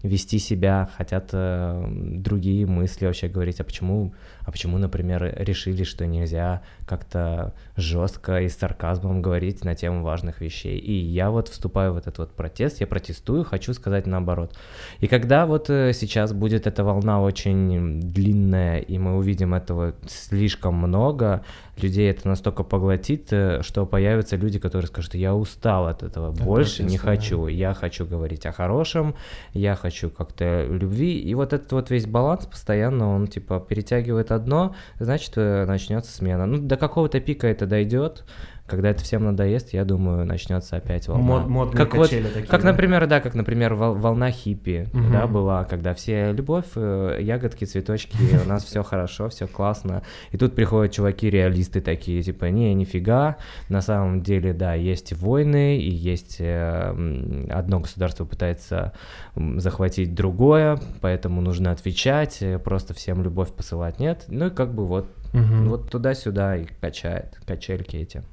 вести 0.03 0.37
себя, 0.37 0.89
хотят 0.97 1.29
э, 1.33 1.85
другие 1.89 2.65
мысли 2.65 3.05
вообще 3.05 3.27
говорить, 3.27 3.59
а 3.59 3.63
почему, 3.63 4.13
а 4.41 4.51
почему, 4.51 4.77
например, 4.77 5.33
решили, 5.37 5.83
что 5.83 6.05
нельзя 6.05 6.61
как-то 6.85 7.53
жестко 7.75 8.41
и 8.41 8.49
с 8.49 8.57
сарказмом 8.57 9.21
говорить 9.21 9.63
на 9.65 9.75
тему 9.75 10.03
важных 10.03 10.39
вещей. 10.41 10.77
И 10.77 10.93
я 10.93 11.31
вот 11.31 11.49
вступаю 11.49 11.93
в 11.93 11.97
этот 11.97 12.19
вот 12.19 12.31
протест, 12.31 12.79
я 12.79 12.87
протестую, 12.87 13.43
хочу 13.43 13.73
сказать 13.73 14.05
наоборот. 14.05 14.55
И 14.99 15.07
когда 15.07 15.45
вот 15.45 15.69
э, 15.69 15.93
сейчас 15.93 16.31
будет 16.31 16.67
эта 16.67 16.83
волна 16.83 17.21
очень 17.21 17.99
длинная, 17.99 18.79
и 18.79 18.97
мы 18.99 19.17
увидим 19.17 19.53
этого 19.53 19.95
слишком 20.07 20.75
много, 20.75 21.43
людей 21.77 22.09
это 22.09 22.27
настолько 22.27 22.63
поглотит, 22.63 23.27
э, 23.31 23.61
что 23.63 23.85
появятся 23.85 24.35
люди, 24.35 24.59
которые 24.59 24.87
скажут, 24.87 25.15
я 25.15 25.33
устал 25.33 25.87
от 25.87 26.03
этого, 26.03 26.31
больше 26.31 26.83
не 26.83 26.97
протеста, 26.97 27.05
да. 27.05 27.15
хочу, 27.15 27.47
я 27.47 27.73
хочу 27.73 28.05
говорить 28.05 28.45
о 28.45 28.51
хорошем, 28.51 29.15
я 29.53 29.75
хочу 29.75 29.86
как-то 30.09 30.65
любви, 30.65 31.19
и 31.19 31.33
вот 31.33 31.53
этот 31.53 31.71
вот 31.71 31.89
весь 31.89 32.05
баланс 32.05 32.45
постоянно, 32.45 33.13
он 33.13 33.27
типа 33.27 33.59
перетягивает 33.59 34.31
одно, 34.31 34.75
значит 34.99 35.33
э, 35.35 35.65
начнется 35.65 36.11
смена. 36.11 36.45
Ну 36.45 36.57
до 36.57 36.77
какого-то 36.77 37.19
пика 37.19 37.47
это 37.47 37.65
дойдет, 37.65 38.25
когда 38.67 38.89
это 38.89 39.01
всем 39.03 39.23
надоест, 39.23 39.73
я 39.73 39.85
думаю, 39.85 40.25
начнется 40.25 40.75
опять 40.75 41.07
волна. 41.07 41.23
Мод- 41.23 41.47
модные 41.47 41.77
как 41.77 41.95
вот, 41.95 42.09
такие, 42.09 42.21
как, 42.47 42.61
да? 42.61 42.71
например, 42.71 43.07
да, 43.07 43.21
как, 43.21 43.33
например, 43.33 43.73
вол- 43.73 43.95
волна 43.95 44.29
хиппи, 44.29 44.87
Мгм. 44.91 45.11
да, 45.11 45.25
была, 45.25 45.63
когда 45.63 45.93
все 45.93 46.33
любовь, 46.33 46.65
э, 46.75 47.17
ягодки, 47.21 47.63
цветочки, 47.63 48.17
у 48.45 48.47
нас 48.47 48.65
все 48.65 48.83
хорошо, 48.83 49.29
все 49.29 49.47
классно. 49.47 50.03
И 50.31 50.37
тут 50.37 50.53
приходят 50.53 50.93
чуваки-реалисты 50.93 51.79
такие, 51.79 52.21
типа, 52.21 52.45
не, 52.45 52.73
нифига, 52.73 53.37
на 53.69 53.81
самом 53.81 54.21
деле, 54.21 54.51
да, 54.53 54.73
есть 54.73 55.13
войны, 55.13 55.77
и 55.77 55.89
есть 55.89 56.37
э, 56.39 57.45
одно 57.49 57.79
государство 57.79 58.25
пытается 58.25 58.91
захватить 59.35 60.13
другое, 60.13 60.77
поэтому 60.99 61.39
нужно 61.41 61.71
отвечать, 61.71 62.39
э, 62.41 62.59
просто 62.59 62.93
всем 62.93 63.23
любовь 63.23 63.53
посылать 63.53 63.99
нет. 63.99 64.25
Ну 64.27 64.47
и 64.47 64.49
как 64.49 64.73
бы 64.73 64.85
вот, 64.85 65.07
Мгм. 65.33 65.69
вот 65.69 65.89
туда-сюда 65.89 66.57
и 66.57 66.65
качает, 66.81 67.39
качельки 67.45 67.95
эти. 67.95 68.23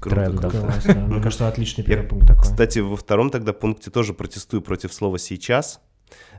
Круто, 0.00 0.16
трендов. 0.16 0.52
Классно. 0.52 0.94
Мне 0.94 1.20
кажется, 1.22 1.48
отличный 1.48 1.84
Я, 1.84 1.94
первый 1.94 2.08
пункт 2.08 2.26
такой. 2.28 2.42
Кстати, 2.42 2.78
во 2.80 2.96
втором 2.96 3.30
тогда 3.30 3.52
пункте 3.52 3.90
тоже 3.90 4.14
протестую 4.14 4.62
против 4.62 4.92
слова 4.92 5.18
«сейчас», 5.18 5.80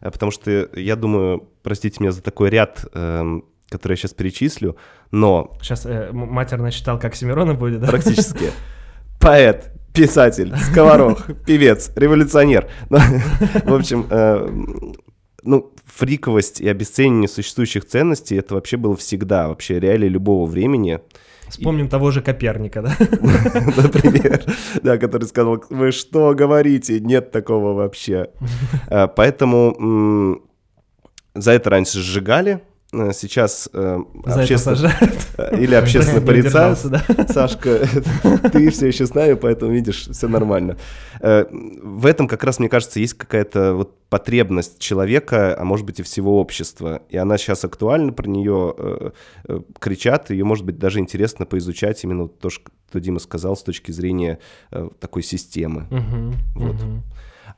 э, 0.01 0.09
потому 0.11 0.31
что 0.31 0.69
я 0.75 0.95
думаю, 0.95 1.49
простите 1.63 1.97
меня 1.99 2.11
за 2.11 2.21
такой 2.21 2.49
ряд, 2.49 2.85
эм, 2.93 3.45
который 3.69 3.93
я 3.93 3.97
сейчас 3.97 4.13
перечислю, 4.13 4.77
но 5.11 5.55
Сейчас 5.61 5.85
э, 5.85 6.09
м- 6.09 6.17
матерно 6.17 6.71
читал, 6.71 6.99
как 6.99 7.15
Семирона 7.15 7.53
будет, 7.53 7.81
да? 7.81 7.87
практически 7.87 8.51
поэт, 9.19 9.71
писатель, 9.93 10.55
сковорох, 10.57 11.27
певец, 11.45 11.91
революционер. 11.95 12.69
Ну, 12.89 12.97
В 13.65 13.73
общем, 13.73 14.07
э, 14.09 14.49
ну, 15.43 15.73
фриковость 15.85 16.61
и 16.61 16.67
обесценивание 16.67 17.27
существующих 17.29 17.85
ценностей, 17.85 18.35
это 18.35 18.55
вообще 18.55 18.77
было 18.77 18.95
всегда, 18.95 19.47
вообще 19.47 19.79
реалии 19.79 20.07
любого 20.07 20.45
времени. 20.45 20.99
Вспомним 21.49 21.85
и... 21.85 21.89
того 21.89 22.11
же 22.11 22.21
Коперника, 22.21 22.81
да? 22.81 22.95
Например, 23.77 24.43
да, 24.83 24.97
который 24.97 25.25
сказал, 25.25 25.63
вы 25.69 25.91
что 25.91 26.33
говорите, 26.33 26.99
нет 26.99 27.31
такого 27.31 27.73
вообще. 27.73 28.29
А, 28.87 29.07
поэтому 29.15 30.41
за 31.35 31.51
это 31.51 31.69
раньше 31.69 31.99
сжигали, 31.99 32.53
Э, 32.53 32.68
сейчас 32.91 33.69
э, 33.71 33.99
общественно... 34.25 34.91
Э, 35.37 35.55
или 35.61 35.75
общественно 35.75 36.21
порицают. 36.21 36.79
Да? 36.85 37.03
Сашка, 37.27 37.87
ты 38.51 38.69
все 38.71 38.87
еще 38.87 39.05
с 39.05 39.13
нами, 39.13 39.33
поэтому 39.33 39.71
видишь, 39.71 40.07
все 40.07 40.27
нормально. 40.27 40.77
Э, 41.21 41.45
в 41.51 42.05
этом 42.05 42.27
как 42.27 42.43
раз, 42.43 42.57
мне 42.57 42.67
кажется, 42.67 42.99
есть 42.99 43.13
какая-то 43.13 43.75
вот 43.75 43.95
потребность 44.09 44.79
человека, 44.79 45.55
а 45.59 45.63
может 45.63 45.85
быть 45.85 45.99
и 45.99 46.03
всего 46.03 46.39
общества. 46.39 47.03
И 47.09 47.17
она 47.17 47.37
сейчас 47.37 47.63
актуальна, 47.63 48.11
про 48.11 48.27
нее 48.27 48.73
э, 48.75 49.11
э, 49.47 49.59
кричат, 49.79 50.31
ее, 50.31 50.43
может 50.43 50.65
быть, 50.65 50.79
даже 50.79 50.99
интересно 50.99 51.45
поизучать 51.45 52.03
именно 52.03 52.27
то, 52.27 52.49
что 52.49 52.71
Дима 52.93 53.19
сказал 53.19 53.55
с 53.55 53.61
точки 53.61 53.91
зрения 53.91 54.39
э, 54.71 54.89
такой 54.99 55.21
системы. 55.21 55.85
Угу, 55.91 56.65
вот. 56.65 56.75
угу. 56.75 57.03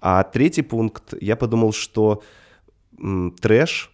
А 0.01 0.23
третий 0.23 0.63
пункт, 0.63 1.13
я 1.21 1.38
подумал, 1.38 1.71
что 1.71 2.21
м, 2.99 3.34
трэш 3.39 3.90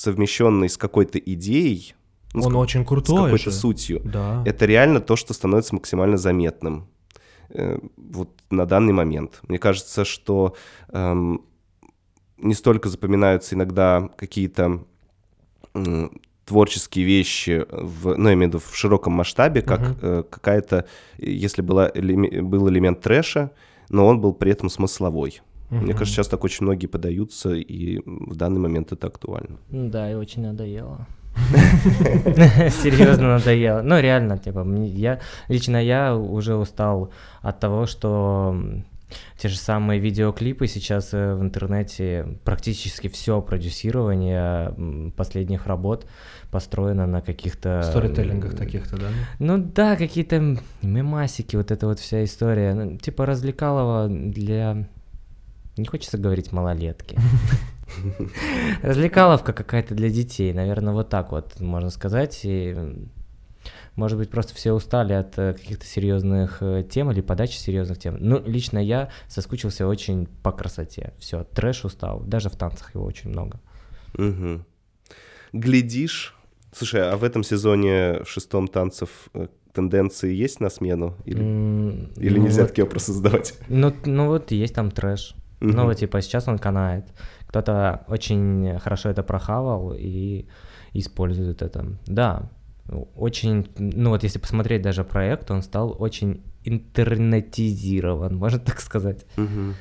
совмещенный 0.00 0.70
с 0.70 0.78
какой-то 0.78 1.18
идеей, 1.18 1.94
ну, 2.32 2.44
Он 2.44 2.52
с, 2.52 2.56
очень 2.56 2.84
крутой. 2.86 3.16
С 3.16 3.24
какой-то 3.24 3.50
же. 3.50 3.52
сутью. 3.52 4.00
Да. 4.04 4.42
Это 4.46 4.64
реально 4.64 5.00
то, 5.00 5.16
что 5.16 5.34
становится 5.34 5.74
максимально 5.74 6.16
заметным. 6.16 6.88
Э, 7.50 7.78
вот 7.96 8.30
на 8.50 8.66
данный 8.66 8.92
момент. 8.92 9.40
Мне 9.48 9.58
кажется, 9.58 10.04
что 10.04 10.54
эм, 10.88 11.42
не 12.38 12.54
столько 12.54 12.88
запоминаются 12.88 13.54
иногда 13.56 14.08
какие-то 14.16 14.84
э, 15.74 16.08
творческие 16.46 17.04
вещи, 17.04 17.66
в, 17.70 18.14
ну, 18.16 18.28
я 18.28 18.34
имею 18.34 18.50
в 18.50 18.54
виду 18.54 18.58
в 18.58 18.74
широком 18.74 19.12
масштабе, 19.12 19.60
как 19.60 19.80
uh-huh. 19.80 19.98
э, 20.00 20.22
какая-то, 20.22 20.86
если 21.18 21.60
была, 21.60 21.90
был 21.94 22.70
элемент 22.70 23.00
трэша, 23.00 23.50
но 23.90 24.06
он 24.06 24.20
был 24.20 24.32
при 24.32 24.52
этом 24.52 24.70
смысловой. 24.70 25.42
Угу. 25.70 25.80
Мне 25.80 25.92
кажется, 25.92 26.14
сейчас 26.14 26.28
так 26.28 26.44
очень 26.44 26.64
многие 26.64 26.86
подаются, 26.86 27.54
и 27.54 28.00
в 28.04 28.36
данный 28.36 28.60
момент 28.60 28.92
это 28.92 29.06
актуально. 29.06 29.58
Да, 29.70 30.10
и 30.10 30.14
очень 30.14 30.42
надоело. 30.42 31.06
Серьезно 32.82 33.38
надоело. 33.38 33.82
Ну, 33.82 34.00
реально, 34.00 34.38
типа, 34.38 34.66
я 34.84 35.20
лично 35.48 35.76
я 35.76 36.16
уже 36.16 36.56
устал 36.56 37.10
от 37.40 37.60
того, 37.60 37.86
что 37.86 38.56
те 39.36 39.48
же 39.48 39.56
самые 39.56 40.00
видеоклипы 40.00 40.66
сейчас 40.66 41.12
э, 41.12 41.34
в 41.34 41.42
интернете, 41.42 42.38
практически 42.44 43.08
все 43.08 43.40
продюсирование 43.40 45.12
последних 45.16 45.66
работ 45.66 46.06
построено 46.50 47.06
на 47.06 47.20
каких-то... 47.20 47.82
Сторителлингах 47.82 48.56
таких-то, 48.56 48.96
да? 48.96 49.08
Ну 49.38 49.58
да, 49.58 49.96
какие-то 49.96 50.58
мемасики, 50.82 51.56
вот 51.56 51.70
эта 51.70 51.86
вот 51.86 51.98
вся 51.98 52.24
история. 52.24 52.74
Ну, 52.74 52.98
типа 52.98 53.26
развлекалово 53.26 54.08
для 54.08 54.88
не 55.76 55.86
хочется 55.86 56.18
говорить 56.18 56.52
малолетки. 56.52 57.18
Развлекаловка 58.82 59.52
какая-то 59.52 59.94
для 59.94 60.10
детей, 60.10 60.52
наверное, 60.52 60.92
вот 60.92 61.08
так 61.08 61.32
вот 61.32 61.60
можно 61.60 61.90
сказать. 61.90 62.40
И, 62.44 62.76
может 63.96 64.18
быть, 64.18 64.30
просто 64.30 64.54
все 64.54 64.72
устали 64.72 65.12
от 65.12 65.38
э, 65.38 65.54
каких-то 65.54 65.84
серьезных 65.84 66.58
э, 66.60 66.84
тем 66.88 67.10
или 67.10 67.20
подачи 67.20 67.56
серьезных 67.56 67.98
тем. 67.98 68.16
Ну, 68.20 68.42
лично 68.44 68.78
я 68.78 69.10
соскучился 69.28 69.86
очень 69.86 70.26
по 70.42 70.52
красоте. 70.52 71.12
Все, 71.18 71.44
трэш 71.44 71.84
устал. 71.84 72.20
Даже 72.20 72.48
в 72.48 72.56
танцах 72.56 72.94
его 72.94 73.04
очень 73.04 73.30
много. 73.30 73.60
Угу. 74.14 74.64
Глядишь. 75.52 76.36
Слушай, 76.72 77.10
а 77.10 77.16
в 77.16 77.24
этом 77.24 77.42
сезоне 77.42 78.24
шестом 78.24 78.68
танцев 78.68 79.28
э, 79.34 79.48
тенденции 79.72 80.32
есть 80.32 80.60
на 80.60 80.70
смену? 80.70 81.16
Или, 81.24 81.42
mm, 81.42 82.20
или 82.20 82.38
ну 82.38 82.44
нельзя 82.44 82.62
вот, 82.62 82.68
такие 82.68 82.84
вопросы 82.84 83.12
задавать? 83.12 83.54
Ну, 83.68 83.92
ну 84.04 84.26
вот 84.28 84.52
есть 84.52 84.74
там 84.74 84.90
трэш. 84.90 85.34
Mm-hmm. 85.60 85.72
Ну, 85.74 85.84
вот, 85.84 85.96
типа, 85.96 86.22
сейчас 86.22 86.48
он 86.48 86.58
канает. 86.58 87.04
Кто-то 87.46 88.04
очень 88.08 88.78
хорошо 88.78 89.10
это 89.10 89.22
прохавал 89.22 89.94
и 89.96 90.46
использует 90.92 91.62
это. 91.62 91.86
Да, 92.06 92.48
очень, 93.14 93.68
ну 93.78 94.10
вот 94.10 94.24
если 94.24 94.38
посмотреть 94.38 94.82
даже 94.82 95.04
проект, 95.04 95.50
он 95.50 95.62
стал 95.62 95.94
очень 95.98 96.42
интернетизирован, 96.64 98.36
можно 98.38 98.58
так 98.58 98.80
сказать. 98.80 99.26
Mm-hmm. 99.36 99.74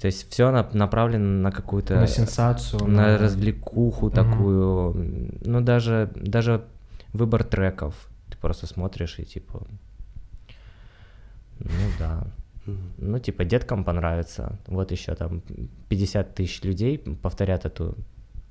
То 0.00 0.06
есть 0.06 0.30
все 0.30 0.50
на, 0.50 0.68
направлено 0.72 1.42
на 1.42 1.50
какую-то... 1.50 1.96
На 1.96 2.06
сенсацию. 2.06 2.86
На, 2.86 2.86
на... 2.86 3.18
развлекуху 3.18 4.06
угу. 4.06 4.14
такую. 4.14 5.38
Ну, 5.44 5.60
даже, 5.60 6.10
даже 6.16 6.64
выбор 7.12 7.44
треков. 7.44 7.94
Ты 8.30 8.38
просто 8.38 8.66
смотришь 8.66 9.18
и 9.18 9.24
типа... 9.24 9.66
Ну 11.58 11.68
да. 11.98 12.24
Ну, 12.64 13.18
типа, 13.18 13.44
деткам 13.44 13.84
понравится. 13.84 14.58
Вот 14.66 14.92
еще 14.92 15.14
там 15.14 15.42
50 15.88 16.34
тысяч 16.34 16.62
людей 16.62 16.98
повторят 16.98 17.64
эту 17.64 17.96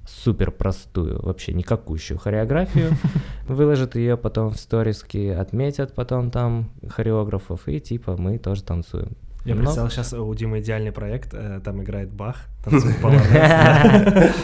супер 0.07 0.51
простую, 0.51 1.21
вообще 1.21 1.53
никакущую 1.53 2.17
хореографию, 2.17 2.91
выложат 3.47 3.95
ее 3.95 4.17
потом 4.17 4.49
в 4.49 4.57
сториски, 4.57 5.29
отметят 5.29 5.93
потом 5.93 6.31
там 6.31 6.71
хореографов, 6.89 7.67
и 7.67 7.79
типа 7.79 8.17
мы 8.17 8.37
тоже 8.37 8.63
танцуем. 8.63 9.15
Я 9.43 9.55
Но... 9.55 9.61
представил, 9.61 9.89
сейчас 9.89 10.13
у 10.13 10.33
Димы 10.35 10.59
идеальный 10.59 10.91
проект, 10.91 11.33
э, 11.33 11.59
там 11.63 11.81
играет 11.81 12.11
Бах, 12.11 12.47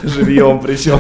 Живьем 0.04 0.60
причем. 0.60 0.98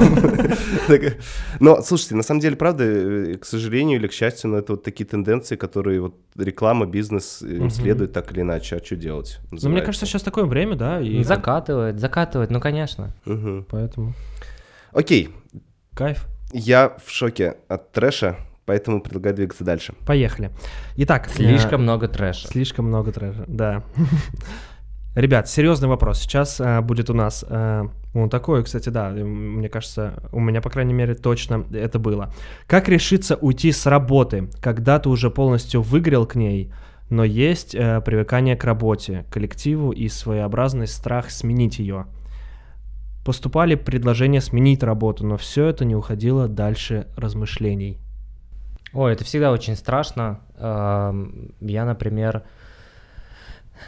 Но, 1.59 1.81
слушайте, 1.81 2.13
на 2.13 2.21
самом 2.21 2.41
деле, 2.41 2.55
правда, 2.55 2.83
э, 2.83 3.37
к 3.37 3.45
сожалению 3.45 3.99
или 3.99 4.05
к 4.07 4.13
счастью, 4.13 4.51
но 4.51 4.57
это 4.59 4.73
вот 4.73 4.83
такие 4.83 5.05
тенденции, 5.05 5.55
которые 5.55 5.99
вот 5.99 6.15
реклама, 6.35 6.85
бизнес 6.85 7.41
им 7.41 7.71
следует 7.71 8.13
так 8.13 8.31
или 8.31 8.41
иначе, 8.41 8.75
а 8.75 8.85
что 8.85 8.95
делать? 8.95 9.39
Ну, 9.51 9.69
мне 9.69 9.81
кажется, 9.81 10.05
сейчас 10.05 10.21
такое 10.21 10.45
время, 10.45 10.75
да? 10.75 11.01
И 11.01 11.23
закатывает, 11.23 11.99
закатывает, 11.99 12.51
ну, 12.51 12.61
конечно. 12.61 13.15
Поэтому... 13.69 14.13
Окей. 14.91 15.29
Кайф. 15.95 16.27
Я 16.53 16.95
в 17.03 17.09
шоке 17.09 17.57
от 17.67 17.91
трэша. 17.91 18.37
Поэтому 18.67 18.99
предлагаю 18.99 19.33
двигаться 19.33 19.63
дальше. 19.63 19.93
Поехали. 20.05 20.51
Итак. 20.97 21.29
Слишком 21.33 21.79
э, 21.79 21.83
много 21.83 22.09
трэша. 22.09 22.49
Слишком 22.49 22.87
много 22.87 23.13
трэша, 23.13 23.45
да. 23.47 23.83
Ребят, 25.15 25.47
серьезный 25.47 25.87
вопрос. 25.87 26.19
Сейчас 26.19 26.59
э, 26.59 26.81
будет 26.81 27.09
у 27.09 27.13
нас, 27.13 27.45
э, 27.47 27.87
ну 28.13 28.27
такой, 28.27 28.65
кстати, 28.65 28.89
да, 28.89 29.09
мне 29.11 29.69
кажется, 29.69 30.21
у 30.33 30.41
меня, 30.41 30.61
по 30.61 30.69
крайней 30.69 30.93
мере, 30.93 31.15
точно 31.15 31.65
это 31.71 31.97
было. 31.97 32.33
Как 32.67 32.89
решиться 32.89 33.37
уйти 33.37 33.71
с 33.71 33.85
работы, 33.85 34.49
когда 34.59 34.99
ты 34.99 35.07
уже 35.07 35.31
полностью 35.31 35.81
выгорел 35.81 36.25
к 36.25 36.35
ней, 36.35 36.73
но 37.09 37.23
есть 37.23 37.73
э, 37.73 38.01
привыкание 38.01 38.57
к 38.57 38.65
работе, 38.65 39.25
коллективу 39.31 39.91
и 39.91 40.09
своеобразный 40.09 40.87
страх 40.87 41.29
сменить 41.29 41.79
ее? 41.79 42.07
Поступали 43.23 43.75
предложения 43.75 44.41
сменить 44.41 44.83
работу, 44.83 45.25
но 45.25 45.37
все 45.37 45.67
это 45.67 45.85
не 45.85 45.95
уходило 45.95 46.49
дальше 46.49 47.07
размышлений. 47.15 48.01
Ой, 48.93 49.13
это 49.13 49.23
всегда 49.23 49.51
очень 49.51 49.75
страшно. 49.75 50.39
Я, 50.59 51.85
например, 51.85 52.43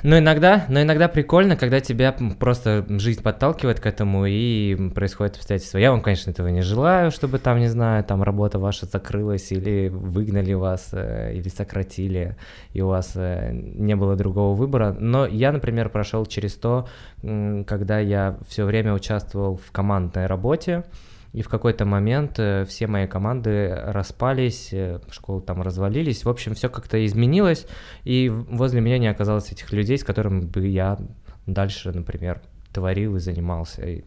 ну, 0.04 0.18
иногда, 0.18 0.66
но 0.70 0.82
иногда 0.82 1.08
прикольно, 1.08 1.56
когда 1.56 1.80
тебя 1.80 2.16
просто 2.40 2.86
жизнь 2.88 3.22
подталкивает 3.22 3.80
к 3.80 3.86
этому 3.86 4.26
и 4.26 4.92
происходит 4.92 5.38
обстоятельства. 5.38 5.78
Я 5.78 5.92
вам, 5.92 6.02
конечно, 6.02 6.32
этого 6.32 6.48
не 6.48 6.62
желаю, 6.62 7.12
чтобы 7.12 7.40
там, 7.40 7.60
не 7.60 7.68
знаю, 7.68 8.04
там 8.04 8.24
работа 8.24 8.60
ваша 8.60 8.86
закрылась 8.86 9.52
или 9.52 9.90
выгнали 9.90 10.54
вас, 10.54 10.90
э, 10.94 11.34
или 11.34 11.50
сократили, 11.50 12.38
и 12.74 12.82
у 12.82 12.88
вас 12.88 13.14
э, 13.16 13.52
не 13.52 13.96
было 13.96 14.16
другого 14.16 14.56
выбора. 14.56 14.96
Но 14.98 15.26
я, 15.26 15.52
например, 15.52 15.90
прошел 15.90 16.26
через 16.26 16.56
то, 16.56 16.88
когда 17.22 18.00
я 18.00 18.38
все 18.48 18.64
время 18.66 18.94
участвовал 18.94 19.58
в 19.58 19.72
командной 19.72 20.28
работе, 20.28 20.84
и 21.32 21.42
в 21.42 21.50
какой-то 21.50 21.86
момент 21.86 22.40
э, 22.40 22.66
все 22.66 22.88
мои 22.88 23.06
команды 23.06 23.70
распались, 23.70 24.70
э, 24.72 25.00
школы 25.12 25.42
там 25.42 25.62
развалились. 25.62 26.26
В 26.26 26.30
общем, 26.30 26.56
все 26.56 26.70
как-то 26.70 27.06
изменилось, 27.06 27.68
и 28.04 28.30
возле 28.30 28.82
меня 28.82 28.98
не 28.98 29.08
оказалось 29.08 29.52
этих 29.52 29.72
людей, 29.72 29.98
с 29.98 30.04
которыми 30.04 30.42
бы 30.42 30.68
я 30.68 30.98
дальше, 31.46 31.92
например, 31.92 32.42
творил 32.74 33.16
и 33.16 33.20
занимался 33.20 33.86
и 33.86 34.04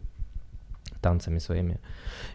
танцами 1.01 1.37
своими. 1.37 1.79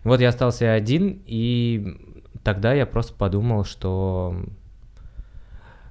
И 0.05 0.09
вот 0.09 0.21
я 0.21 0.31
остался 0.31 0.73
один, 0.73 1.23
и 1.27 1.97
тогда 2.43 2.73
я 2.73 2.87
просто 2.87 3.13
подумал, 3.15 3.65
что 3.65 4.37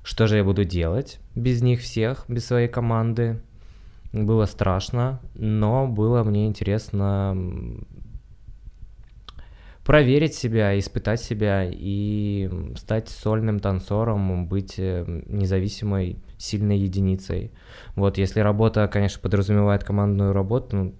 что 0.03 0.25
же 0.25 0.37
я 0.37 0.43
буду 0.43 0.63
делать 0.63 1.19
без 1.35 1.61
них 1.61 1.81
всех, 1.81 2.25
без 2.27 2.45
своей 2.45 2.67
команды. 2.67 3.41
Было 4.13 4.45
страшно, 4.45 5.19
но 5.35 5.85
было 5.85 6.23
мне 6.23 6.47
интересно 6.47 7.35
проверить 9.87 10.35
себя, 10.35 10.77
испытать 10.77 11.21
себя 11.21 11.63
и 11.63 12.49
стать 12.75 13.07
сольным 13.07 13.61
танцором, 13.61 14.45
быть 14.45 14.75
э, 14.77 15.05
независимой, 15.27 16.17
сильной 16.37 16.77
единицей. 16.77 17.53
Вот, 17.95 18.17
если 18.17 18.41
работа, 18.41 18.89
конечно, 18.89 19.21
подразумевает 19.21 19.85
командную 19.85 20.33
работу, 20.33 20.75
ну, 20.75 20.95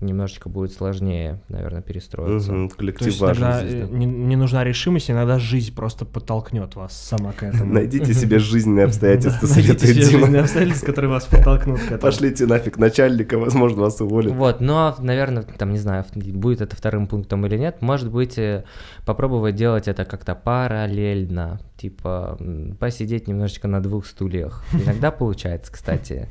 немножечко 0.00 0.48
будет 0.48 0.72
сложнее, 0.72 1.40
наверное, 1.48 1.82
перестроиться. 1.82 2.50
То 2.50 2.68
коллектив 2.76 3.06
есть 3.06 3.20
важен 3.20 3.42
иногда 3.42 3.66
здесь, 3.66 3.74
э, 3.74 3.86
да. 3.86 3.96
не, 3.96 4.06
не 4.06 4.36
нужна 4.36 4.64
решимость, 4.64 5.10
иногда 5.10 5.38
жизнь 5.38 5.74
просто 5.74 6.04
подтолкнет 6.04 6.76
вас 6.76 6.96
сама 6.96 7.32
к 7.32 7.42
этому. 7.42 7.72
Найдите 7.72 8.14
себе 8.14 8.38
жизненные 8.38 8.84
обстоятельства, 8.86 9.46
советует 9.46 9.94
Дима. 9.94 10.04
жизненные 10.04 10.42
обстоятельства, 10.42 10.86
которые 10.86 11.10
вас 11.10 11.24
подтолкнут 11.24 11.80
к 11.80 11.86
этому. 11.86 12.00
Пошлите 12.00 12.46
нафиг 12.46 12.78
начальника, 12.78 13.38
возможно, 13.38 13.82
вас 13.82 14.00
уволят. 14.00 14.32
Вот, 14.32 14.60
но, 14.60 14.94
наверное, 14.98 15.42
там, 15.42 15.72
не 15.72 15.78
знаю, 15.78 16.04
будет 16.14 16.60
это 16.60 16.76
вторым 16.76 17.06
пунктом 17.06 17.44
или 17.46 17.56
нет, 17.56 17.82
может 17.82 18.10
быть, 18.10 18.38
э, 18.38 18.64
попробовать 19.04 19.56
делать 19.56 19.88
это 19.88 20.04
как-то 20.04 20.34
параллельно, 20.34 21.60
типа 21.76 22.38
посидеть 22.78 23.26
немножечко 23.26 23.68
на 23.68 23.82
двух 23.82 24.06
стульях. 24.06 24.64
Иногда 24.72 25.10
получается, 25.10 25.72
кстати. 25.72 26.28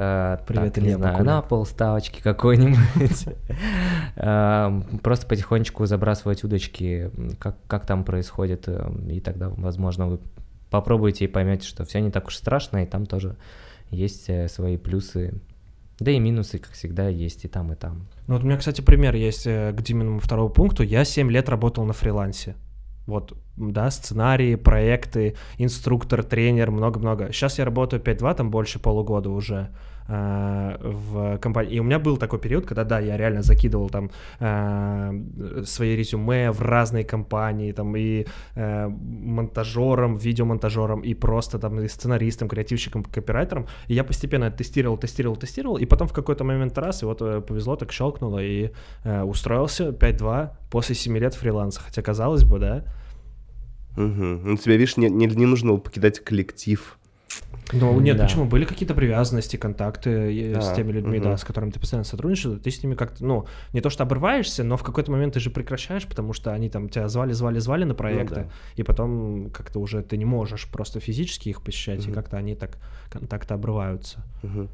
Э, 0.00 0.38
Привет, 0.46 0.74
так, 0.74 0.82
не 0.82 0.88
Илья 0.90 0.96
знаю, 0.96 1.12
Бакулин. 1.14 1.26
на 1.26 1.42
полставочки 1.42 2.22
какой-нибудь. 2.22 3.26
Э, 4.14 4.80
Просто 5.02 5.26
потихонечку 5.26 5.86
забрасывать 5.86 6.44
удочки, 6.44 7.10
как, 7.40 7.56
как 7.66 7.84
там 7.84 8.04
происходит, 8.04 8.64
э, 8.68 8.88
и 9.10 9.20
тогда, 9.20 9.48
возможно, 9.48 10.06
вы 10.06 10.20
попробуете 10.70 11.24
и 11.24 11.28
поймете, 11.28 11.66
что 11.66 11.84
все 11.84 12.00
не 12.00 12.12
так 12.12 12.28
уж 12.28 12.36
страшно, 12.36 12.84
и 12.84 12.86
там 12.86 13.06
тоже 13.06 13.34
есть 13.90 14.28
э, 14.28 14.48
свои 14.48 14.76
плюсы, 14.76 15.34
да 15.98 16.12
и 16.12 16.20
минусы, 16.20 16.58
как 16.58 16.72
всегда, 16.72 17.08
есть 17.08 17.44
и 17.44 17.48
там, 17.48 17.72
и 17.72 17.74
там. 17.74 18.06
Ну 18.28 18.34
вот 18.34 18.44
у 18.44 18.46
меня, 18.46 18.56
кстати, 18.56 18.80
пример 18.80 19.16
есть 19.16 19.46
э, 19.48 19.72
к 19.72 19.82
Диминому 19.82 20.20
второму 20.20 20.48
пункту. 20.50 20.84
Я 20.84 21.04
7 21.04 21.28
лет 21.30 21.48
работал 21.48 21.84
на 21.84 21.92
фрилансе. 21.92 22.54
Вот, 23.08 23.32
да, 23.56 23.90
сценарии, 23.90 24.54
проекты, 24.54 25.34
инструктор, 25.56 26.22
тренер, 26.22 26.70
много-много. 26.70 27.32
Сейчас 27.32 27.58
я 27.58 27.64
работаю 27.64 28.02
5-2, 28.02 28.34
там 28.34 28.50
больше 28.50 28.78
полугода 28.78 29.30
уже 29.30 29.70
э, 30.08 30.76
в 30.82 31.38
компании. 31.38 31.76
И 31.76 31.80
у 31.80 31.84
меня 31.84 31.98
был 31.98 32.18
такой 32.18 32.38
период, 32.38 32.66
когда, 32.66 32.84
да, 32.84 33.00
я 33.00 33.16
реально 33.16 33.42
закидывал 33.42 33.88
там 33.88 34.10
э, 34.40 35.64
свои 35.64 35.96
резюме 35.96 36.50
в 36.50 36.60
разные 36.60 37.04
компании, 37.04 37.72
там 37.72 37.96
и 37.96 38.26
э, 38.54 38.88
монтажером, 38.88 40.16
видеомонтажером, 40.16 41.00
и 41.00 41.14
просто 41.14 41.58
там 41.58 41.80
и 41.80 41.88
сценаристом, 41.88 42.48
креативщиком, 42.48 43.04
копирайтером. 43.04 43.66
И 43.86 43.94
я 43.94 44.04
постепенно 44.04 44.50
тестировал, 44.50 44.98
тестировал, 44.98 45.36
тестировал, 45.36 45.78
и 45.78 45.86
потом 45.86 46.08
в 46.08 46.12
какой-то 46.12 46.44
момент 46.44 46.76
раз, 46.76 47.02
и 47.02 47.06
вот 47.06 47.22
э, 47.22 47.40
повезло, 47.40 47.76
так 47.76 47.90
щелкнуло, 47.90 48.38
и 48.38 48.70
э, 49.04 49.22
устроился 49.22 49.88
5-2 49.88 50.50
после 50.70 50.94
7 50.94 51.16
лет 51.16 51.34
фриланса. 51.34 51.80
Хотя, 51.80 52.02
казалось 52.02 52.44
бы, 52.44 52.58
да, 52.58 52.84
Мгм. 53.96 54.42
Ну, 54.44 54.56
тебе, 54.56 54.76
видишь, 54.76 54.96
не, 54.96 55.08
не, 55.08 55.26
не 55.26 55.46
нужно 55.46 55.70
было 55.72 55.78
покидать 55.78 56.20
коллектив. 56.20 56.97
Ну, 57.72 58.00
нет, 58.00 58.16
Да. 58.16 58.24
почему? 58.24 58.44
Были 58.46 58.64
какие-то 58.64 58.94
привязанности, 58.94 59.56
контакты 59.56 60.10
э, 60.10 60.60
с 60.60 60.70
А, 60.72 60.74
теми 60.74 60.92
людьми, 60.92 61.18
мгм. 61.18 61.30
да, 61.30 61.36
с 61.36 61.44
которыми 61.44 61.70
ты 61.70 61.78
постоянно 61.78 62.04
сотрудничал, 62.04 62.56
ты 62.56 62.70
с 62.70 62.82
ними 62.82 62.94
как-то, 62.94 63.24
ну, 63.24 63.46
не 63.72 63.80
то 63.80 63.90
что 63.90 64.04
обрываешься, 64.04 64.64
но 64.64 64.76
в 64.76 64.82
какой-то 64.82 65.10
момент 65.12 65.34
ты 65.34 65.40
же 65.40 65.50
прекращаешь, 65.50 66.06
потому 66.06 66.32
что 66.32 66.52
они 66.52 66.70
там 66.70 66.88
тебя 66.88 67.08
звали, 67.08 67.32
звали, 67.32 67.58
звали 67.58 67.84
на 67.84 67.94
проекты, 67.94 68.34
да. 68.34 68.46
и 68.76 68.82
потом 68.82 69.50
как-то 69.50 69.80
уже 69.80 70.02
ты 70.02 70.16
не 70.16 70.24
можешь 70.24 70.66
просто 70.70 71.00
физически 71.00 71.50
их 71.50 71.62
посещать, 71.62 72.04
и 72.04 72.08
Мгм. 72.08 72.14
как-то 72.14 72.36
они 72.38 72.54
так, 72.54 72.78
контакты 73.10 73.54
обрываются. 73.54 74.24
Мгм. 74.42 74.68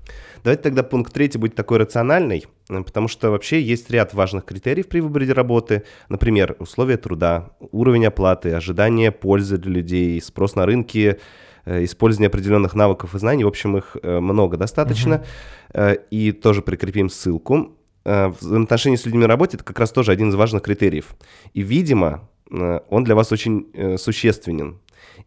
Давайте 0.45 0.63
тогда 0.63 0.83
пункт 0.83 1.13
третий 1.13 1.39
будет 1.39 1.55
такой 1.57 1.79
рациональный, 1.79 2.45
э, 2.71 2.83
потому 2.83 3.09
что 3.09 3.31
вообще 3.31 3.61
есть 3.61 3.91
ряд 3.91 4.15
важных 4.15 4.45
критериев 4.45 4.89
при 4.89 5.01
выборе 5.01 5.33
работы. 5.33 5.83
Например, 6.09 6.55
условия 6.61 6.97
труда, 6.97 7.51
уровень 7.73 8.07
оплаты, 8.07 8.53
ожидание 8.53 9.11
пользы 9.11 9.59
для 9.59 9.73
людей, 9.73 10.21
спрос 10.21 10.55
на 10.55 10.65
рынке, 10.67 11.19
использование 11.67 12.29
определенных 12.29 12.75
навыков 12.75 13.15
и 13.15 13.19
знаний. 13.19 13.45
В 13.45 13.49
общем, 13.49 13.77
их 13.77 13.97
э, 14.03 14.21
много 14.21 14.57
достаточно. 14.57 15.25
Э, 15.73 15.97
И 16.11 16.33
тоже 16.33 16.63
прикрепим 16.63 17.09
ссылку. 17.09 17.77
Э, 18.05 18.29
Взаимоотношения 18.29 18.97
с 18.97 19.05
людьми 19.07 19.21
на 19.21 19.27
работе– 19.29 19.57
это 19.59 19.65
как 19.65 19.79
раз 19.79 19.91
тоже 19.91 20.13
один 20.13 20.29
из 20.31 20.35
важных 20.35 20.63
критериев. 20.63 21.15
И, 21.55 21.63
видимо, 21.63 22.29
э, 22.51 22.81
он 22.89 23.05
для 23.05 23.15
вас 23.15 23.33
очень 23.33 23.69
э, 23.75 23.97
существенен. 23.97 24.79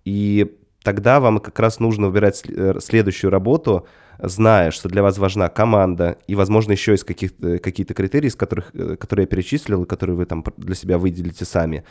И 0.06 0.56
тогда 0.84 1.20
вам 1.20 1.40
как 1.40 1.60
раз 1.60 1.80
нужно 1.80 2.08
выбирать 2.08 2.44
сл- 2.46 2.78
э, 2.78 2.80
следующую 2.80 3.32
работу, 3.32 3.88
зная, 4.20 4.72
что 4.72 4.90
для 4.90 5.04
вас 5.04 5.18
важна 5.20 5.48
команда 5.50 6.18
и, 6.28 6.34
возможно, 6.34 6.72
еще 6.72 6.92
есть 6.94 7.04
каких-то, 7.04 7.60
какие-то 7.60 7.94
критерии, 7.94 8.28
из 8.28 8.36
которых, 8.36 8.72
э, 8.74 8.96
которые 8.96 9.24
я 9.24 9.28
перечислил, 9.28 9.84
и 9.84 9.88
которые 9.88 10.16
вы 10.16 10.26
там 10.26 10.44
для 10.58 10.76
себя 10.76 10.98
выделите 10.98 11.46
сами. 11.46 11.84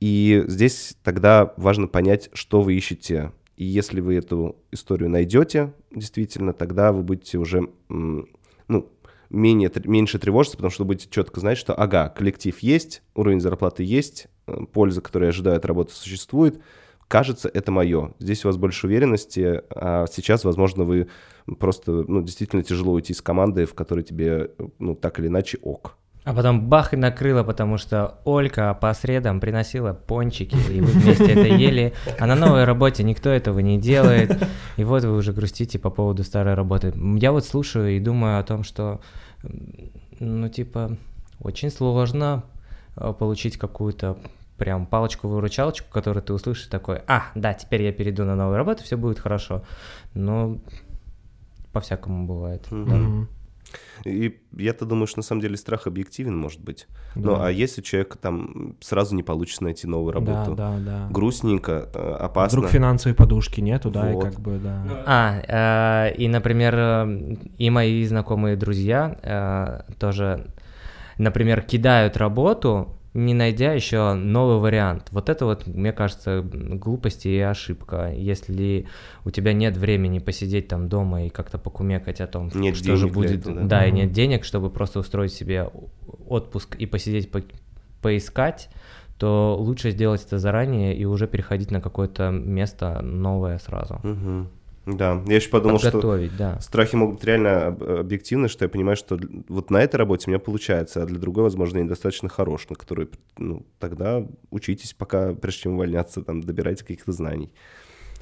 И 0.00 0.44
здесь 0.46 0.96
тогда 1.04 1.52
важно 1.56 1.86
понять, 1.88 2.30
что 2.32 2.62
вы 2.62 2.74
ищете. 2.74 3.32
И 3.58 3.64
если 3.64 4.00
вы 4.00 4.14
эту 4.14 4.54
историю 4.70 5.10
найдете, 5.10 5.74
действительно, 5.90 6.52
тогда 6.52 6.92
вы 6.92 7.02
будете 7.02 7.38
уже, 7.38 7.68
ну, 7.88 8.92
менее, 9.30 9.72
меньше 9.84 10.20
тревожиться, 10.20 10.56
потому 10.56 10.70
что 10.70 10.84
будете 10.84 11.10
четко 11.10 11.40
знать, 11.40 11.58
что, 11.58 11.74
ага, 11.74 12.08
коллектив 12.08 12.56
есть, 12.60 13.02
уровень 13.16 13.40
зарплаты 13.40 13.82
есть, 13.82 14.28
э, 14.46 14.56
польза, 14.72 15.00
которую 15.00 15.26
я 15.26 15.30
ожидаю 15.30 15.56
от 15.56 15.64
работы, 15.64 15.92
существует, 15.92 16.60
кажется, 17.08 17.50
это 17.52 17.72
мое. 17.72 18.14
Здесь 18.20 18.44
у 18.44 18.48
вас 18.48 18.56
больше 18.56 18.86
уверенности, 18.86 19.62
а 19.70 20.06
сейчас, 20.06 20.44
возможно, 20.44 20.84
вы 20.84 21.08
просто, 21.58 22.04
ну, 22.06 22.22
действительно 22.22 22.62
тяжело 22.62 22.92
уйти 22.92 23.12
из 23.12 23.20
команды, 23.20 23.66
в 23.66 23.74
которой 23.74 24.04
тебе, 24.04 24.52
ну, 24.78 24.94
так 24.94 25.18
или 25.18 25.26
иначе 25.26 25.58
ок. 25.62 25.96
А 26.28 26.34
потом 26.34 26.68
бах 26.68 26.92
и 26.92 26.96
накрыло, 26.98 27.42
потому 27.42 27.78
что 27.78 28.18
Олька 28.26 28.74
по 28.74 28.92
средам 28.92 29.40
приносила 29.40 29.94
пончики, 29.94 30.56
и 30.70 30.82
вы 30.82 30.92
вместе 30.92 31.24
это 31.24 31.46
ели, 31.46 31.94
а 32.18 32.26
на 32.26 32.34
новой 32.34 32.64
работе 32.64 33.02
никто 33.02 33.30
этого 33.30 33.60
не 33.60 33.78
делает, 33.78 34.38
и 34.76 34.84
вот 34.84 35.04
вы 35.04 35.16
уже 35.16 35.32
грустите 35.32 35.78
по 35.78 35.88
поводу 35.88 36.24
старой 36.24 36.52
работы. 36.52 36.92
Я 37.18 37.32
вот 37.32 37.46
слушаю 37.46 37.96
и 37.96 37.98
думаю 37.98 38.38
о 38.38 38.42
том, 38.42 38.62
что, 38.62 39.00
ну, 40.20 40.50
типа, 40.50 40.98
очень 41.40 41.70
сложно 41.70 42.44
э, 42.96 43.14
получить 43.18 43.56
какую-то 43.56 44.18
прям 44.58 44.84
палочку-выручалочку, 44.84 45.90
которую 45.90 46.22
ты 46.22 46.34
услышишь 46.34 46.66
такой, 46.66 47.00
а, 47.06 47.22
да, 47.36 47.54
теперь 47.54 47.84
я 47.84 47.92
перейду 47.92 48.26
на 48.26 48.36
новую 48.36 48.58
работу, 48.58 48.84
все 48.84 48.98
будет 48.98 49.18
хорошо. 49.18 49.62
Но 50.12 50.58
по-всякому 51.72 52.26
бывает. 52.26 52.66
да. 52.70 53.26
И 54.04 54.40
я-то 54.56 54.84
думаю, 54.84 55.06
что 55.06 55.18
на 55.18 55.22
самом 55.22 55.42
деле 55.42 55.56
страх 55.56 55.86
объективен, 55.86 56.36
может 56.36 56.60
быть. 56.60 56.86
Ну, 57.14 57.36
Да. 57.36 57.46
а 57.46 57.50
если 57.50 57.82
человек 57.82 58.16
там 58.16 58.76
сразу 58.80 59.14
не 59.14 59.22
получится 59.22 59.64
найти 59.64 59.86
новую 59.86 60.12
работу? 60.12 60.54
Да, 60.54 60.76
да, 60.78 60.78
да. 60.78 61.08
Грустненько, 61.10 61.88
э, 61.92 62.16
опасно. 62.20 62.58
Вдруг 62.58 62.72
финансовой 62.72 63.14
подушки 63.14 63.60
нету, 63.60 63.90
да, 63.90 64.10
Вот. 64.12 64.24
и 64.24 64.30
как 64.30 64.40
бы, 64.40 64.58
да. 64.58 65.02
А, 65.06 66.06
э, 66.08 66.14
и, 66.16 66.28
например, 66.28 66.74
э, 66.76 67.36
и 67.58 67.70
мои 67.70 68.04
знакомые 68.04 68.56
друзья 68.56 69.18
э, 69.22 69.92
тоже, 69.98 70.46
например, 71.18 71.62
кидают 71.62 72.16
работу, 72.16 72.97
не 73.18 73.34
найдя 73.34 73.72
еще 73.72 74.14
новый 74.14 74.58
вариант. 74.58 75.08
Вот 75.10 75.28
это 75.28 75.44
вот, 75.44 75.66
мне 75.66 75.92
кажется, 75.92 76.42
глупость 76.42 77.26
и 77.26 77.38
ошибка. 77.40 78.12
Если 78.14 78.86
у 79.24 79.30
тебя 79.30 79.52
нет 79.52 79.76
времени 79.76 80.18
посидеть 80.18 80.68
там 80.68 80.88
дома 80.88 81.24
и 81.26 81.28
как-то 81.28 81.58
покумекать 81.58 82.20
о 82.20 82.26
том, 82.26 82.50
Нет 82.54 82.76
что 82.76 82.96
же 82.96 83.08
будет, 83.08 83.40
этого, 83.40 83.60
да, 83.60 83.80
да. 83.80 83.86
и 83.86 83.92
нет 83.92 84.12
денег, 84.12 84.44
чтобы 84.44 84.70
просто 84.70 85.00
устроить 85.00 85.32
себе 85.32 85.70
отпуск 86.28 86.76
и 86.76 86.86
посидеть, 86.86 87.30
по- 87.30 87.42
поискать, 88.02 88.70
то 89.18 89.56
лучше 89.58 89.90
сделать 89.90 90.24
это 90.24 90.38
заранее 90.38 90.96
и 90.96 91.04
уже 91.04 91.26
переходить 91.26 91.70
на 91.70 91.80
какое-то 91.80 92.30
место 92.30 93.02
новое 93.02 93.58
сразу. 93.58 93.98
Мгм. 94.02 94.48
Да, 94.96 95.22
я 95.26 95.36
еще 95.36 95.50
подумал, 95.50 95.78
что 95.78 96.28
да. 96.38 96.58
страхи 96.60 96.94
могут 96.96 97.16
быть 97.16 97.24
реально 97.24 97.66
об- 97.66 97.82
объективны, 97.82 98.48
что 98.48 98.64
я 98.64 98.68
понимаю, 98.68 98.96
что 98.96 99.18
вот 99.48 99.70
на 99.70 99.78
этой 99.78 99.96
работе 99.96 100.24
у 100.26 100.30
меня 100.30 100.38
получается, 100.38 101.02
а 101.02 101.06
для 101.06 101.18
другой, 101.18 101.42
возможно, 101.42 101.78
я 101.78 101.84
недостаточно 101.84 102.28
хорош, 102.28 102.66
на 102.70 102.76
которой, 102.76 103.08
ну, 103.36 103.66
тогда 103.78 104.24
учитесь 104.50 104.94
пока, 104.94 105.34
прежде 105.34 105.62
чем 105.62 105.74
увольняться, 105.74 106.22
там, 106.22 106.40
добирайте 106.42 106.84
каких-то 106.84 107.12
знаний. 107.12 107.52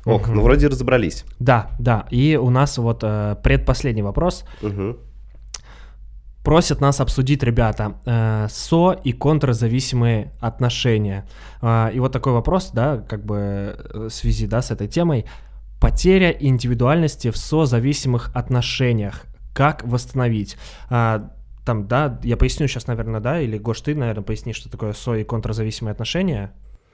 Ок, 0.04 0.22
Мгм. 0.28 0.36
ну 0.36 0.42
вроде 0.42 0.68
разобрались. 0.68 1.24
Да, 1.38 1.70
да. 1.78 2.06
И 2.10 2.36
у 2.36 2.50
нас 2.50 2.78
вот 2.78 3.00
э, 3.02 3.36
предпоследний 3.42 4.02
вопрос. 4.02 4.44
Мгм. 4.62 4.98
Просят 6.44 6.80
нас 6.80 7.00
обсудить, 7.00 7.42
ребята, 7.42 7.94
э, 8.06 8.46
со 8.48 8.92
и 8.92 9.12
контрзависимые 9.12 10.32
отношения. 10.40 11.26
А, 11.60 11.90
и 11.92 11.98
вот 11.98 12.12
такой 12.12 12.32
вопрос, 12.34 12.70
да, 12.72 12.98
как 12.98 13.24
бы 13.24 13.36
э, 13.76 14.06
в 14.08 14.10
связи, 14.10 14.46
да, 14.46 14.62
с 14.62 14.70
этой 14.70 14.86
темой. 14.86 15.24
Потеря 15.80 16.30
индивидуальности 16.30 17.30
в 17.30 17.36
созависимых 17.36 18.30
отношениях. 18.34 19.24
Как 19.54 19.84
восстановить? 19.84 20.56
А, 20.90 21.30
там, 21.64 21.86
да, 21.88 22.20
я 22.22 22.36
поясню 22.36 22.68
сейчас, 22.68 22.86
наверное, 22.86 23.20
да, 23.20 23.40
или 23.40 23.58
Гош, 23.58 23.80
ты, 23.80 23.94
наверное, 23.94 24.22
поясни, 24.22 24.52
что 24.52 24.70
такое 24.70 24.92
со 24.92 25.14
и 25.14 25.24
контрзависимые 25.24 25.92
отношения. 25.92 26.52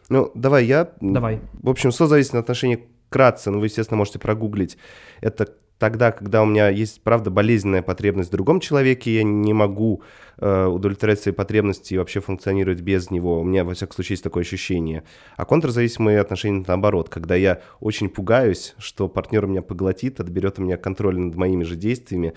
Ну, 0.08 0.30
давай 0.34 0.66
я. 0.66 0.92
Давай. 1.00 1.40
В 1.52 1.68
общем, 1.68 1.92
созависимые 1.92 2.40
отношения 2.40 2.80
кратко, 3.08 3.50
но 3.50 3.60
вы, 3.60 3.66
естественно, 3.66 3.98
можете 3.98 4.18
прогуглить. 4.18 4.78
Это 5.20 5.48
тогда, 5.82 6.12
когда 6.12 6.44
у 6.44 6.46
меня 6.46 6.68
есть, 6.68 7.02
правда, 7.02 7.28
болезненная 7.28 7.82
потребность 7.82 8.28
в 8.28 8.32
другом 8.32 8.60
человеке, 8.60 9.16
я 9.16 9.24
не 9.24 9.52
могу 9.52 10.02
э, 10.38 10.66
удовлетворять 10.66 11.18
свои 11.18 11.34
потребности 11.34 11.94
и 11.94 11.98
вообще 11.98 12.20
функционировать 12.20 12.80
без 12.82 13.10
него. 13.10 13.40
У 13.40 13.42
меня, 13.42 13.64
во 13.64 13.74
всяком 13.74 13.96
случае, 13.96 14.14
есть 14.14 14.22
такое 14.22 14.44
ощущение. 14.44 15.02
А 15.36 15.44
контрзависимые 15.44 16.20
отношения 16.20 16.64
наоборот, 16.68 17.08
когда 17.08 17.34
я 17.34 17.62
очень 17.80 18.10
пугаюсь, 18.10 18.76
что 18.78 19.08
партнер 19.08 19.44
меня 19.48 19.60
поглотит, 19.60 20.20
отберет 20.20 20.60
у 20.60 20.62
меня 20.62 20.76
контроль 20.76 21.18
над 21.18 21.34
моими 21.34 21.64
же 21.64 21.74
действиями, 21.74 22.34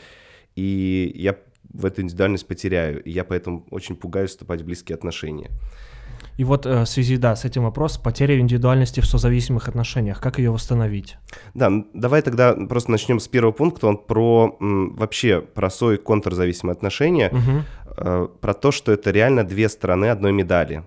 и 0.56 1.12
я 1.14 1.36
в 1.72 1.86
эту 1.86 2.02
индивидуальность 2.02 2.48
потеряю. 2.48 3.04
И 3.04 3.12
я 3.12 3.24
поэтому 3.24 3.68
очень 3.70 3.96
пугаюсь 3.96 4.32
вступать 4.32 4.62
в 4.62 4.66
близкие 4.66 4.96
отношения. 4.96 5.52
И 6.38 6.44
вот 6.44 6.66
э, 6.66 6.84
в 6.84 6.86
связи, 6.86 7.18
да, 7.18 7.36
с 7.36 7.46
этим 7.46 7.64
вопрос, 7.64 7.98
потеря 7.98 8.40
индивидуальности 8.40 9.00
в 9.00 9.06
созависимых 9.06 9.68
отношениях, 9.68 10.20
как 10.20 10.38
ее 10.38 10.52
восстановить? 10.52 11.18
Да, 11.54 11.72
давай 11.94 12.22
тогда 12.22 12.54
просто 12.54 12.92
начнем 12.92 13.20
с 13.20 13.28
первого 13.28 13.52
пункта, 13.52 13.88
он 13.88 13.98
про 13.98 14.58
вообще 14.60 15.42
про 15.42 15.70
со- 15.70 15.94
и 15.94 15.98
контрзависимые 15.98 16.74
отношения, 16.74 17.32
угу. 17.32 18.28
про 18.28 18.54
то, 18.54 18.72
что 18.72 18.92
это 18.92 19.12
реально 19.12 19.44
две 19.44 19.70
стороны 19.70 20.06
одной 20.06 20.34
медали. 20.34 20.84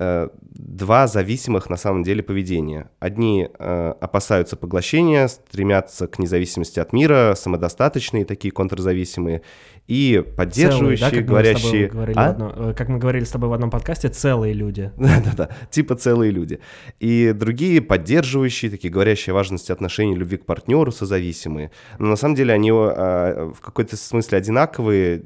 Э, 0.00 0.28
два 0.40 1.08
зависимых 1.08 1.70
на 1.70 1.76
самом 1.76 2.04
деле 2.04 2.22
поведения. 2.22 2.88
Одни 3.00 3.48
э, 3.58 3.94
опасаются 4.00 4.56
поглощения, 4.56 5.26
стремятся 5.26 6.06
к 6.06 6.20
независимости 6.20 6.78
от 6.78 6.92
мира, 6.92 7.34
самодостаточные 7.36 8.24
такие 8.24 8.52
контрзависимые, 8.52 9.42
и 9.88 10.22
поддерживающие, 10.36 11.08
целые, 11.08 11.24
да, 11.24 11.28
говорящие... 11.28 11.90
Мы 11.92 12.12
а? 12.14 12.28
одно, 12.28 12.54
э, 12.54 12.74
как 12.76 12.88
мы 12.88 12.98
говорили 12.98 13.24
с 13.24 13.30
тобой 13.30 13.48
в 13.48 13.52
одном 13.54 13.70
подкасте, 13.70 14.08
целые 14.08 14.52
люди. 14.52 14.92
Да-да-да, 14.96 15.48
типа 15.70 15.96
целые 15.96 16.30
люди. 16.30 16.60
И 17.00 17.32
другие 17.32 17.80
поддерживающие, 17.80 18.70
такие 18.70 18.92
говорящие 18.92 19.32
о 19.32 19.34
важности 19.34 19.72
отношений, 19.72 20.14
любви 20.14 20.36
к 20.36 20.46
партнеру, 20.46 20.92
созависимые. 20.92 21.72
Но 21.98 22.06
на 22.06 22.16
самом 22.16 22.36
деле 22.36 22.54
они 22.54 22.70
э, 22.70 22.72
в 23.52 23.60
какой-то 23.60 23.96
смысле 23.96 24.38
одинаковые, 24.38 25.24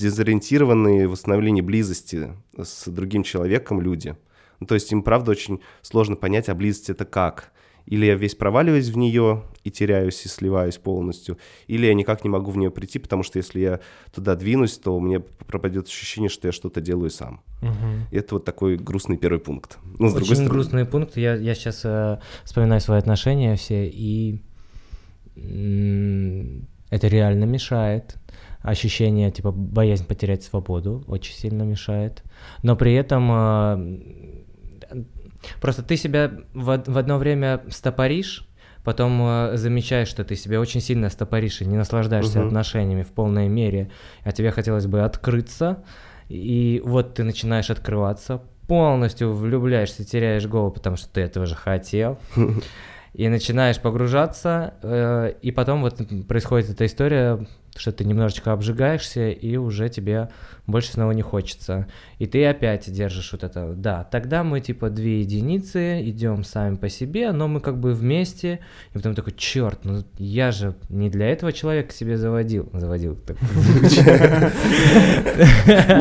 дезориентированные 0.00 1.06
в 1.06 1.12
восстановлении 1.12 1.60
близости 1.60 2.34
с 2.56 2.88
другим 2.90 3.22
человеком 3.22 3.80
люди. 3.80 4.16
Ну, 4.60 4.66
то 4.66 4.74
есть 4.74 4.90
им, 4.92 5.02
правда, 5.02 5.30
очень 5.30 5.60
сложно 5.82 6.16
понять, 6.16 6.48
а 6.48 6.54
близость 6.54 6.90
это 6.90 7.04
как. 7.04 7.52
Или 7.86 8.06
я 8.06 8.14
весь 8.14 8.34
проваливаюсь 8.34 8.88
в 8.88 8.96
нее 8.96 9.42
и 9.64 9.70
теряюсь, 9.70 10.24
и 10.24 10.28
сливаюсь 10.28 10.76
полностью, 10.76 11.38
или 11.66 11.86
я 11.86 11.94
никак 11.94 12.24
не 12.24 12.30
могу 12.30 12.50
в 12.50 12.56
нее 12.56 12.70
прийти, 12.70 12.98
потому 12.98 13.22
что 13.22 13.38
если 13.38 13.60
я 13.60 13.80
туда 14.14 14.36
двинусь, 14.36 14.78
то 14.78 14.98
мне 15.00 15.20
пропадет 15.20 15.86
ощущение, 15.86 16.28
что 16.28 16.48
я 16.48 16.52
что-то 16.52 16.80
делаю 16.80 17.10
сам. 17.10 17.42
Угу. 17.62 18.06
Это 18.12 18.34
вот 18.36 18.44
такой 18.44 18.76
грустный 18.76 19.16
первый 19.16 19.40
пункт. 19.40 19.78
Ну, 19.98 20.08
с 20.08 20.14
Очень 20.14 20.18
другой 20.18 20.26
стороны... 20.26 20.50
грустный 20.50 20.84
пункт. 20.86 21.16
Я, 21.16 21.34
я 21.34 21.54
сейчас 21.54 21.80
э, 21.84 22.18
вспоминаю 22.44 22.80
свои 22.80 22.98
отношения 22.98 23.56
все, 23.56 23.88
и 23.88 24.40
это 26.90 27.06
реально 27.08 27.44
мешает 27.44 28.16
ощущение, 28.62 29.30
типа, 29.30 29.52
боязнь 29.52 30.06
потерять 30.06 30.42
свободу 30.42 31.04
очень 31.06 31.34
сильно 31.34 31.62
мешает. 31.62 32.22
Но 32.62 32.76
при 32.76 32.94
этом 32.94 33.30
э, 33.32 34.00
просто 35.60 35.82
ты 35.82 35.96
себя 35.96 36.30
в, 36.52 36.82
в 36.86 36.98
одно 36.98 37.18
время 37.18 37.62
стопоришь, 37.68 38.46
потом 38.84 39.20
э, 39.22 39.56
замечаешь, 39.56 40.08
что 40.08 40.24
ты 40.24 40.36
себя 40.36 40.60
очень 40.60 40.80
сильно 40.80 41.08
стопоришь 41.08 41.62
и 41.62 41.66
не 41.66 41.76
наслаждаешься 41.76 42.40
угу. 42.40 42.48
отношениями 42.48 43.02
в 43.02 43.12
полной 43.12 43.48
мере, 43.48 43.90
а 44.24 44.32
тебе 44.32 44.50
хотелось 44.50 44.86
бы 44.86 45.02
открыться, 45.02 45.82
и 46.28 46.82
вот 46.84 47.14
ты 47.14 47.24
начинаешь 47.24 47.70
открываться, 47.70 48.42
полностью 48.66 49.34
влюбляешься, 49.34 50.04
теряешь 50.04 50.46
голову, 50.46 50.70
потому 50.70 50.96
что 50.96 51.08
ты 51.08 51.22
этого 51.22 51.46
же 51.46 51.56
хотел. 51.56 52.18
и 53.12 53.28
начинаешь 53.28 53.80
погружаться, 53.80 54.74
э, 54.82 55.34
и 55.42 55.50
потом 55.50 55.82
вот 55.82 56.00
происходит 56.28 56.70
эта 56.70 56.86
история, 56.86 57.44
что 57.76 57.92
ты 57.92 58.04
немножечко 58.04 58.52
обжигаешься, 58.52 59.30
и 59.30 59.56
уже 59.56 59.88
тебе 59.88 60.28
больше 60.66 60.92
снова 60.92 61.12
не 61.12 61.22
хочется. 61.22 61.86
И 62.18 62.26
ты 62.26 62.44
опять 62.46 62.90
держишь 62.90 63.32
вот 63.32 63.42
это, 63.42 63.74
да, 63.74 64.04
тогда 64.04 64.44
мы 64.44 64.60
типа 64.60 64.90
две 64.90 65.20
единицы, 65.20 66.00
идем 66.02 66.44
сами 66.44 66.76
по 66.76 66.88
себе, 66.88 67.32
но 67.32 67.48
мы 67.48 67.60
как 67.60 67.78
бы 67.78 67.94
вместе, 67.94 68.60
и 68.90 68.94
потом 68.94 69.14
такой, 69.14 69.32
черт, 69.36 69.80
ну 69.84 70.04
я 70.18 70.52
же 70.52 70.74
не 70.88 71.10
для 71.10 71.28
этого 71.30 71.52
человека 71.52 71.92
себе 71.92 72.16
заводил, 72.16 72.68
заводил. 72.72 73.18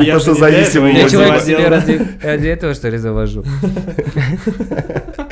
Я 0.02 0.20
же 0.20 0.34
зависимый. 0.34 0.96
Я 0.96 1.10
человек 1.10 1.42
себе 1.42 1.68
ради 1.68 2.48
этого, 2.48 2.74
что 2.74 2.90
ли, 2.90 2.98
завожу. 2.98 3.44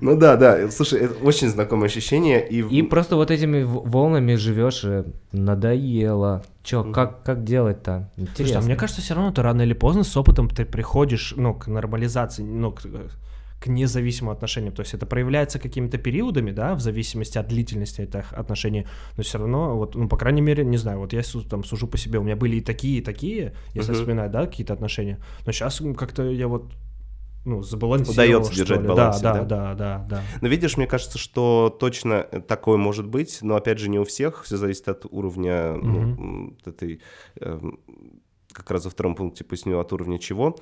Ну 0.00 0.16
да, 0.16 0.36
да. 0.36 0.70
Слушай, 0.70 1.00
это 1.00 1.14
очень 1.24 1.48
знакомое 1.48 1.86
ощущение. 1.86 2.46
И, 2.46 2.60
и 2.60 2.82
просто 2.82 3.16
вот 3.16 3.30
этими 3.30 3.62
волнами 3.62 4.34
живешь, 4.34 4.84
надоело. 5.32 6.42
Че, 6.62 6.84
как, 6.92 7.22
как 7.22 7.44
делать-то? 7.44 8.10
Интересно. 8.16 8.44
Слушай, 8.44 8.56
а 8.56 8.60
мне 8.62 8.76
кажется, 8.76 9.02
все 9.02 9.14
равно 9.14 9.32
ты 9.32 9.42
рано 9.42 9.62
или 9.62 9.72
поздно 9.72 10.04
с 10.04 10.16
опытом 10.16 10.48
ты 10.48 10.64
приходишь, 10.64 11.34
ну, 11.36 11.54
к 11.54 11.66
нормализации, 11.68 12.42
ну, 12.42 12.72
к, 12.72 12.82
к 13.60 13.66
независимым 13.66 14.32
отношениям. 14.32 14.74
То 14.74 14.80
есть 14.80 14.94
это 14.94 15.06
проявляется 15.06 15.58
какими-то 15.58 15.98
периодами, 15.98 16.50
да, 16.50 16.74
в 16.74 16.80
зависимости 16.80 17.38
от 17.38 17.48
длительности 17.48 18.00
этих 18.00 18.32
отношений, 18.32 18.86
но 19.16 19.22
все 19.22 19.38
равно, 19.38 19.76
вот, 19.76 19.94
ну, 19.94 20.08
по 20.08 20.16
крайней 20.16 20.40
мере, 20.40 20.64
не 20.64 20.78
знаю, 20.78 20.98
вот 20.98 21.12
я 21.12 21.22
там 21.48 21.64
сужу 21.64 21.86
по 21.86 21.98
себе, 21.98 22.18
у 22.18 22.22
меня 22.22 22.36
были 22.36 22.56
и 22.56 22.60
такие, 22.60 22.98
и 22.98 23.02
такие, 23.02 23.52
если 23.74 23.92
uh-huh. 23.92 23.98
вспоминать, 23.98 24.30
да, 24.30 24.46
какие-то 24.46 24.72
отношения, 24.72 25.18
но 25.44 25.52
сейчас 25.52 25.82
как-то 25.96 26.30
я 26.30 26.48
вот 26.48 26.72
ну, 27.44 27.62
забалансировал, 27.62 28.12
Удается 28.12 28.54
держать 28.54 28.82
баланс. 28.86 29.20
Да, 29.20 29.32
да, 29.34 29.44
да, 29.44 29.74
да, 29.74 30.06
да. 30.08 30.22
Но 30.40 30.48
видишь, 30.48 30.76
мне 30.76 30.86
кажется, 30.86 31.18
что 31.18 31.74
точно 31.80 32.22
такое 32.22 32.76
может 32.76 33.06
быть, 33.06 33.38
но 33.40 33.56
опять 33.56 33.78
же 33.78 33.88
не 33.88 33.98
у 33.98 34.04
всех, 34.04 34.44
все 34.44 34.56
зависит 34.56 34.88
от 34.88 35.06
уровня 35.10 35.72
угу. 35.72 35.88
ну, 35.88 36.56
этой, 36.64 37.00
э, 37.40 37.60
как 38.52 38.70
раз 38.70 38.84
во 38.84 38.90
втором 38.90 39.14
пункте 39.14 39.44
поясню, 39.44 39.78
от 39.78 39.92
уровня 39.92 40.18
чего. 40.18 40.56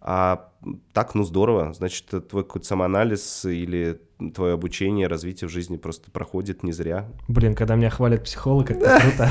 А 0.00 0.50
так, 0.92 1.14
ну 1.14 1.24
здорово, 1.24 1.72
значит, 1.72 2.06
твой 2.28 2.44
какой-то 2.44 2.66
самоанализ 2.66 3.44
или 3.44 4.00
твое 4.34 4.54
обучение, 4.54 5.06
развитие 5.06 5.48
в 5.48 5.50
жизни 5.50 5.76
просто 5.76 6.10
проходит 6.10 6.62
не 6.62 6.72
зря. 6.72 7.08
Блин, 7.28 7.54
когда 7.54 7.76
меня 7.76 7.90
хвалят 7.90 8.24
психолог, 8.24 8.70
это 8.70 9.00
круто. 9.00 9.30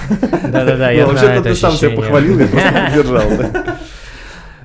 Да-да-да, 0.49 0.91
я 0.91 1.07
ну, 1.07 1.13
знаю 1.13 1.39
это 1.39 1.49
ты 1.49 1.55
сам 1.55 1.73
себя 1.73 1.95
похвалил, 1.95 2.39
я 2.39 2.47
просто 2.47 2.71
поддержал. 2.87 3.77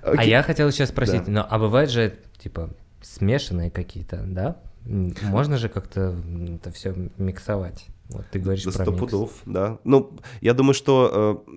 А 0.03 0.25
я 0.25 0.43
хотел 0.43 0.71
сейчас 0.71 0.91
спросить, 0.91 1.25
да. 1.25 1.33
ну 1.33 1.47
а 1.49 1.59
бывает 1.59 1.91
же, 1.91 2.19
типа, 2.39 2.71
смешанные 3.03 3.71
какие-то, 3.71 4.23
да? 4.27 4.57
Можно 4.85 5.59
же 5.59 5.69
как-то 5.69 6.17
это 6.55 6.71
все 6.73 6.95
миксовать? 7.19 7.87
Вот 8.09 8.25
ты 8.31 8.39
говоришь 8.39 8.65
да 8.65 8.73
про 8.73 8.85
сто 8.85 8.93
пудов, 8.93 9.33
да. 9.47 9.79
Ну, 9.85 10.19
я 10.41 10.53
думаю, 10.53 10.75
что 10.75 11.45
э, 11.47 11.53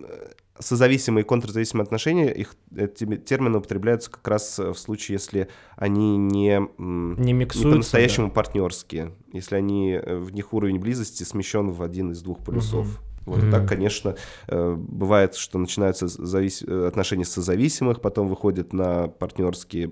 созависимые 0.60 1.24
и 1.24 1.28
контрзависимые 1.28 1.84
отношения, 1.84 2.32
их 2.32 2.56
эти 2.76 3.06
термины 3.18 3.58
употребляются 3.58 4.12
как 4.12 4.28
раз 4.28 4.60
в 4.60 4.76
случае, 4.76 5.16
если 5.16 5.48
они 5.76 6.18
не, 6.18 6.62
не, 6.78 7.34
миксуются, 7.34 7.68
не 7.68 7.74
по-настоящему 7.74 8.28
да. 8.28 8.34
партнерские, 8.34 9.14
если 9.32 9.56
они 9.56 9.94
э, 9.94 10.18
в 10.18 10.32
них 10.32 10.54
уровень 10.54 10.80
близости 10.80 11.24
смещен 11.24 11.72
в 11.72 11.82
один 11.82 12.12
из 12.12 12.22
двух 12.22 12.44
полюсов. 12.44 12.88
Угу. 12.88 13.13
Вот 13.26 13.40
mm-hmm. 13.40 13.52
так, 13.52 13.68
конечно, 13.68 14.16
э, 14.48 14.76
бывает, 14.78 15.36
что 15.36 15.58
начинаются 15.58 16.08
завис... 16.08 16.62
отношения 16.62 17.26
созависимых, 17.26 18.02
потом 18.02 18.28
выходят 18.28 18.74
на 18.74 19.08
партнерские 19.08 19.92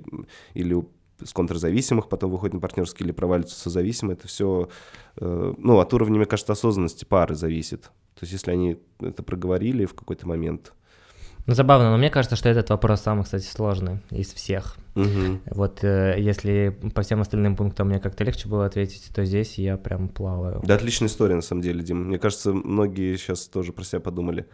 или 0.54 0.84
с 1.24 1.34
контрзависимых, 1.34 2.10
потом 2.10 2.32
выходят 2.32 2.56
на 2.56 2.60
партнерские 2.60 3.06
или 3.06 3.14
проваливаются 3.14 3.60
созависимые. 3.60 4.16
Это 4.16 4.28
все, 4.28 4.70
э, 5.18 5.54
ну, 5.58 5.80
от 5.80 5.94
уровня, 5.94 6.18
мне 6.18 6.26
кажется, 6.26 6.54
осознанности 6.54 7.06
пары 7.06 7.36
зависит. 7.36 7.84
То 8.16 8.24
есть, 8.24 8.34
если 8.34 8.52
они 8.52 8.78
это 9.00 9.24
проговорили 9.24 9.86
в 9.86 9.94
какой-то 9.94 10.28
момент, 10.28 10.74
ну, 11.48 11.56
забавно, 11.56 11.90
но 11.90 11.98
мне 11.98 12.12
кажется, 12.12 12.36
что 12.36 12.50
этот 12.50 12.70
вопрос 12.70 13.02
самый, 13.02 13.24
кстати, 13.24 13.46
сложный 13.46 14.00
из 14.12 14.32
всех. 14.32 14.78
Угу. 14.96 15.40
Вот 15.52 15.84
э, 15.84 16.16
если 16.18 16.78
по 16.94 17.02
всем 17.02 17.22
остальным 17.22 17.56
пунктам 17.56 17.88
мне 17.88 18.00
как-то 18.00 18.24
легче 18.24 18.50
было 18.50 18.66
ответить, 18.66 19.10
то 19.14 19.24
здесь 19.24 19.58
я 19.58 19.78
прям 19.78 20.10
плаваю. 20.10 20.62
Да, 20.64 20.76
отличная 20.76 21.08
история, 21.08 21.36
на 21.36 21.42
самом 21.42 21.62
деле, 21.62 21.82
Дим. 21.82 22.08
Мне 22.08 22.20
кажется, 22.20 22.52
многие 22.52 23.16
сейчас 23.16 23.48
тоже 23.48 23.72
про 23.72 23.84
себя 23.84 24.02
подумали. 24.02 24.48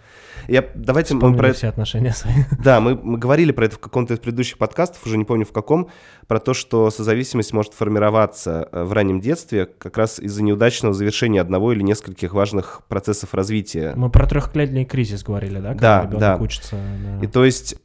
Я, 0.47 0.65
давайте 0.75 1.15
мы 1.15 1.35
про 1.35 1.53
все 1.53 1.67
отношения 1.67 2.11
свои. 2.11 2.35
Да, 2.63 2.79
мы, 2.81 2.95
мы 2.95 3.17
говорили 3.17 3.51
про 3.51 3.65
это 3.65 3.75
в 3.75 3.79
каком-то 3.79 4.13
из 4.13 4.19
предыдущих 4.19 4.57
подкастов, 4.57 5.05
уже 5.05 5.17
не 5.17 5.25
помню 5.25 5.45
в 5.45 5.51
каком, 5.51 5.89
про 6.27 6.39
то, 6.39 6.53
что 6.53 6.89
созависимость 6.91 7.53
может 7.53 7.73
формироваться 7.73 8.67
э, 8.71 8.83
в 8.83 8.93
раннем 8.93 9.21
детстве 9.21 9.65
как 9.65 9.97
раз 9.97 10.19
из-за 10.19 10.43
неудачного 10.43 10.93
завершения 10.93 11.41
одного 11.41 11.73
или 11.73 11.81
нескольких 11.81 12.33
важных 12.33 12.81
процессов 12.87 13.33
развития. 13.33 13.93
Мы 13.95 14.09
про 14.09 14.27
трехлетний 14.27 14.85
кризис 14.85 15.23
говорили, 15.23 15.59
да? 15.59 15.69
Когда 15.69 16.03
да, 16.03 16.17
да. 16.17 16.37
учится. 16.37 16.75
Да. 16.75 17.25
И 17.25 17.27
то 17.27 17.43
есть... 17.43 17.75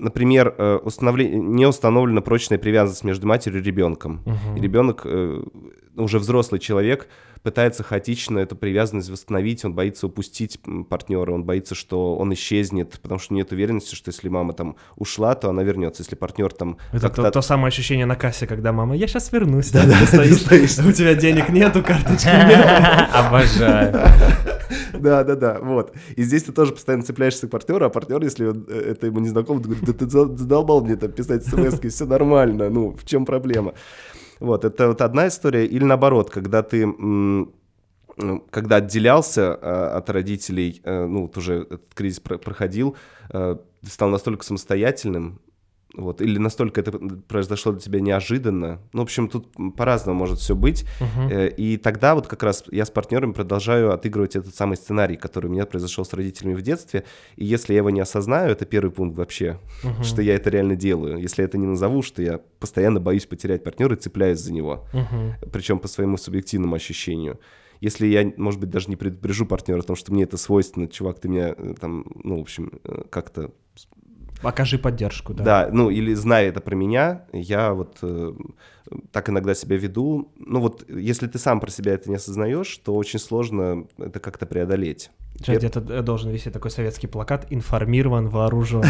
Например, 0.00 0.54
э, 0.56 0.76
установле... 0.82 1.30
не 1.30 1.66
установлена 1.66 2.22
прочная 2.22 2.58
привязанность 2.58 3.04
между 3.04 3.26
матерью 3.26 3.60
и 3.60 3.64
ребенком. 3.64 4.22
Угу. 4.24 4.58
И 4.58 4.60
ребенок, 4.60 5.02
э, 5.04 5.42
уже 5.96 6.18
взрослый 6.18 6.60
человек, 6.60 7.08
пытается 7.42 7.82
хаотично 7.82 8.38
эту 8.38 8.54
привязанность 8.56 9.10
восстановить, 9.10 9.64
он 9.64 9.74
боится 9.74 10.06
упустить 10.06 10.60
партнера, 10.88 11.32
он 11.32 11.44
боится, 11.44 11.74
что 11.74 12.16
он 12.16 12.32
исчезнет, 12.34 12.98
потому 13.00 13.18
что 13.18 13.34
нет 13.34 13.50
уверенности, 13.52 13.94
что 13.94 14.10
если 14.10 14.28
мама 14.28 14.52
там 14.52 14.76
ушла, 14.96 15.34
то 15.34 15.48
она 15.48 15.62
вернется, 15.62 16.02
если 16.02 16.16
партнер 16.16 16.52
там... 16.52 16.76
Это 16.92 17.08
то, 17.08 17.30
то 17.30 17.42
самое 17.42 17.68
ощущение 17.68 18.06
на 18.06 18.16
кассе, 18.16 18.46
когда 18.46 18.72
мама, 18.72 18.96
я 18.96 19.06
сейчас 19.06 19.32
вернусь, 19.32 19.70
да, 19.70 19.86
да, 19.86 19.98
ты 20.00 20.34
стоишь, 20.34 20.78
у 20.78 20.92
тебя 20.92 21.14
денег 21.14 21.48
нету, 21.48 21.82
карточки 21.82 22.26
нет. 22.48 23.08
Обожаю. 23.12 24.00
Да, 24.92 25.24
да, 25.24 25.34
да, 25.34 25.58
вот. 25.60 25.92
И 26.16 26.22
здесь 26.22 26.44
ты 26.44 26.52
тоже 26.52 26.72
постоянно 26.72 27.02
цепляешься 27.02 27.46
к 27.46 27.50
партнеру, 27.50 27.86
а 27.86 27.90
партнер, 27.90 28.22
если 28.22 28.46
он, 28.46 28.66
э, 28.68 28.92
это 28.92 29.06
ему 29.06 29.20
не 29.20 29.28
знаком, 29.28 29.60
говорит, 29.60 29.84
да 29.84 29.92
ты 29.92 30.08
задолбал 30.08 30.84
мне 30.84 30.96
там 30.96 31.10
писать 31.10 31.44
смс 31.44 31.80
все 31.80 32.04
нормально, 32.06 32.70
ну, 32.70 32.90
в 32.92 33.04
чем 33.04 33.24
проблема? 33.24 33.74
Вот, 34.40 34.64
это 34.64 34.88
вот 34.88 35.00
одна 35.02 35.28
история. 35.28 35.66
Или 35.66 35.84
наоборот, 35.84 36.30
когда 36.30 36.62
ты 36.62 36.86
когда 38.50 38.76
отделялся 38.76 39.58
э, 39.60 39.96
от 39.96 40.10
родителей, 40.10 40.82
э, 40.84 41.06
ну, 41.06 41.22
вот 41.22 41.36
уже 41.38 41.62
этот 41.62 41.94
кризис 41.94 42.20
про- 42.20 42.36
проходил, 42.38 42.96
э, 43.30 43.56
стал 43.82 44.10
настолько 44.10 44.44
самостоятельным, 44.44 45.40
вот, 45.96 46.20
или 46.20 46.38
настолько 46.38 46.80
это 46.80 46.92
произошло 47.28 47.72
для 47.72 47.80
тебя 47.80 48.00
неожиданно. 48.00 48.78
Ну, 48.92 49.00
в 49.00 49.02
общем, 49.02 49.28
тут 49.28 49.48
по-разному 49.76 50.18
может 50.18 50.38
все 50.38 50.54
быть. 50.54 50.84
Э, 51.30 51.48
И 51.48 51.76
тогда 51.76 52.14
вот 52.14 52.26
как 52.28 52.42
раз 52.42 52.64
я 52.70 52.84
с 52.84 52.90
партнерами 52.90 53.32
продолжаю 53.32 53.92
отыгрывать 53.92 54.36
этот 54.36 54.54
самый 54.54 54.76
сценарий, 54.76 55.16
который 55.16 55.46
у 55.46 55.50
меня 55.50 55.66
произошел 55.66 56.04
с 56.04 56.12
родителями 56.12 56.54
в 56.54 56.62
детстве. 56.62 57.04
И 57.36 57.44
если 57.44 57.72
я 57.72 57.78
его 57.78 57.90
не 57.90 58.00
осознаю, 58.00 58.50
это 58.52 58.64
первый 58.66 58.90
пункт 58.90 59.16
вообще, 59.18 59.58
Мгм. 59.82 60.04
что 60.04 60.22
я 60.22 60.34
это 60.36 60.48
реально 60.50 60.76
делаю. 60.76 61.18
Если 61.18 61.42
я 61.42 61.46
это 61.48 61.58
не 61.58 61.66
назову, 61.66 62.02
что 62.02 62.22
я 62.22 62.38
постоянно 62.60 63.00
боюсь 63.00 63.26
потерять 63.26 63.64
партнера 63.64 63.96
и 63.96 63.98
цепляюсь 63.98 64.38
за 64.38 64.52
него. 64.52 64.86
Мгм. 64.92 65.34
Причем 65.52 65.78
по 65.80 65.88
своему 65.88 66.16
субъективному 66.16 66.74
ощущению. 66.76 67.40
Если 67.80 68.06
я, 68.06 68.32
может 68.36 68.60
быть, 68.60 68.68
даже 68.70 68.88
не 68.90 68.96
предупрежу 68.96 69.46
партнера 69.46 69.80
о 69.80 69.82
том, 69.82 69.96
что 69.96 70.12
мне 70.12 70.22
это 70.24 70.36
свойственно, 70.36 70.86
чувак, 70.86 71.18
ты 71.18 71.28
меня 71.28 71.54
э, 71.56 71.74
там, 71.80 72.04
ну, 72.22 72.36
в 72.36 72.40
общем, 72.42 72.78
э, 72.84 73.02
как-то 73.10 73.50
Окажи 74.42 74.78
поддержку, 74.78 75.34
да. 75.34 75.44
да. 75.44 75.68
ну 75.72 75.90
или 75.90 76.14
зная 76.14 76.48
это 76.48 76.60
про 76.60 76.74
меня, 76.74 77.22
я 77.32 77.72
вот 77.72 77.98
э, 78.02 78.32
так 79.12 79.28
иногда 79.28 79.54
себя 79.54 79.76
веду. 79.76 80.32
Ну 80.36 80.60
вот, 80.60 80.88
если 80.88 81.26
ты 81.26 81.38
сам 81.38 81.60
про 81.60 81.70
себя 81.70 81.94
это 81.94 82.08
не 82.08 82.16
осознаешь, 82.16 82.76
то 82.78 82.94
очень 82.94 83.18
сложно 83.18 83.86
это 83.98 84.20
как-то 84.20 84.46
преодолеть. 84.46 85.10
Сейчас 85.36 85.56
где-то 85.56 85.80
э, 85.80 86.02
должен 86.02 86.30
висеть 86.30 86.52
такой 86.52 86.70
советский 86.70 87.06
плакат 87.06 87.46
«Информирован, 87.50 88.28
вооружен», 88.28 88.84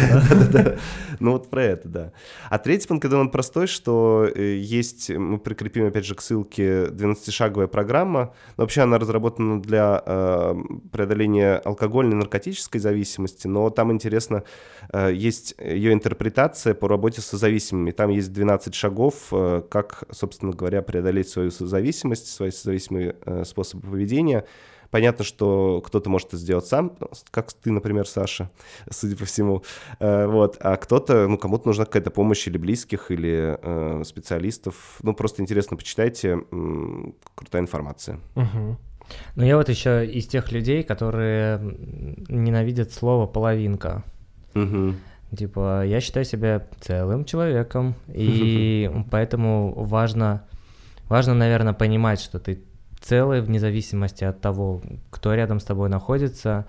Ну 1.21 1.33
вот 1.33 1.49
про 1.49 1.63
это, 1.63 1.89
да. 1.89 2.13
А 2.49 2.59
третий 2.59 2.89
пункт, 2.89 3.03
когда 3.03 3.19
он 3.19 3.31
простой, 3.31 3.67
что 3.69 4.27
э, 4.35 4.57
есть, 4.57 5.11
мы 5.11 5.39
прикрепим 5.39 5.87
опять 5.87 6.05
же 6.05 6.15
к 6.15 6.23
ссылке 6.23 6.87
12-шаговая 6.87 7.69
программа. 7.69 8.35
Вообще 8.57 8.81
она 8.81 8.99
разработана 8.99 9.63
для 9.63 10.03
э, 10.05 10.55
преодоления 10.91 11.57
алкогольной 11.57 12.13
и 12.13 12.17
наркотической 12.17 12.81
зависимости, 12.81 13.47
но 13.47 13.71
там 13.71 13.93
интересно, 13.93 14.43
есть 15.13 15.55
ее 15.61 15.93
интерпретация 15.93 16.75
по 16.75 16.89
работе 16.89 17.21
с 17.21 17.27
созависимыми. 17.27 17.93
Там 17.93 18.11
есть 18.11 18.33
12 18.33 18.75
шагов, 18.75 19.29
э, 19.33 19.63
как, 19.91 20.15
собственно 20.15 20.53
говоря, 20.53 20.83
преодолеть 20.83 21.29
свою 21.29 21.51
созависимость, 21.51 22.29
свои 22.29 22.51
созависимые 22.51 23.17
э, 23.25 23.45
способы 23.45 23.91
поведения. 23.91 24.45
Понятно, 24.91 25.25
что 25.25 25.81
кто-то 25.87 26.11
может 26.11 26.29
это 26.29 26.37
сделать 26.37 26.67
сам, 26.67 26.97
как 27.31 27.53
ты, 27.53 27.71
например, 27.71 28.09
Саша, 28.09 28.51
судя 28.91 29.17
по 29.17 29.25
всему. 29.25 29.63
Э, 29.99 30.27
Вот. 30.27 30.57
А 30.61 30.77
кто-то, 30.77 31.27
ну, 31.29 31.39
кому-то 31.39 31.67
нужна 31.67 31.85
какая-то 31.85 32.11
помощь 32.11 32.47
или 32.47 32.59
близких, 32.59 33.11
или 33.11 33.59
э, 33.61 34.03
специалистов. 34.05 34.99
Ну, 35.03 35.15
просто 35.15 35.43
интересно, 35.43 35.77
почитайте. 35.77 36.41
Крутая 37.35 37.63
информация. 37.63 38.21
Мгм. 38.35 38.79
Ну, 39.35 39.45
я 39.45 39.57
вот 39.57 39.69
еще 39.69 40.07
из 40.07 40.27
тех 40.27 40.53
людей, 40.53 40.83
которые 40.85 41.59
ненавидят 42.29 42.93
слово 42.93 43.27
половинка. 43.27 44.05
Мгм. 44.55 44.97
Типа, 45.37 45.85
я 45.87 46.01
считаю 46.01 46.25
себя 46.25 46.67
целым 46.81 47.25
человеком, 47.25 47.95
и 48.09 48.91
поэтому 49.11 49.73
важно, 49.75 50.45
важно, 51.09 51.35
наверное, 51.35 51.73
понимать, 51.73 52.21
что 52.21 52.39
ты 52.41 52.65
целый 53.01 53.41
вне 53.41 53.61
зависимости 53.61 54.25
от 54.25 54.41
того, 54.41 54.83
кто 55.11 55.35
рядом 55.35 55.61
с 55.61 55.65
тобой 55.65 55.89
находится, 55.89 56.67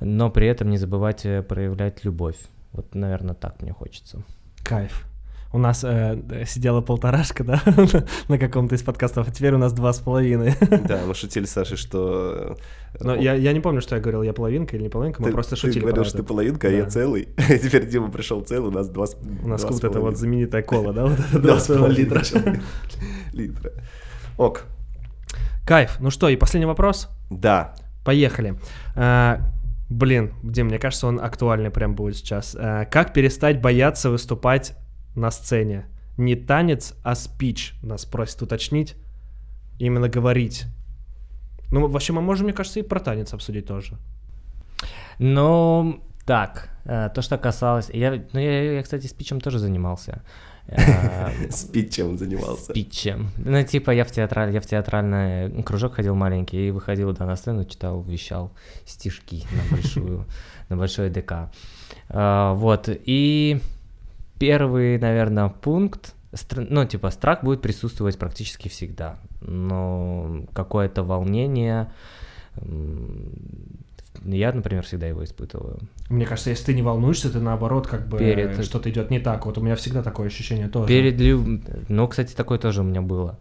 но 0.00 0.30
при 0.30 0.46
этом 0.46 0.70
не 0.70 0.78
забывать 0.78 1.26
э, 1.26 1.42
проявлять 1.42 2.04
любовь. 2.04 2.38
Вот, 2.72 2.94
наверное, 2.94 3.34
так 3.34 3.60
мне 3.62 3.72
хочется. 3.72 4.22
Кайф. 4.64 5.06
У 5.54 5.58
нас 5.58 5.84
э, 5.84 6.44
сидела 6.46 6.80
полторашка, 6.80 7.44
да, 7.44 7.62
на 8.28 8.38
каком-то 8.38 8.74
из 8.74 8.82
подкастов, 8.82 9.28
а 9.28 9.30
теперь 9.30 9.54
у 9.54 9.58
нас 9.58 9.72
два 9.72 9.92
с 9.92 10.00
половиной. 10.00 10.54
Да, 10.88 11.02
мы 11.06 11.14
шутили 11.14 11.44
с 11.44 11.52
Сашей, 11.52 11.76
что... 11.76 12.56
э, 12.94 13.04
Но 13.04 13.14
я, 13.14 13.34
я 13.34 13.52
не 13.52 13.60
помню, 13.60 13.80
что 13.80 13.94
я 13.94 14.00
говорил, 14.02 14.22
я 14.22 14.32
половинка 14.32 14.74
или 14.74 14.82
не 14.82 14.88
половинка, 14.88 15.22
мы 15.22 15.28
ты- 15.28 15.32
просто 15.32 15.54
ты 15.54 15.60
шутили 15.60 15.82
говорил, 15.82 16.02
про 16.02 16.08
что 16.08 16.18
ты 16.18 16.24
половинка, 16.24 16.66
а 16.66 16.70
я 16.72 16.86
целый. 16.86 17.28
Теперь 17.62 17.86
Дима 17.88 18.10
пришел 18.10 18.40
целый, 18.40 18.68
у 18.68 18.72
нас 18.72 18.88
два 18.88 19.06
с 19.06 19.16
У 19.44 19.46
нас 19.46 19.62
вот 19.62 19.84
это 19.84 20.00
вот 20.00 20.16
знаменитая 20.16 20.62
кола, 20.62 20.92
да, 20.92 21.06
вот 21.06 21.20
это 21.20 21.38
Два 21.38 21.60
с 21.60 21.66
половиной 21.68 21.94
литра. 21.98 22.22
литра. 23.32 23.70
Ок, 24.36 24.64
Кайф. 25.64 25.98
Ну 26.00 26.10
что, 26.10 26.28
и 26.28 26.36
последний 26.36 26.66
вопрос? 26.66 27.08
да. 27.30 27.74
Поехали. 28.04 28.58
А, 28.96 29.38
блин, 29.88 30.34
Дим, 30.42 30.66
мне 30.66 30.78
кажется, 30.78 31.06
он 31.06 31.18
актуальный 31.20 31.70
прям 31.70 31.94
будет 31.94 32.16
сейчас. 32.16 32.54
А, 32.58 32.84
как 32.86 33.12
перестать 33.14 33.62
бояться 33.62 34.10
выступать 34.10 34.76
на 35.14 35.30
сцене? 35.30 35.86
Не 36.16 36.36
танец, 36.36 36.94
а 37.02 37.14
спич, 37.14 37.74
нас 37.82 38.04
просят 38.04 38.42
уточнить. 38.42 38.96
Именно 39.78 40.08
говорить. 40.08 40.66
Ну, 41.70 41.88
вообще, 41.88 42.12
мы 42.12 42.20
можем, 42.20 42.44
мне 42.44 42.52
кажется, 42.52 42.80
и 42.80 42.82
про 42.82 43.00
танец 43.00 43.34
обсудить 43.34 43.66
тоже. 43.66 43.98
Ну, 45.18 46.00
так, 46.24 46.68
э, 46.84 47.10
то, 47.14 47.22
что 47.22 47.38
касалось... 47.38 47.90
Я, 47.92 48.22
ну, 48.32 48.40
я, 48.40 48.74
я, 48.74 48.82
кстати, 48.82 49.06
спичем 49.06 49.40
тоже 49.40 49.58
занимался. 49.58 50.22
Э, 50.66 51.30
Спит, 51.50 51.92
чем 51.92 52.10
он 52.10 52.18
занимался. 52.18 52.72
Спичем. 52.72 53.30
Ну, 53.36 53.62
типа, 53.64 53.90
я 53.90 54.04
в, 54.04 54.10
театраль, 54.10 54.52
я 54.52 54.60
в 54.60 54.66
театральный 54.66 55.62
кружок 55.62 55.94
ходил 55.94 56.14
маленький 56.14 56.68
и 56.68 56.70
выходил 56.70 57.12
да, 57.12 57.26
на 57.26 57.36
сцену, 57.36 57.64
читал, 57.64 58.02
вещал 58.02 58.52
стишки 58.86 59.44
на 59.52 59.76
большую, 59.76 60.26
на 60.68 60.76
большой 60.76 61.10
ДК. 61.10 61.50
А, 62.08 62.54
Вот, 62.54 62.88
и 62.88 63.60
первый, 64.38 64.98
наверное, 64.98 65.48
пункт, 65.48 66.14
ну, 66.56 66.84
типа, 66.84 67.10
страх 67.10 67.44
будет 67.44 67.62
присутствовать 67.62 68.18
практически 68.18 68.68
всегда, 68.68 69.16
но 69.40 70.44
какое-то 70.52 71.02
волнение, 71.04 71.92
я, 74.24 74.52
например, 74.52 74.82
всегда 74.84 75.06
его 75.06 75.22
испытываю. 75.24 75.78
Мне 76.08 76.26
кажется, 76.26 76.50
если 76.50 76.66
ты 76.66 76.74
не 76.74 76.82
волнуешься, 76.82 77.30
ты 77.30 77.40
наоборот, 77.40 77.86
как 77.86 78.08
бы 78.08 78.18
Перед- 78.18 78.64
что-то 78.64 78.90
идет 78.90 79.10
не 79.10 79.18
так. 79.18 79.46
Вот 79.46 79.58
у 79.58 79.60
меня 79.60 79.74
всегда 79.76 80.02
такое 80.02 80.26
ощущение 80.28 80.68
тоже. 80.68 80.88
Перед 80.88 81.20
лю- 81.20 81.60
Ну, 81.88 82.08
кстати, 82.08 82.34
такое 82.34 82.58
тоже 82.58 82.80
у 82.80 82.84
меня 82.84 83.02
было. 83.02 83.38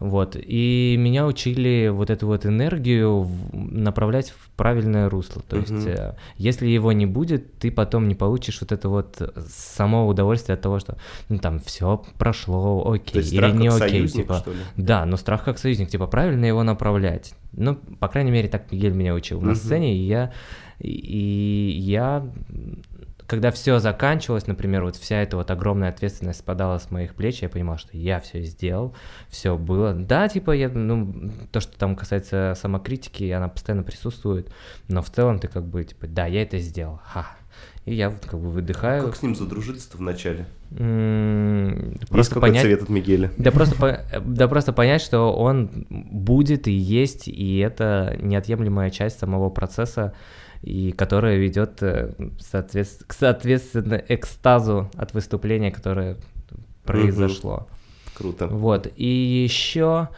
Вот. 0.00 0.36
И 0.38 0.94
меня 0.98 1.26
учили 1.26 1.88
вот 1.88 2.10
эту 2.10 2.26
вот 2.28 2.46
энергию 2.46 3.28
направлять 3.52 4.30
в 4.30 4.50
правильное 4.50 5.08
русло. 5.10 5.42
То 5.48 5.56
есть, 5.56 5.72
э, 5.86 6.14
если 6.36 6.66
его 6.66 6.92
не 6.92 7.04
будет, 7.06 7.58
ты 7.58 7.70
потом 7.72 8.06
не 8.06 8.14
получишь 8.14 8.60
вот 8.60 8.70
это 8.72 8.88
вот 8.88 9.20
само 9.48 10.06
удовольствие 10.06 10.54
от 10.54 10.60
того, 10.60 10.78
что 10.78 10.96
ну 11.28 11.38
там 11.38 11.58
все 11.58 12.04
прошло, 12.16 12.88
окей, 12.92 13.12
То 13.14 13.18
есть 13.18 13.32
или 13.32 13.38
страх 13.40 13.54
не 13.54 13.68
как 13.68 13.76
окей, 13.82 13.90
союзник, 13.90 14.22
типа. 14.22 14.34
что 14.34 14.50
ли? 14.52 14.58
Да, 14.76 15.04
но 15.04 15.16
страх 15.16 15.44
как 15.44 15.58
союзник, 15.58 15.88
типа 15.90 16.06
правильно 16.06 16.44
его 16.44 16.62
направлять. 16.62 17.34
Ну, 17.52 17.74
по 17.74 18.06
крайней 18.08 18.30
мере, 18.30 18.48
так 18.48 18.70
Мигель 18.70 18.92
меня 18.92 19.14
учил 19.14 19.40
на 19.40 19.48
Мгм. 19.48 19.56
сцене, 19.56 19.96
и 19.96 20.00
я, 20.06 20.32
и, 20.78 21.74
я, 21.76 22.24
когда 23.28 23.50
все 23.50 23.78
заканчивалось, 23.78 24.46
например, 24.46 24.82
вот 24.84 24.96
вся 24.96 25.16
эта 25.22 25.36
вот 25.36 25.50
огромная 25.50 25.90
ответственность 25.90 26.38
спадала 26.40 26.78
с 26.78 26.90
моих 26.90 27.14
плеч, 27.14 27.42
я 27.42 27.50
понимал, 27.50 27.76
что 27.76 27.94
я 27.96 28.20
все 28.20 28.42
сделал, 28.42 28.94
все 29.28 29.58
было. 29.58 29.92
Да, 29.92 30.28
типа, 30.28 30.52
я, 30.52 30.70
ну, 30.70 31.30
то, 31.52 31.60
что 31.60 31.78
там 31.78 31.94
касается 31.94 32.54
самокритики, 32.58 33.30
она 33.30 33.48
постоянно 33.48 33.82
присутствует, 33.82 34.50
но 34.88 35.02
в 35.02 35.10
целом 35.10 35.38
ты 35.40 35.46
как 35.46 35.66
бы, 35.66 35.84
типа, 35.84 36.06
да, 36.06 36.24
я 36.24 36.42
это 36.42 36.58
сделал, 36.58 37.00
ха. 37.04 37.26
И 37.84 37.94
я 37.94 38.08
вот 38.08 38.24
как 38.24 38.40
бы 38.40 38.48
выдыхаю. 38.48 39.04
Как 39.04 39.16
с 39.16 39.22
ним 39.22 39.36
задружиться-то 39.36 39.98
вначале? 39.98 40.46
м, 40.70 41.90
Есть 41.92 42.08
Просто 42.08 42.34
какой-то 42.34 42.52
понять, 42.52 42.62
совет 42.62 42.82
от 42.82 42.88
Мигеля? 42.88 43.30
да 43.36 43.50
просто, 43.50 44.04
да 44.24 44.48
просто 44.48 44.72
понять, 44.72 45.02
что 45.02 45.32
он 45.34 45.68
будет 45.90 46.66
и 46.66 46.72
есть, 46.72 47.28
и 47.28 47.58
это 47.58 48.16
неотъемлемая 48.20 48.90
часть 48.90 49.18
самого 49.18 49.50
процесса, 49.50 50.14
и 50.62 50.92
которая 50.92 51.36
ведет 51.36 51.82
э, 51.82 52.12
соответс- 52.38 53.04
к, 53.06 53.12
соответственно, 53.12 54.02
экстазу 54.08 54.90
от 54.94 55.14
выступления, 55.14 55.70
которое 55.70 56.16
произошло. 56.84 57.68
Круто. 58.14 58.48
Вот. 58.48 58.88
И 58.96 59.06
еще 59.06 60.08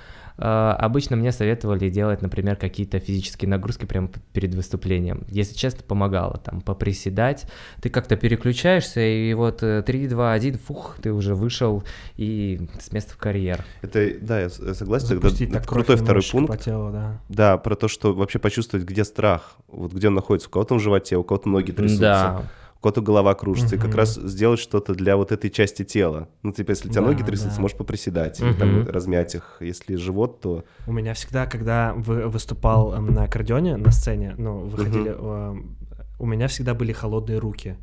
обычно 0.41 1.17
мне 1.17 1.33
советовали 1.33 1.89
делать, 1.91 2.23
например, 2.23 2.57
какие-то 2.57 2.99
физические 2.99 3.49
нагрузки 3.49 3.85
прямо 3.85 4.09
перед 4.33 4.55
выступлением. 4.55 5.25
Если 5.29 5.55
честно, 5.55 5.83
помогало 5.87 6.39
там 6.39 6.61
поприседать. 6.61 7.47
Ты 7.83 7.91
как-то 7.91 8.17
переключаешься, 8.17 9.01
и 9.01 9.33
вот 9.35 9.63
э, 9.63 9.83
3, 9.83 10.09
2, 10.09 10.33
1, 10.33 10.59
фух, 10.59 10.97
ты 11.03 11.13
уже 11.13 11.35
вышел 11.35 11.85
и 12.17 12.69
с 12.81 12.93
места 12.93 13.13
в 13.13 13.17
карьер. 13.19 13.65
Это, 13.83 14.11
да, 14.21 14.41
я 14.41 14.49
согласен. 14.49 15.09
Запустить 15.09 15.51
это 15.51 15.67
крутой 15.67 15.97
второй 15.97 16.23
пункт. 16.31 16.51
по 16.51 16.57
телу, 16.57 16.91
да. 16.91 17.21
Да, 17.29 17.59
про 17.59 17.75
то, 17.77 17.89
что 17.89 18.15
вообще 18.15 18.39
почувствовать, 18.39 18.87
где 18.87 19.05
страх, 19.05 19.57
вот 19.69 19.93
где 19.93 20.09
он 20.09 20.15
находится. 20.15 20.49
У 20.49 20.53
кого-то 20.53 20.77
в 20.77 20.81
животе, 20.81 21.17
у 21.17 21.25
кого-то 21.25 21.49
ноги 21.49 21.73
трясутся, 21.73 22.01
Да. 22.01 22.43
У 22.81 22.83
кого-то 22.83 23.03
голова 23.03 23.35
кружится. 23.35 23.77
И 23.77 23.79
как 23.79 23.95
раз 23.95 24.15
сделать 24.15 24.59
что-то 24.59 24.95
для 24.95 25.17
вот 25.19 25.33
этой 25.33 25.51
части 25.51 25.85
тела. 25.85 26.31
Ну, 26.43 26.51
типа, 26.53 26.71
если 26.71 26.89
у 26.89 26.91
тебя 26.91 27.03
Да, 27.03 27.09
ноги 27.09 27.23
трясутся, 27.23 27.57
да. 27.57 27.61
можешь 27.63 27.77
поприседать 27.77 28.41
или 28.41 28.55
там 28.55 28.89
размять 28.89 29.35
их. 29.35 29.59
Если 29.61 29.97
живот, 29.97 30.41
то... 30.41 30.65
У 30.87 30.93
меня 30.93 31.13
всегда, 31.13 31.45
когда 31.45 31.93
вы, 31.95 32.27
выступал 32.29 32.95
эм, 32.95 33.13
на 33.13 33.25
аккордеоне 33.25 33.77
на 33.77 33.91
сцене, 33.91 34.35
ну, 34.39 34.61
выходили, 34.61 35.11
эм, 35.11 35.77
у 36.19 36.25
меня 36.25 36.49
всегда 36.49 36.73
были 36.73 36.93
холодные 36.93 37.39
руки. 37.39 37.77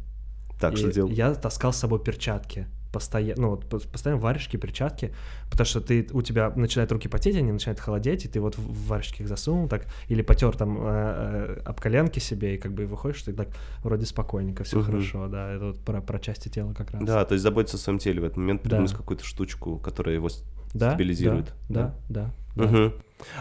Так, 0.59 0.73
И 0.73 0.77
что 0.77 0.91
делать? 0.91 1.15
Я 1.15 1.31
таскал 1.35 1.71
с 1.73 1.77
собой 1.77 1.99
перчатки. 1.99 2.65
Постоянно, 2.97 3.41
ну, 3.41 3.49
вот 3.49 3.91
постоянно 3.91 4.19
варежки, 4.19 4.57
перчатки, 4.57 5.13
потому 5.51 5.65
что 5.65 5.81
ты, 5.81 6.07
у 6.13 6.23
тебя 6.23 6.51
начинают 6.55 6.91
руки 6.91 7.07
потеть, 7.07 7.35
они 7.35 7.51
начинают 7.51 7.79
холодеть, 7.79 8.25
и 8.25 8.27
ты 8.27 8.41
вот 8.41 8.57
в 8.57 8.87
варежки 8.87 9.21
их 9.21 9.27
засунул 9.27 9.67
так, 9.67 9.85
или 10.07 10.23
потер 10.23 10.57
там 10.57 10.79
э, 10.79 10.83
э, 10.87 11.61
об 11.63 11.79
коленки 11.79 12.17
себе, 12.17 12.55
и 12.55 12.57
как 12.57 12.73
бы 12.73 12.87
выходишь, 12.87 13.21
ты 13.21 13.33
так 13.33 13.49
вроде 13.83 14.07
спокойненько, 14.07 14.63
все 14.63 14.79
угу. 14.79 14.87
хорошо, 14.87 15.27
да, 15.27 15.51
это 15.51 15.65
вот 15.65 15.79
про, 15.79 16.01
про 16.01 16.19
части 16.19 16.49
тела 16.49 16.73
как 16.73 16.89
раз. 16.89 17.03
Да, 17.03 17.23
то 17.23 17.33
есть 17.33 17.43
заботиться 17.43 17.77
о 17.77 17.79
своем 17.79 17.99
теле 17.99 18.19
в 18.19 18.23
этот 18.23 18.37
момент, 18.37 18.63
придумать 18.63 18.91
да. 18.91 18.97
какую-то 18.97 19.23
штучку, 19.23 19.77
которая 19.77 20.15
его 20.15 20.29
да, 20.73 20.89
стабилизирует. 20.89 21.53
Да, 21.69 21.93
да, 22.09 22.33
да. 22.55 22.65
да, 22.65 22.65
угу. 22.65 22.93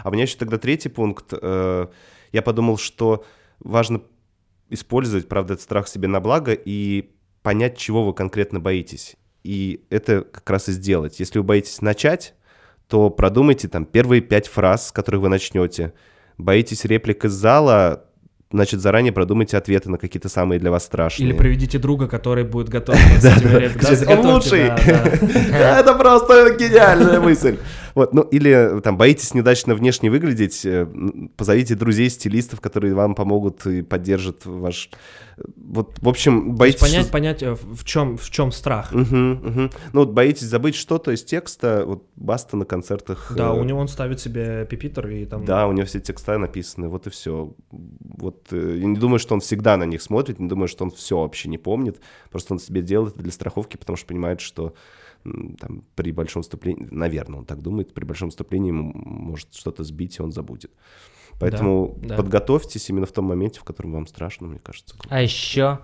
А 0.03 0.09
у 0.09 0.11
меня 0.11 0.23
еще 0.23 0.37
тогда 0.37 0.59
третий 0.59 0.89
пункт. 0.89 1.33
Э, 1.33 1.87
я 2.31 2.41
подумал, 2.43 2.77
что 2.77 3.25
важно 3.59 4.01
использовать, 4.69 5.27
правда, 5.27 5.53
этот 5.53 5.63
страх 5.63 5.87
себе 5.87 6.07
на 6.07 6.19
благо 6.19 6.53
и 6.53 7.09
понять, 7.41 7.77
чего 7.77 8.05
вы 8.05 8.13
конкретно 8.13 8.59
боитесь. 8.59 9.15
И 9.43 9.81
это 9.89 10.21
как 10.21 10.49
раз 10.49 10.69
и 10.69 10.71
сделать. 10.71 11.19
Если 11.19 11.39
вы 11.39 11.43
боитесь 11.43 11.81
начать, 11.81 12.33
то 12.87 13.09
продумайте 13.09 13.67
там 13.67 13.85
первые 13.85 14.21
пять 14.21 14.47
фраз, 14.47 14.89
с 14.89 14.91
которых 14.91 15.21
вы 15.21 15.29
начнете. 15.29 15.93
Боитесь 16.37 16.85
реплик 16.85 17.25
из 17.25 17.31
зала, 17.31 18.05
значит, 18.51 18.79
заранее 18.79 19.11
продумайте 19.11 19.57
ответы 19.57 19.89
на 19.89 19.97
какие-то 19.97 20.29
самые 20.29 20.59
для 20.59 20.71
вас 20.71 20.85
страшные. 20.85 21.29
Или 21.29 21.37
приведите 21.37 21.79
друга, 21.79 22.07
который 22.07 22.43
будет 22.43 22.69
готов 22.69 22.95
с 22.95 23.25
этими 23.25 23.59
репликами. 23.59 24.17
Он 24.17 24.25
лучший! 24.33 24.61
Это 25.51 25.93
просто 25.95 26.55
гениальная 26.57 27.19
мысль. 27.19 27.57
Вот, 27.97 28.13
ну, 28.13 28.21
или 28.21 28.79
там 28.81 28.95
боитесь 28.95 29.33
неудачно 29.33 29.73
внешне 29.73 30.11
выглядеть, 30.11 30.63
э, 30.67 30.85
позовите 31.35 31.73
друзей, 31.73 32.11
стилистов, 32.11 32.61
которые 32.61 32.93
вам 32.93 33.15
помогут 33.15 33.65
и 33.65 33.81
поддержат 33.81 34.45
ваш... 34.45 34.91
Э, 35.35 35.41
вот, 35.55 35.97
в 35.99 36.07
общем, 36.07 36.53
боитесь... 36.53 36.79
понять, 36.79 37.03
что... 37.05 37.11
понять, 37.11 37.41
э, 37.41 37.55
в 37.55 37.83
чем, 37.85 38.19
в 38.19 38.29
чем 38.29 38.51
страх. 38.51 38.91
Угу, 38.93 39.01
угу. 39.01 39.69
Ну, 39.93 39.99
вот 39.99 40.11
боитесь 40.11 40.45
забыть 40.45 40.75
что-то 40.75 41.09
из 41.09 41.23
текста, 41.23 41.85
вот 41.87 42.03
Баста 42.15 42.55
на 42.55 42.65
концертах... 42.65 43.33
Да, 43.35 43.53
у 43.53 43.63
него 43.63 43.79
он 43.79 43.87
ставит 43.87 44.19
себе 44.19 44.67
пипитер 44.69 45.07
и 45.07 45.25
там... 45.25 45.43
Да, 45.43 45.67
у 45.67 45.71
него 45.71 45.87
все 45.87 45.99
текста 45.99 46.37
написаны, 46.37 46.89
вот 46.89 47.07
и 47.07 47.09
все. 47.09 47.55
Вот 47.71 48.49
я 48.51 48.85
не 48.85 48.97
думаю, 48.97 49.17
что 49.17 49.33
он 49.33 49.39
всегда 49.39 49.75
на 49.75 49.85
них 49.85 50.03
смотрит, 50.03 50.37
не 50.37 50.47
думаю, 50.47 50.67
что 50.67 50.83
он 50.83 50.91
все 50.91 51.19
вообще 51.19 51.49
не 51.49 51.57
помнит, 51.57 51.99
просто 52.29 52.53
он 52.53 52.59
себе 52.59 52.83
делает 52.83 53.15
это 53.15 53.23
для 53.23 53.31
страховки, 53.31 53.75
потому 53.75 53.97
что 53.97 54.05
понимает, 54.05 54.39
что 54.39 54.75
там, 55.59 55.83
при 55.95 56.11
большом 56.11 56.43
вступлении, 56.43 56.87
наверное, 56.91 57.39
он 57.39 57.45
так 57.45 57.61
думает, 57.61 57.93
при 57.93 58.05
большом 58.05 58.29
вступлении 58.29 58.69
ему 58.69 58.91
может 58.93 59.53
что-то 59.53 59.83
сбить, 59.83 60.19
и 60.19 60.21
он 60.21 60.31
забудет. 60.31 60.71
Поэтому 61.39 61.97
да, 62.01 62.09
да. 62.09 62.15
подготовьтесь 62.17 62.89
именно 62.89 63.05
в 63.05 63.11
том 63.11 63.25
моменте, 63.25 63.59
в 63.59 63.63
котором 63.63 63.93
вам 63.93 64.07
страшно, 64.07 64.47
мне 64.47 64.59
кажется. 64.59 64.95
А 65.09 65.21
еще, 65.21 65.79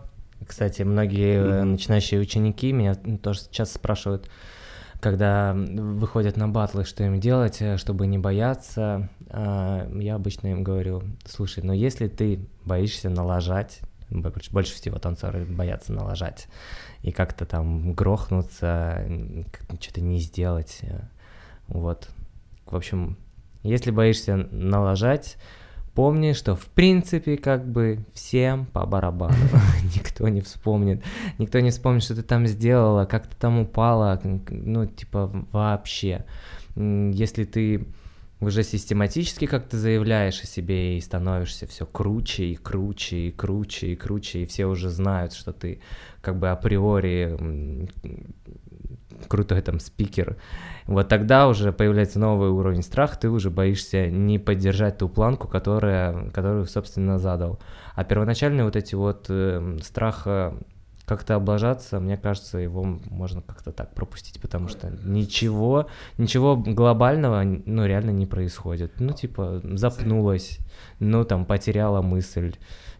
кстати, 0.45 0.81
многие 0.81 1.37
mm-hmm. 1.37 1.63
начинающие 1.63 2.19
ученики 2.19 2.71
меня 2.71 2.95
тоже 2.95 3.41
часто 3.51 3.75
спрашивают, 3.75 4.29
когда 4.99 5.53
выходят 5.53 6.37
на 6.37 6.47
батлы, 6.47 6.85
что 6.85 7.03
им 7.03 7.19
делать, 7.19 7.61
э, 7.61 7.77
чтобы 7.77 8.07
не 8.07 8.17
бояться, 8.17 9.09
а, 9.29 9.89
я 9.99 10.15
обычно 10.15 10.47
им 10.47 10.63
говорю, 10.63 11.03
слушай, 11.25 11.61
но 11.61 11.73
если 11.73 12.07
ты 12.07 12.39
боишься 12.63 13.09
налажать, 13.09 13.81
больше 14.21 14.75
всего 14.75 14.99
танцоры 14.99 15.45
боятся 15.45 15.93
налажать, 15.93 16.47
и 17.01 17.11
как-то 17.11 17.45
там 17.45 17.93
грохнуться, 17.93 19.05
что-то 19.79 20.01
не 20.01 20.19
сделать. 20.19 20.81
Вот. 21.67 22.09
В 22.65 22.75
общем, 22.75 23.17
если 23.63 23.91
боишься 23.91 24.35
налажать, 24.51 25.37
помни, 25.93 26.33
что 26.33 26.55
в 26.55 26.65
принципе 26.67 27.37
как 27.37 27.67
бы 27.67 28.05
всем 28.13 28.65
по 28.65 28.85
барабану. 28.85 29.35
никто 29.95 30.27
не 30.27 30.41
вспомнит. 30.41 31.03
Никто 31.37 31.59
не 31.59 31.69
вспомнит, 31.69 32.03
что 32.03 32.15
ты 32.15 32.23
там 32.23 32.47
сделала, 32.47 33.05
как 33.05 33.27
ты 33.27 33.35
там 33.37 33.59
упала, 33.59 34.19
ну, 34.23 34.85
типа, 34.85 35.29
вообще. 35.51 36.25
Если 36.75 37.45
ты 37.45 37.85
уже 38.43 38.63
систематически 38.63 39.45
как-то 39.45 39.77
заявляешь 39.77 40.41
о 40.41 40.47
себе 40.47 40.97
и 40.97 41.01
становишься 41.01 41.67
все 41.67 41.85
круче 41.85 42.45
и 42.45 42.55
круче 42.55 43.27
и 43.27 43.31
круче 43.31 43.87
и 43.87 43.95
круче, 43.95 44.43
и 44.43 44.45
все 44.45 44.65
уже 44.65 44.89
знают, 44.89 45.33
что 45.33 45.53
ты 45.53 45.81
как 46.21 46.39
бы 46.39 46.49
априори 46.49 47.37
крутой 49.27 49.61
там 49.61 49.79
спикер, 49.79 50.37
вот 50.85 51.07
тогда 51.07 51.47
уже 51.47 51.71
появляется 51.71 52.19
новый 52.19 52.49
уровень 52.49 52.83
страха, 52.83 53.17
ты 53.17 53.29
уже 53.29 53.49
боишься 53.49 54.09
не 54.09 54.39
поддержать 54.39 54.97
ту 54.97 55.07
планку, 55.09 55.47
которая, 55.47 56.29
которую, 56.31 56.65
собственно, 56.65 57.19
задал. 57.19 57.59
А 57.95 58.03
первоначальные 58.03 58.65
вот 58.65 58.75
эти 58.75 58.95
вот 58.95 59.27
э, 59.29 59.77
страха 59.81 60.57
как-то 61.05 61.35
облажаться, 61.35 61.99
мне 61.99 62.17
кажется, 62.17 62.57
его 62.57 62.83
можно 62.83 63.41
как-то 63.41 63.71
так 63.71 63.93
пропустить, 63.93 64.39
потому 64.39 64.69
что 64.69 64.89
ничего, 65.03 65.87
ничего 66.17 66.55
глобального, 66.55 67.43
ну, 67.43 67.85
реально 67.85 68.11
не 68.11 68.25
происходит. 68.25 68.99
Ну, 68.99 69.11
типа, 69.11 69.61
запнулась, 69.63 70.59
ну, 70.99 71.25
там, 71.25 71.45
потеряла 71.45 72.01
мысль, 72.01 72.55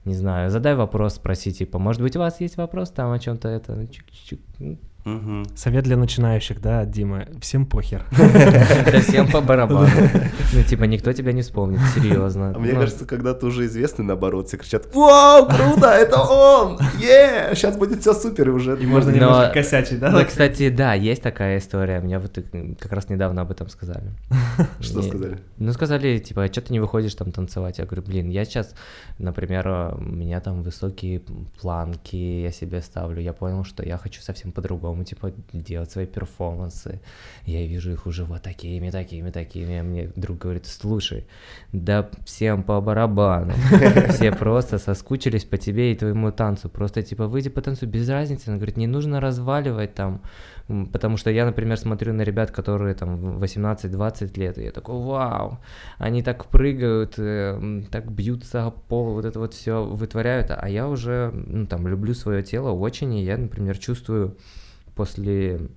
не 0.06 0.16
знаю, 0.16 0.49
задай 0.49 0.76
вопрос, 0.76 1.16
спроси, 1.16 1.54
типа, 1.54 1.80
может 1.80 2.01
быть, 2.01 2.16
у 2.16 2.20
вас 2.20 2.41
есть 2.41 2.58
вопрос 2.58 2.91
там 2.91 3.12
о 3.12 3.20
чем-то 3.20 3.47
это, 3.47 3.76
ну, 3.76 3.84
чик-чик, 3.84 4.78
Угу. 5.06 5.43
Совет 5.56 5.84
для 5.84 5.97
начинающих, 5.97 6.62
да, 6.62 6.86
Дима? 6.86 7.28
Всем 7.41 7.66
похер. 7.66 8.06
Да 8.91 8.99
всем 9.01 9.30
по 9.30 9.41
барабану. 9.41 9.89
Ну, 10.54 10.62
типа, 10.62 10.84
никто 10.84 11.12
тебя 11.14 11.32
не 11.32 11.41
вспомнит, 11.41 11.80
серьезно. 11.95 12.54
А 12.56 12.60
мне 12.60 12.74
ну. 12.74 12.82
кажется, 12.82 13.06
когда 13.06 13.34
ты 13.34 13.47
уже 13.47 13.66
известный, 13.66 14.06
наоборот, 14.06 14.47
все 14.47 14.58
кричат, 14.58 14.93
вау, 14.93 15.47
круто, 15.47 15.88
это 15.88 16.22
он, 16.22 16.78
е, 16.99 17.56
сейчас 17.56 17.76
будет 17.76 18.01
все 18.01 18.14
супер, 18.14 18.49
и 18.49 18.51
уже... 18.51 18.78
И 18.80 18.86
можно 18.86 19.10
немножко 19.10 19.51
косячить, 19.51 19.99
да? 19.99 20.12
Ну, 20.12 20.24
кстати, 20.24 20.70
да, 20.70 20.93
есть 20.93 21.24
такая 21.24 21.58
история, 21.58 21.99
мне 22.01 22.20
вот 22.20 22.38
как 22.80 22.91
раз 22.91 23.10
недавно 23.10 23.41
об 23.41 23.51
этом 23.51 23.68
сказали. 23.68 24.12
Что 24.80 25.01
сказали? 25.01 25.39
Ну, 25.58 25.74
сказали, 25.74 26.20
типа, 26.20 26.43
а 26.43 26.47
что 26.51 26.62
ты 26.62 26.72
не 26.72 26.80
выходишь 26.80 27.16
там 27.16 27.32
танцевать? 27.32 27.80
Я 27.80 27.86
говорю, 27.86 28.04
блин, 28.04 28.30
я 28.30 28.45
сейчас, 28.45 28.76
например, 29.18 29.95
у 29.97 30.01
меня 30.01 30.39
там 30.39 30.62
высокие 30.62 31.22
планки, 31.60 32.16
я 32.16 32.51
себе 32.51 32.82
ставлю, 32.82 33.22
я 33.22 33.34
понял, 33.34 33.64
что 33.64 33.84
я 33.84 33.97
хочу 33.97 34.22
совсем 34.22 34.51
по-другому 34.51 34.92
по-другому, 34.93 35.03
типа, 35.03 35.31
делать 35.53 35.91
свои 35.91 36.05
перформансы. 36.05 36.99
Я 37.45 37.67
вижу 37.67 37.91
их 37.91 38.07
уже 38.07 38.23
вот 38.23 38.41
такими, 38.41 38.91
такими, 38.91 39.31
такими. 39.31 39.79
А 39.79 39.83
мне 39.83 40.11
друг 40.15 40.37
говорит, 40.37 40.65
слушай, 40.65 41.25
да 41.73 42.09
всем 42.25 42.63
по 42.63 42.81
барабану. 42.81 43.53
Все 44.09 44.31
просто 44.31 44.79
соскучились 44.79 45.45
по 45.45 45.57
тебе 45.57 45.91
и 45.91 45.95
твоему 45.95 46.31
танцу. 46.31 46.69
Просто, 46.69 47.01
типа, 47.01 47.27
выйди 47.27 47.49
по 47.49 47.61
танцу, 47.61 47.87
без 47.87 48.09
разницы. 48.09 48.51
Он 48.51 48.57
говорит, 48.57 48.77
не 48.77 48.87
нужно 48.87 49.19
разваливать 49.19 49.95
там, 49.95 50.21
потому 50.91 51.17
что 51.17 51.29
я, 51.29 51.45
например, 51.45 51.77
смотрю 51.77 52.13
на 52.13 52.23
ребят, 52.23 52.51
которые 52.51 52.95
там 52.95 53.37
18-20 53.37 54.39
лет, 54.39 54.57
и 54.57 54.63
я 54.63 54.71
такой, 54.71 54.95
вау, 54.95 55.57
они 55.97 56.23
так 56.23 56.45
прыгают, 56.45 57.15
э, 57.17 57.83
так 57.91 58.11
бьются 58.11 58.65
о 58.65 58.71
пол, 58.71 59.13
вот 59.13 59.25
это 59.25 59.39
вот 59.39 59.53
все 59.53 59.83
вытворяют, 59.83 60.51
а 60.51 60.69
я 60.69 60.87
уже, 60.87 61.31
ну, 61.33 61.65
там, 61.65 61.87
люблю 61.87 62.13
свое 62.13 62.43
тело 62.43 62.71
очень, 62.71 63.13
и 63.13 63.23
я, 63.23 63.37
например, 63.37 63.77
чувствую 63.77 64.37
после 64.95 65.69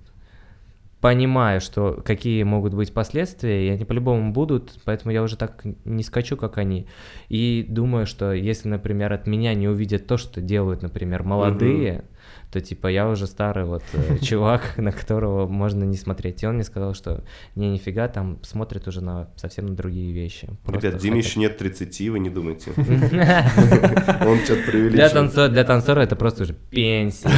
понимаю, 1.01 1.61
что 1.61 2.01
какие 2.03 2.43
могут 2.43 2.73
быть 2.73 2.93
последствия, 2.93 3.67
и 3.67 3.69
они 3.69 3.85
по-любому 3.85 4.33
будут, 4.33 4.73
поэтому 4.83 5.11
я 5.11 5.21
уже 5.21 5.37
так 5.37 5.63
не 5.85 6.03
скачу, 6.03 6.35
как 6.37 6.57
они. 6.57 6.87
И 7.29 7.65
думаю, 7.67 8.07
что 8.07 8.33
если, 8.33 8.67
например, 8.67 9.13
от 9.13 9.27
меня 9.27 9.53
не 9.53 9.67
увидят 9.67 10.07
то, 10.07 10.17
что 10.17 10.41
делают, 10.41 10.81
например, 10.81 11.23
молодые, 11.23 11.91
mm-hmm. 11.91 12.51
то 12.51 12.61
типа 12.61 12.87
я 12.87 13.07
уже 13.07 13.27
старый 13.27 13.65
вот 13.65 13.83
э, 13.93 14.17
чувак, 14.21 14.77
на 14.77 14.91
которого 14.91 15.47
можно 15.47 15.83
не 15.83 15.97
смотреть. 15.97 16.41
И 16.41 16.47
он 16.47 16.55
мне 16.55 16.63
сказал, 16.63 16.95
что 16.95 17.23
не, 17.55 17.69
нифига, 17.69 18.07
там 18.07 18.39
смотрят 18.41 18.87
уже 18.87 19.01
на 19.01 19.29
совсем 19.35 19.67
на 19.67 19.75
другие 19.75 20.11
вещи. 20.11 20.49
Ребят, 20.65 20.97
Диме 20.97 21.19
еще 21.19 21.39
нет 21.39 21.57
30, 21.59 22.09
вы 22.09 22.19
не 22.19 22.31
думайте. 22.31 22.71
Он 22.75 24.39
что-то 24.39 24.63
преувеличил. 24.71 25.49
Для 25.49 25.63
танцора 25.63 26.01
это 26.01 26.15
просто 26.15 26.43
уже 26.43 26.53
пенсия. 26.53 27.29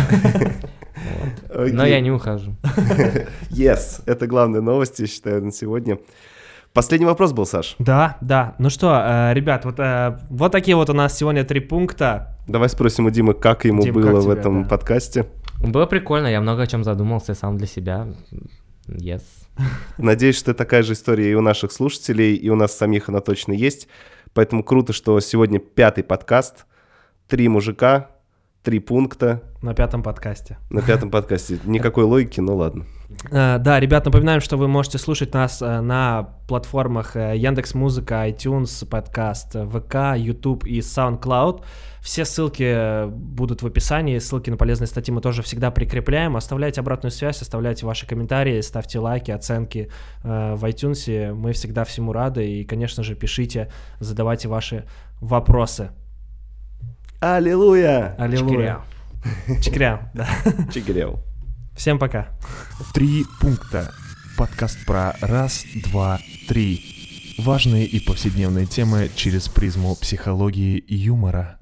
Okay. 1.49 1.71
Но 1.73 1.85
я 1.85 1.99
не 2.01 2.11
ухожу. 2.11 2.55
Yes, 3.49 4.01
это 4.05 4.27
главная 4.27 4.61
новость, 4.61 4.99
я 4.99 5.07
считаю, 5.07 5.43
на 5.43 5.51
сегодня. 5.51 5.99
Последний 6.73 7.05
вопрос 7.05 7.33
был, 7.33 7.45
Саш. 7.45 7.75
Да, 7.79 8.17
да. 8.21 8.55
Ну 8.59 8.69
что, 8.69 9.01
э, 9.03 9.33
ребят, 9.33 9.65
вот, 9.65 9.79
э, 9.79 10.19
вот 10.29 10.51
такие 10.51 10.75
вот 10.75 10.89
у 10.89 10.93
нас 10.93 11.17
сегодня 11.17 11.43
три 11.43 11.59
пункта. 11.59 12.37
Давай 12.47 12.69
спросим 12.69 13.07
у 13.07 13.09
Димы, 13.09 13.33
как 13.33 13.65
ему 13.65 13.81
Дим, 13.81 13.95
было 13.95 14.13
как 14.13 14.23
в 14.23 14.29
этом 14.29 14.63
да? 14.63 14.69
подкасте. 14.69 15.25
Было 15.59 15.87
прикольно, 15.87 16.27
я 16.27 16.39
много 16.41 16.61
о 16.61 16.67
чем 16.67 16.83
задумался 16.83 17.33
сам 17.33 17.57
для 17.57 17.67
себя. 17.67 18.07
Yes. 18.87 19.23
Надеюсь, 19.97 20.37
что 20.37 20.53
такая 20.53 20.83
же 20.83 20.93
история 20.93 21.31
и 21.31 21.33
у 21.33 21.41
наших 21.41 21.71
слушателей, 21.71 22.35
и 22.35 22.49
у 22.49 22.55
нас 22.55 22.77
самих 22.77 23.09
она 23.09 23.19
точно 23.19 23.53
есть. 23.53 23.87
Поэтому 24.33 24.63
круто, 24.63 24.93
что 24.93 25.19
сегодня 25.19 25.59
пятый 25.59 26.03
подкаст. 26.03 26.65
Три 27.27 27.47
мужика, 27.47 28.11
три 28.63 28.79
пункта. 28.79 29.41
На 29.61 29.73
пятом 29.73 30.03
подкасте. 30.03 30.57
На 30.69 30.81
пятом 30.81 31.11
подкасте. 31.11 31.59
Никакой 31.65 32.03
логики, 32.03 32.39
ну 32.39 32.55
ладно. 32.55 32.85
Э, 33.31 33.57
да, 33.59 33.79
ребят, 33.79 34.05
напоминаем, 34.05 34.41
что 34.41 34.57
вы 34.57 34.67
можете 34.67 34.97
слушать 34.97 35.33
нас 35.33 35.61
э, 35.61 35.81
на 35.81 36.35
платформах 36.47 37.15
э, 37.15 37.35
Яндекс 37.35 37.73
Музыка, 37.73 38.27
iTunes, 38.27 38.85
подкаст, 38.85 39.55
ВК, 39.55 40.15
YouTube 40.15 40.65
и 40.65 40.79
SoundCloud. 40.79 41.63
Все 42.01 42.23
ссылки 42.23 43.07
будут 43.09 43.61
в 43.61 43.67
описании, 43.67 44.17
ссылки 44.19 44.49
на 44.49 44.57
полезные 44.57 44.87
статьи 44.87 45.13
мы 45.13 45.21
тоже 45.21 45.41
всегда 45.41 45.71
прикрепляем. 45.71 46.37
Оставляйте 46.37 46.81
обратную 46.81 47.11
связь, 47.11 47.41
оставляйте 47.41 47.85
ваши 47.85 48.07
комментарии, 48.07 48.61
ставьте 48.61 48.99
лайки, 48.99 49.31
оценки 49.31 49.91
в 50.23 50.63
iTunes. 50.63 51.33
Мы 51.33 51.51
всегда 51.51 51.83
всему 51.83 52.13
рады. 52.13 52.47
И, 52.47 52.63
конечно 52.63 53.03
же, 53.03 53.15
пишите, 53.15 53.69
задавайте 53.99 54.47
ваши 54.47 54.85
вопросы. 55.19 55.89
Аллилуйя! 57.19 58.15
Аллилуйя! 58.17 58.79
Чикря, 59.61 60.09
да. 60.13 60.25
Чикряу. 60.73 61.19
Всем 61.75 61.99
пока. 61.99 62.29
Три 62.93 63.25
пункта. 63.41 63.91
Подкаст 64.37 64.85
про 64.85 65.13
раз, 65.19 65.65
два, 65.83 66.19
три. 66.47 67.35
Важные 67.37 67.85
и 67.85 67.99
повседневные 67.99 68.65
темы 68.65 69.09
через 69.13 69.49
призму 69.49 69.95
психологии 69.95 70.77
и 70.77 70.95
юмора. 70.95 71.58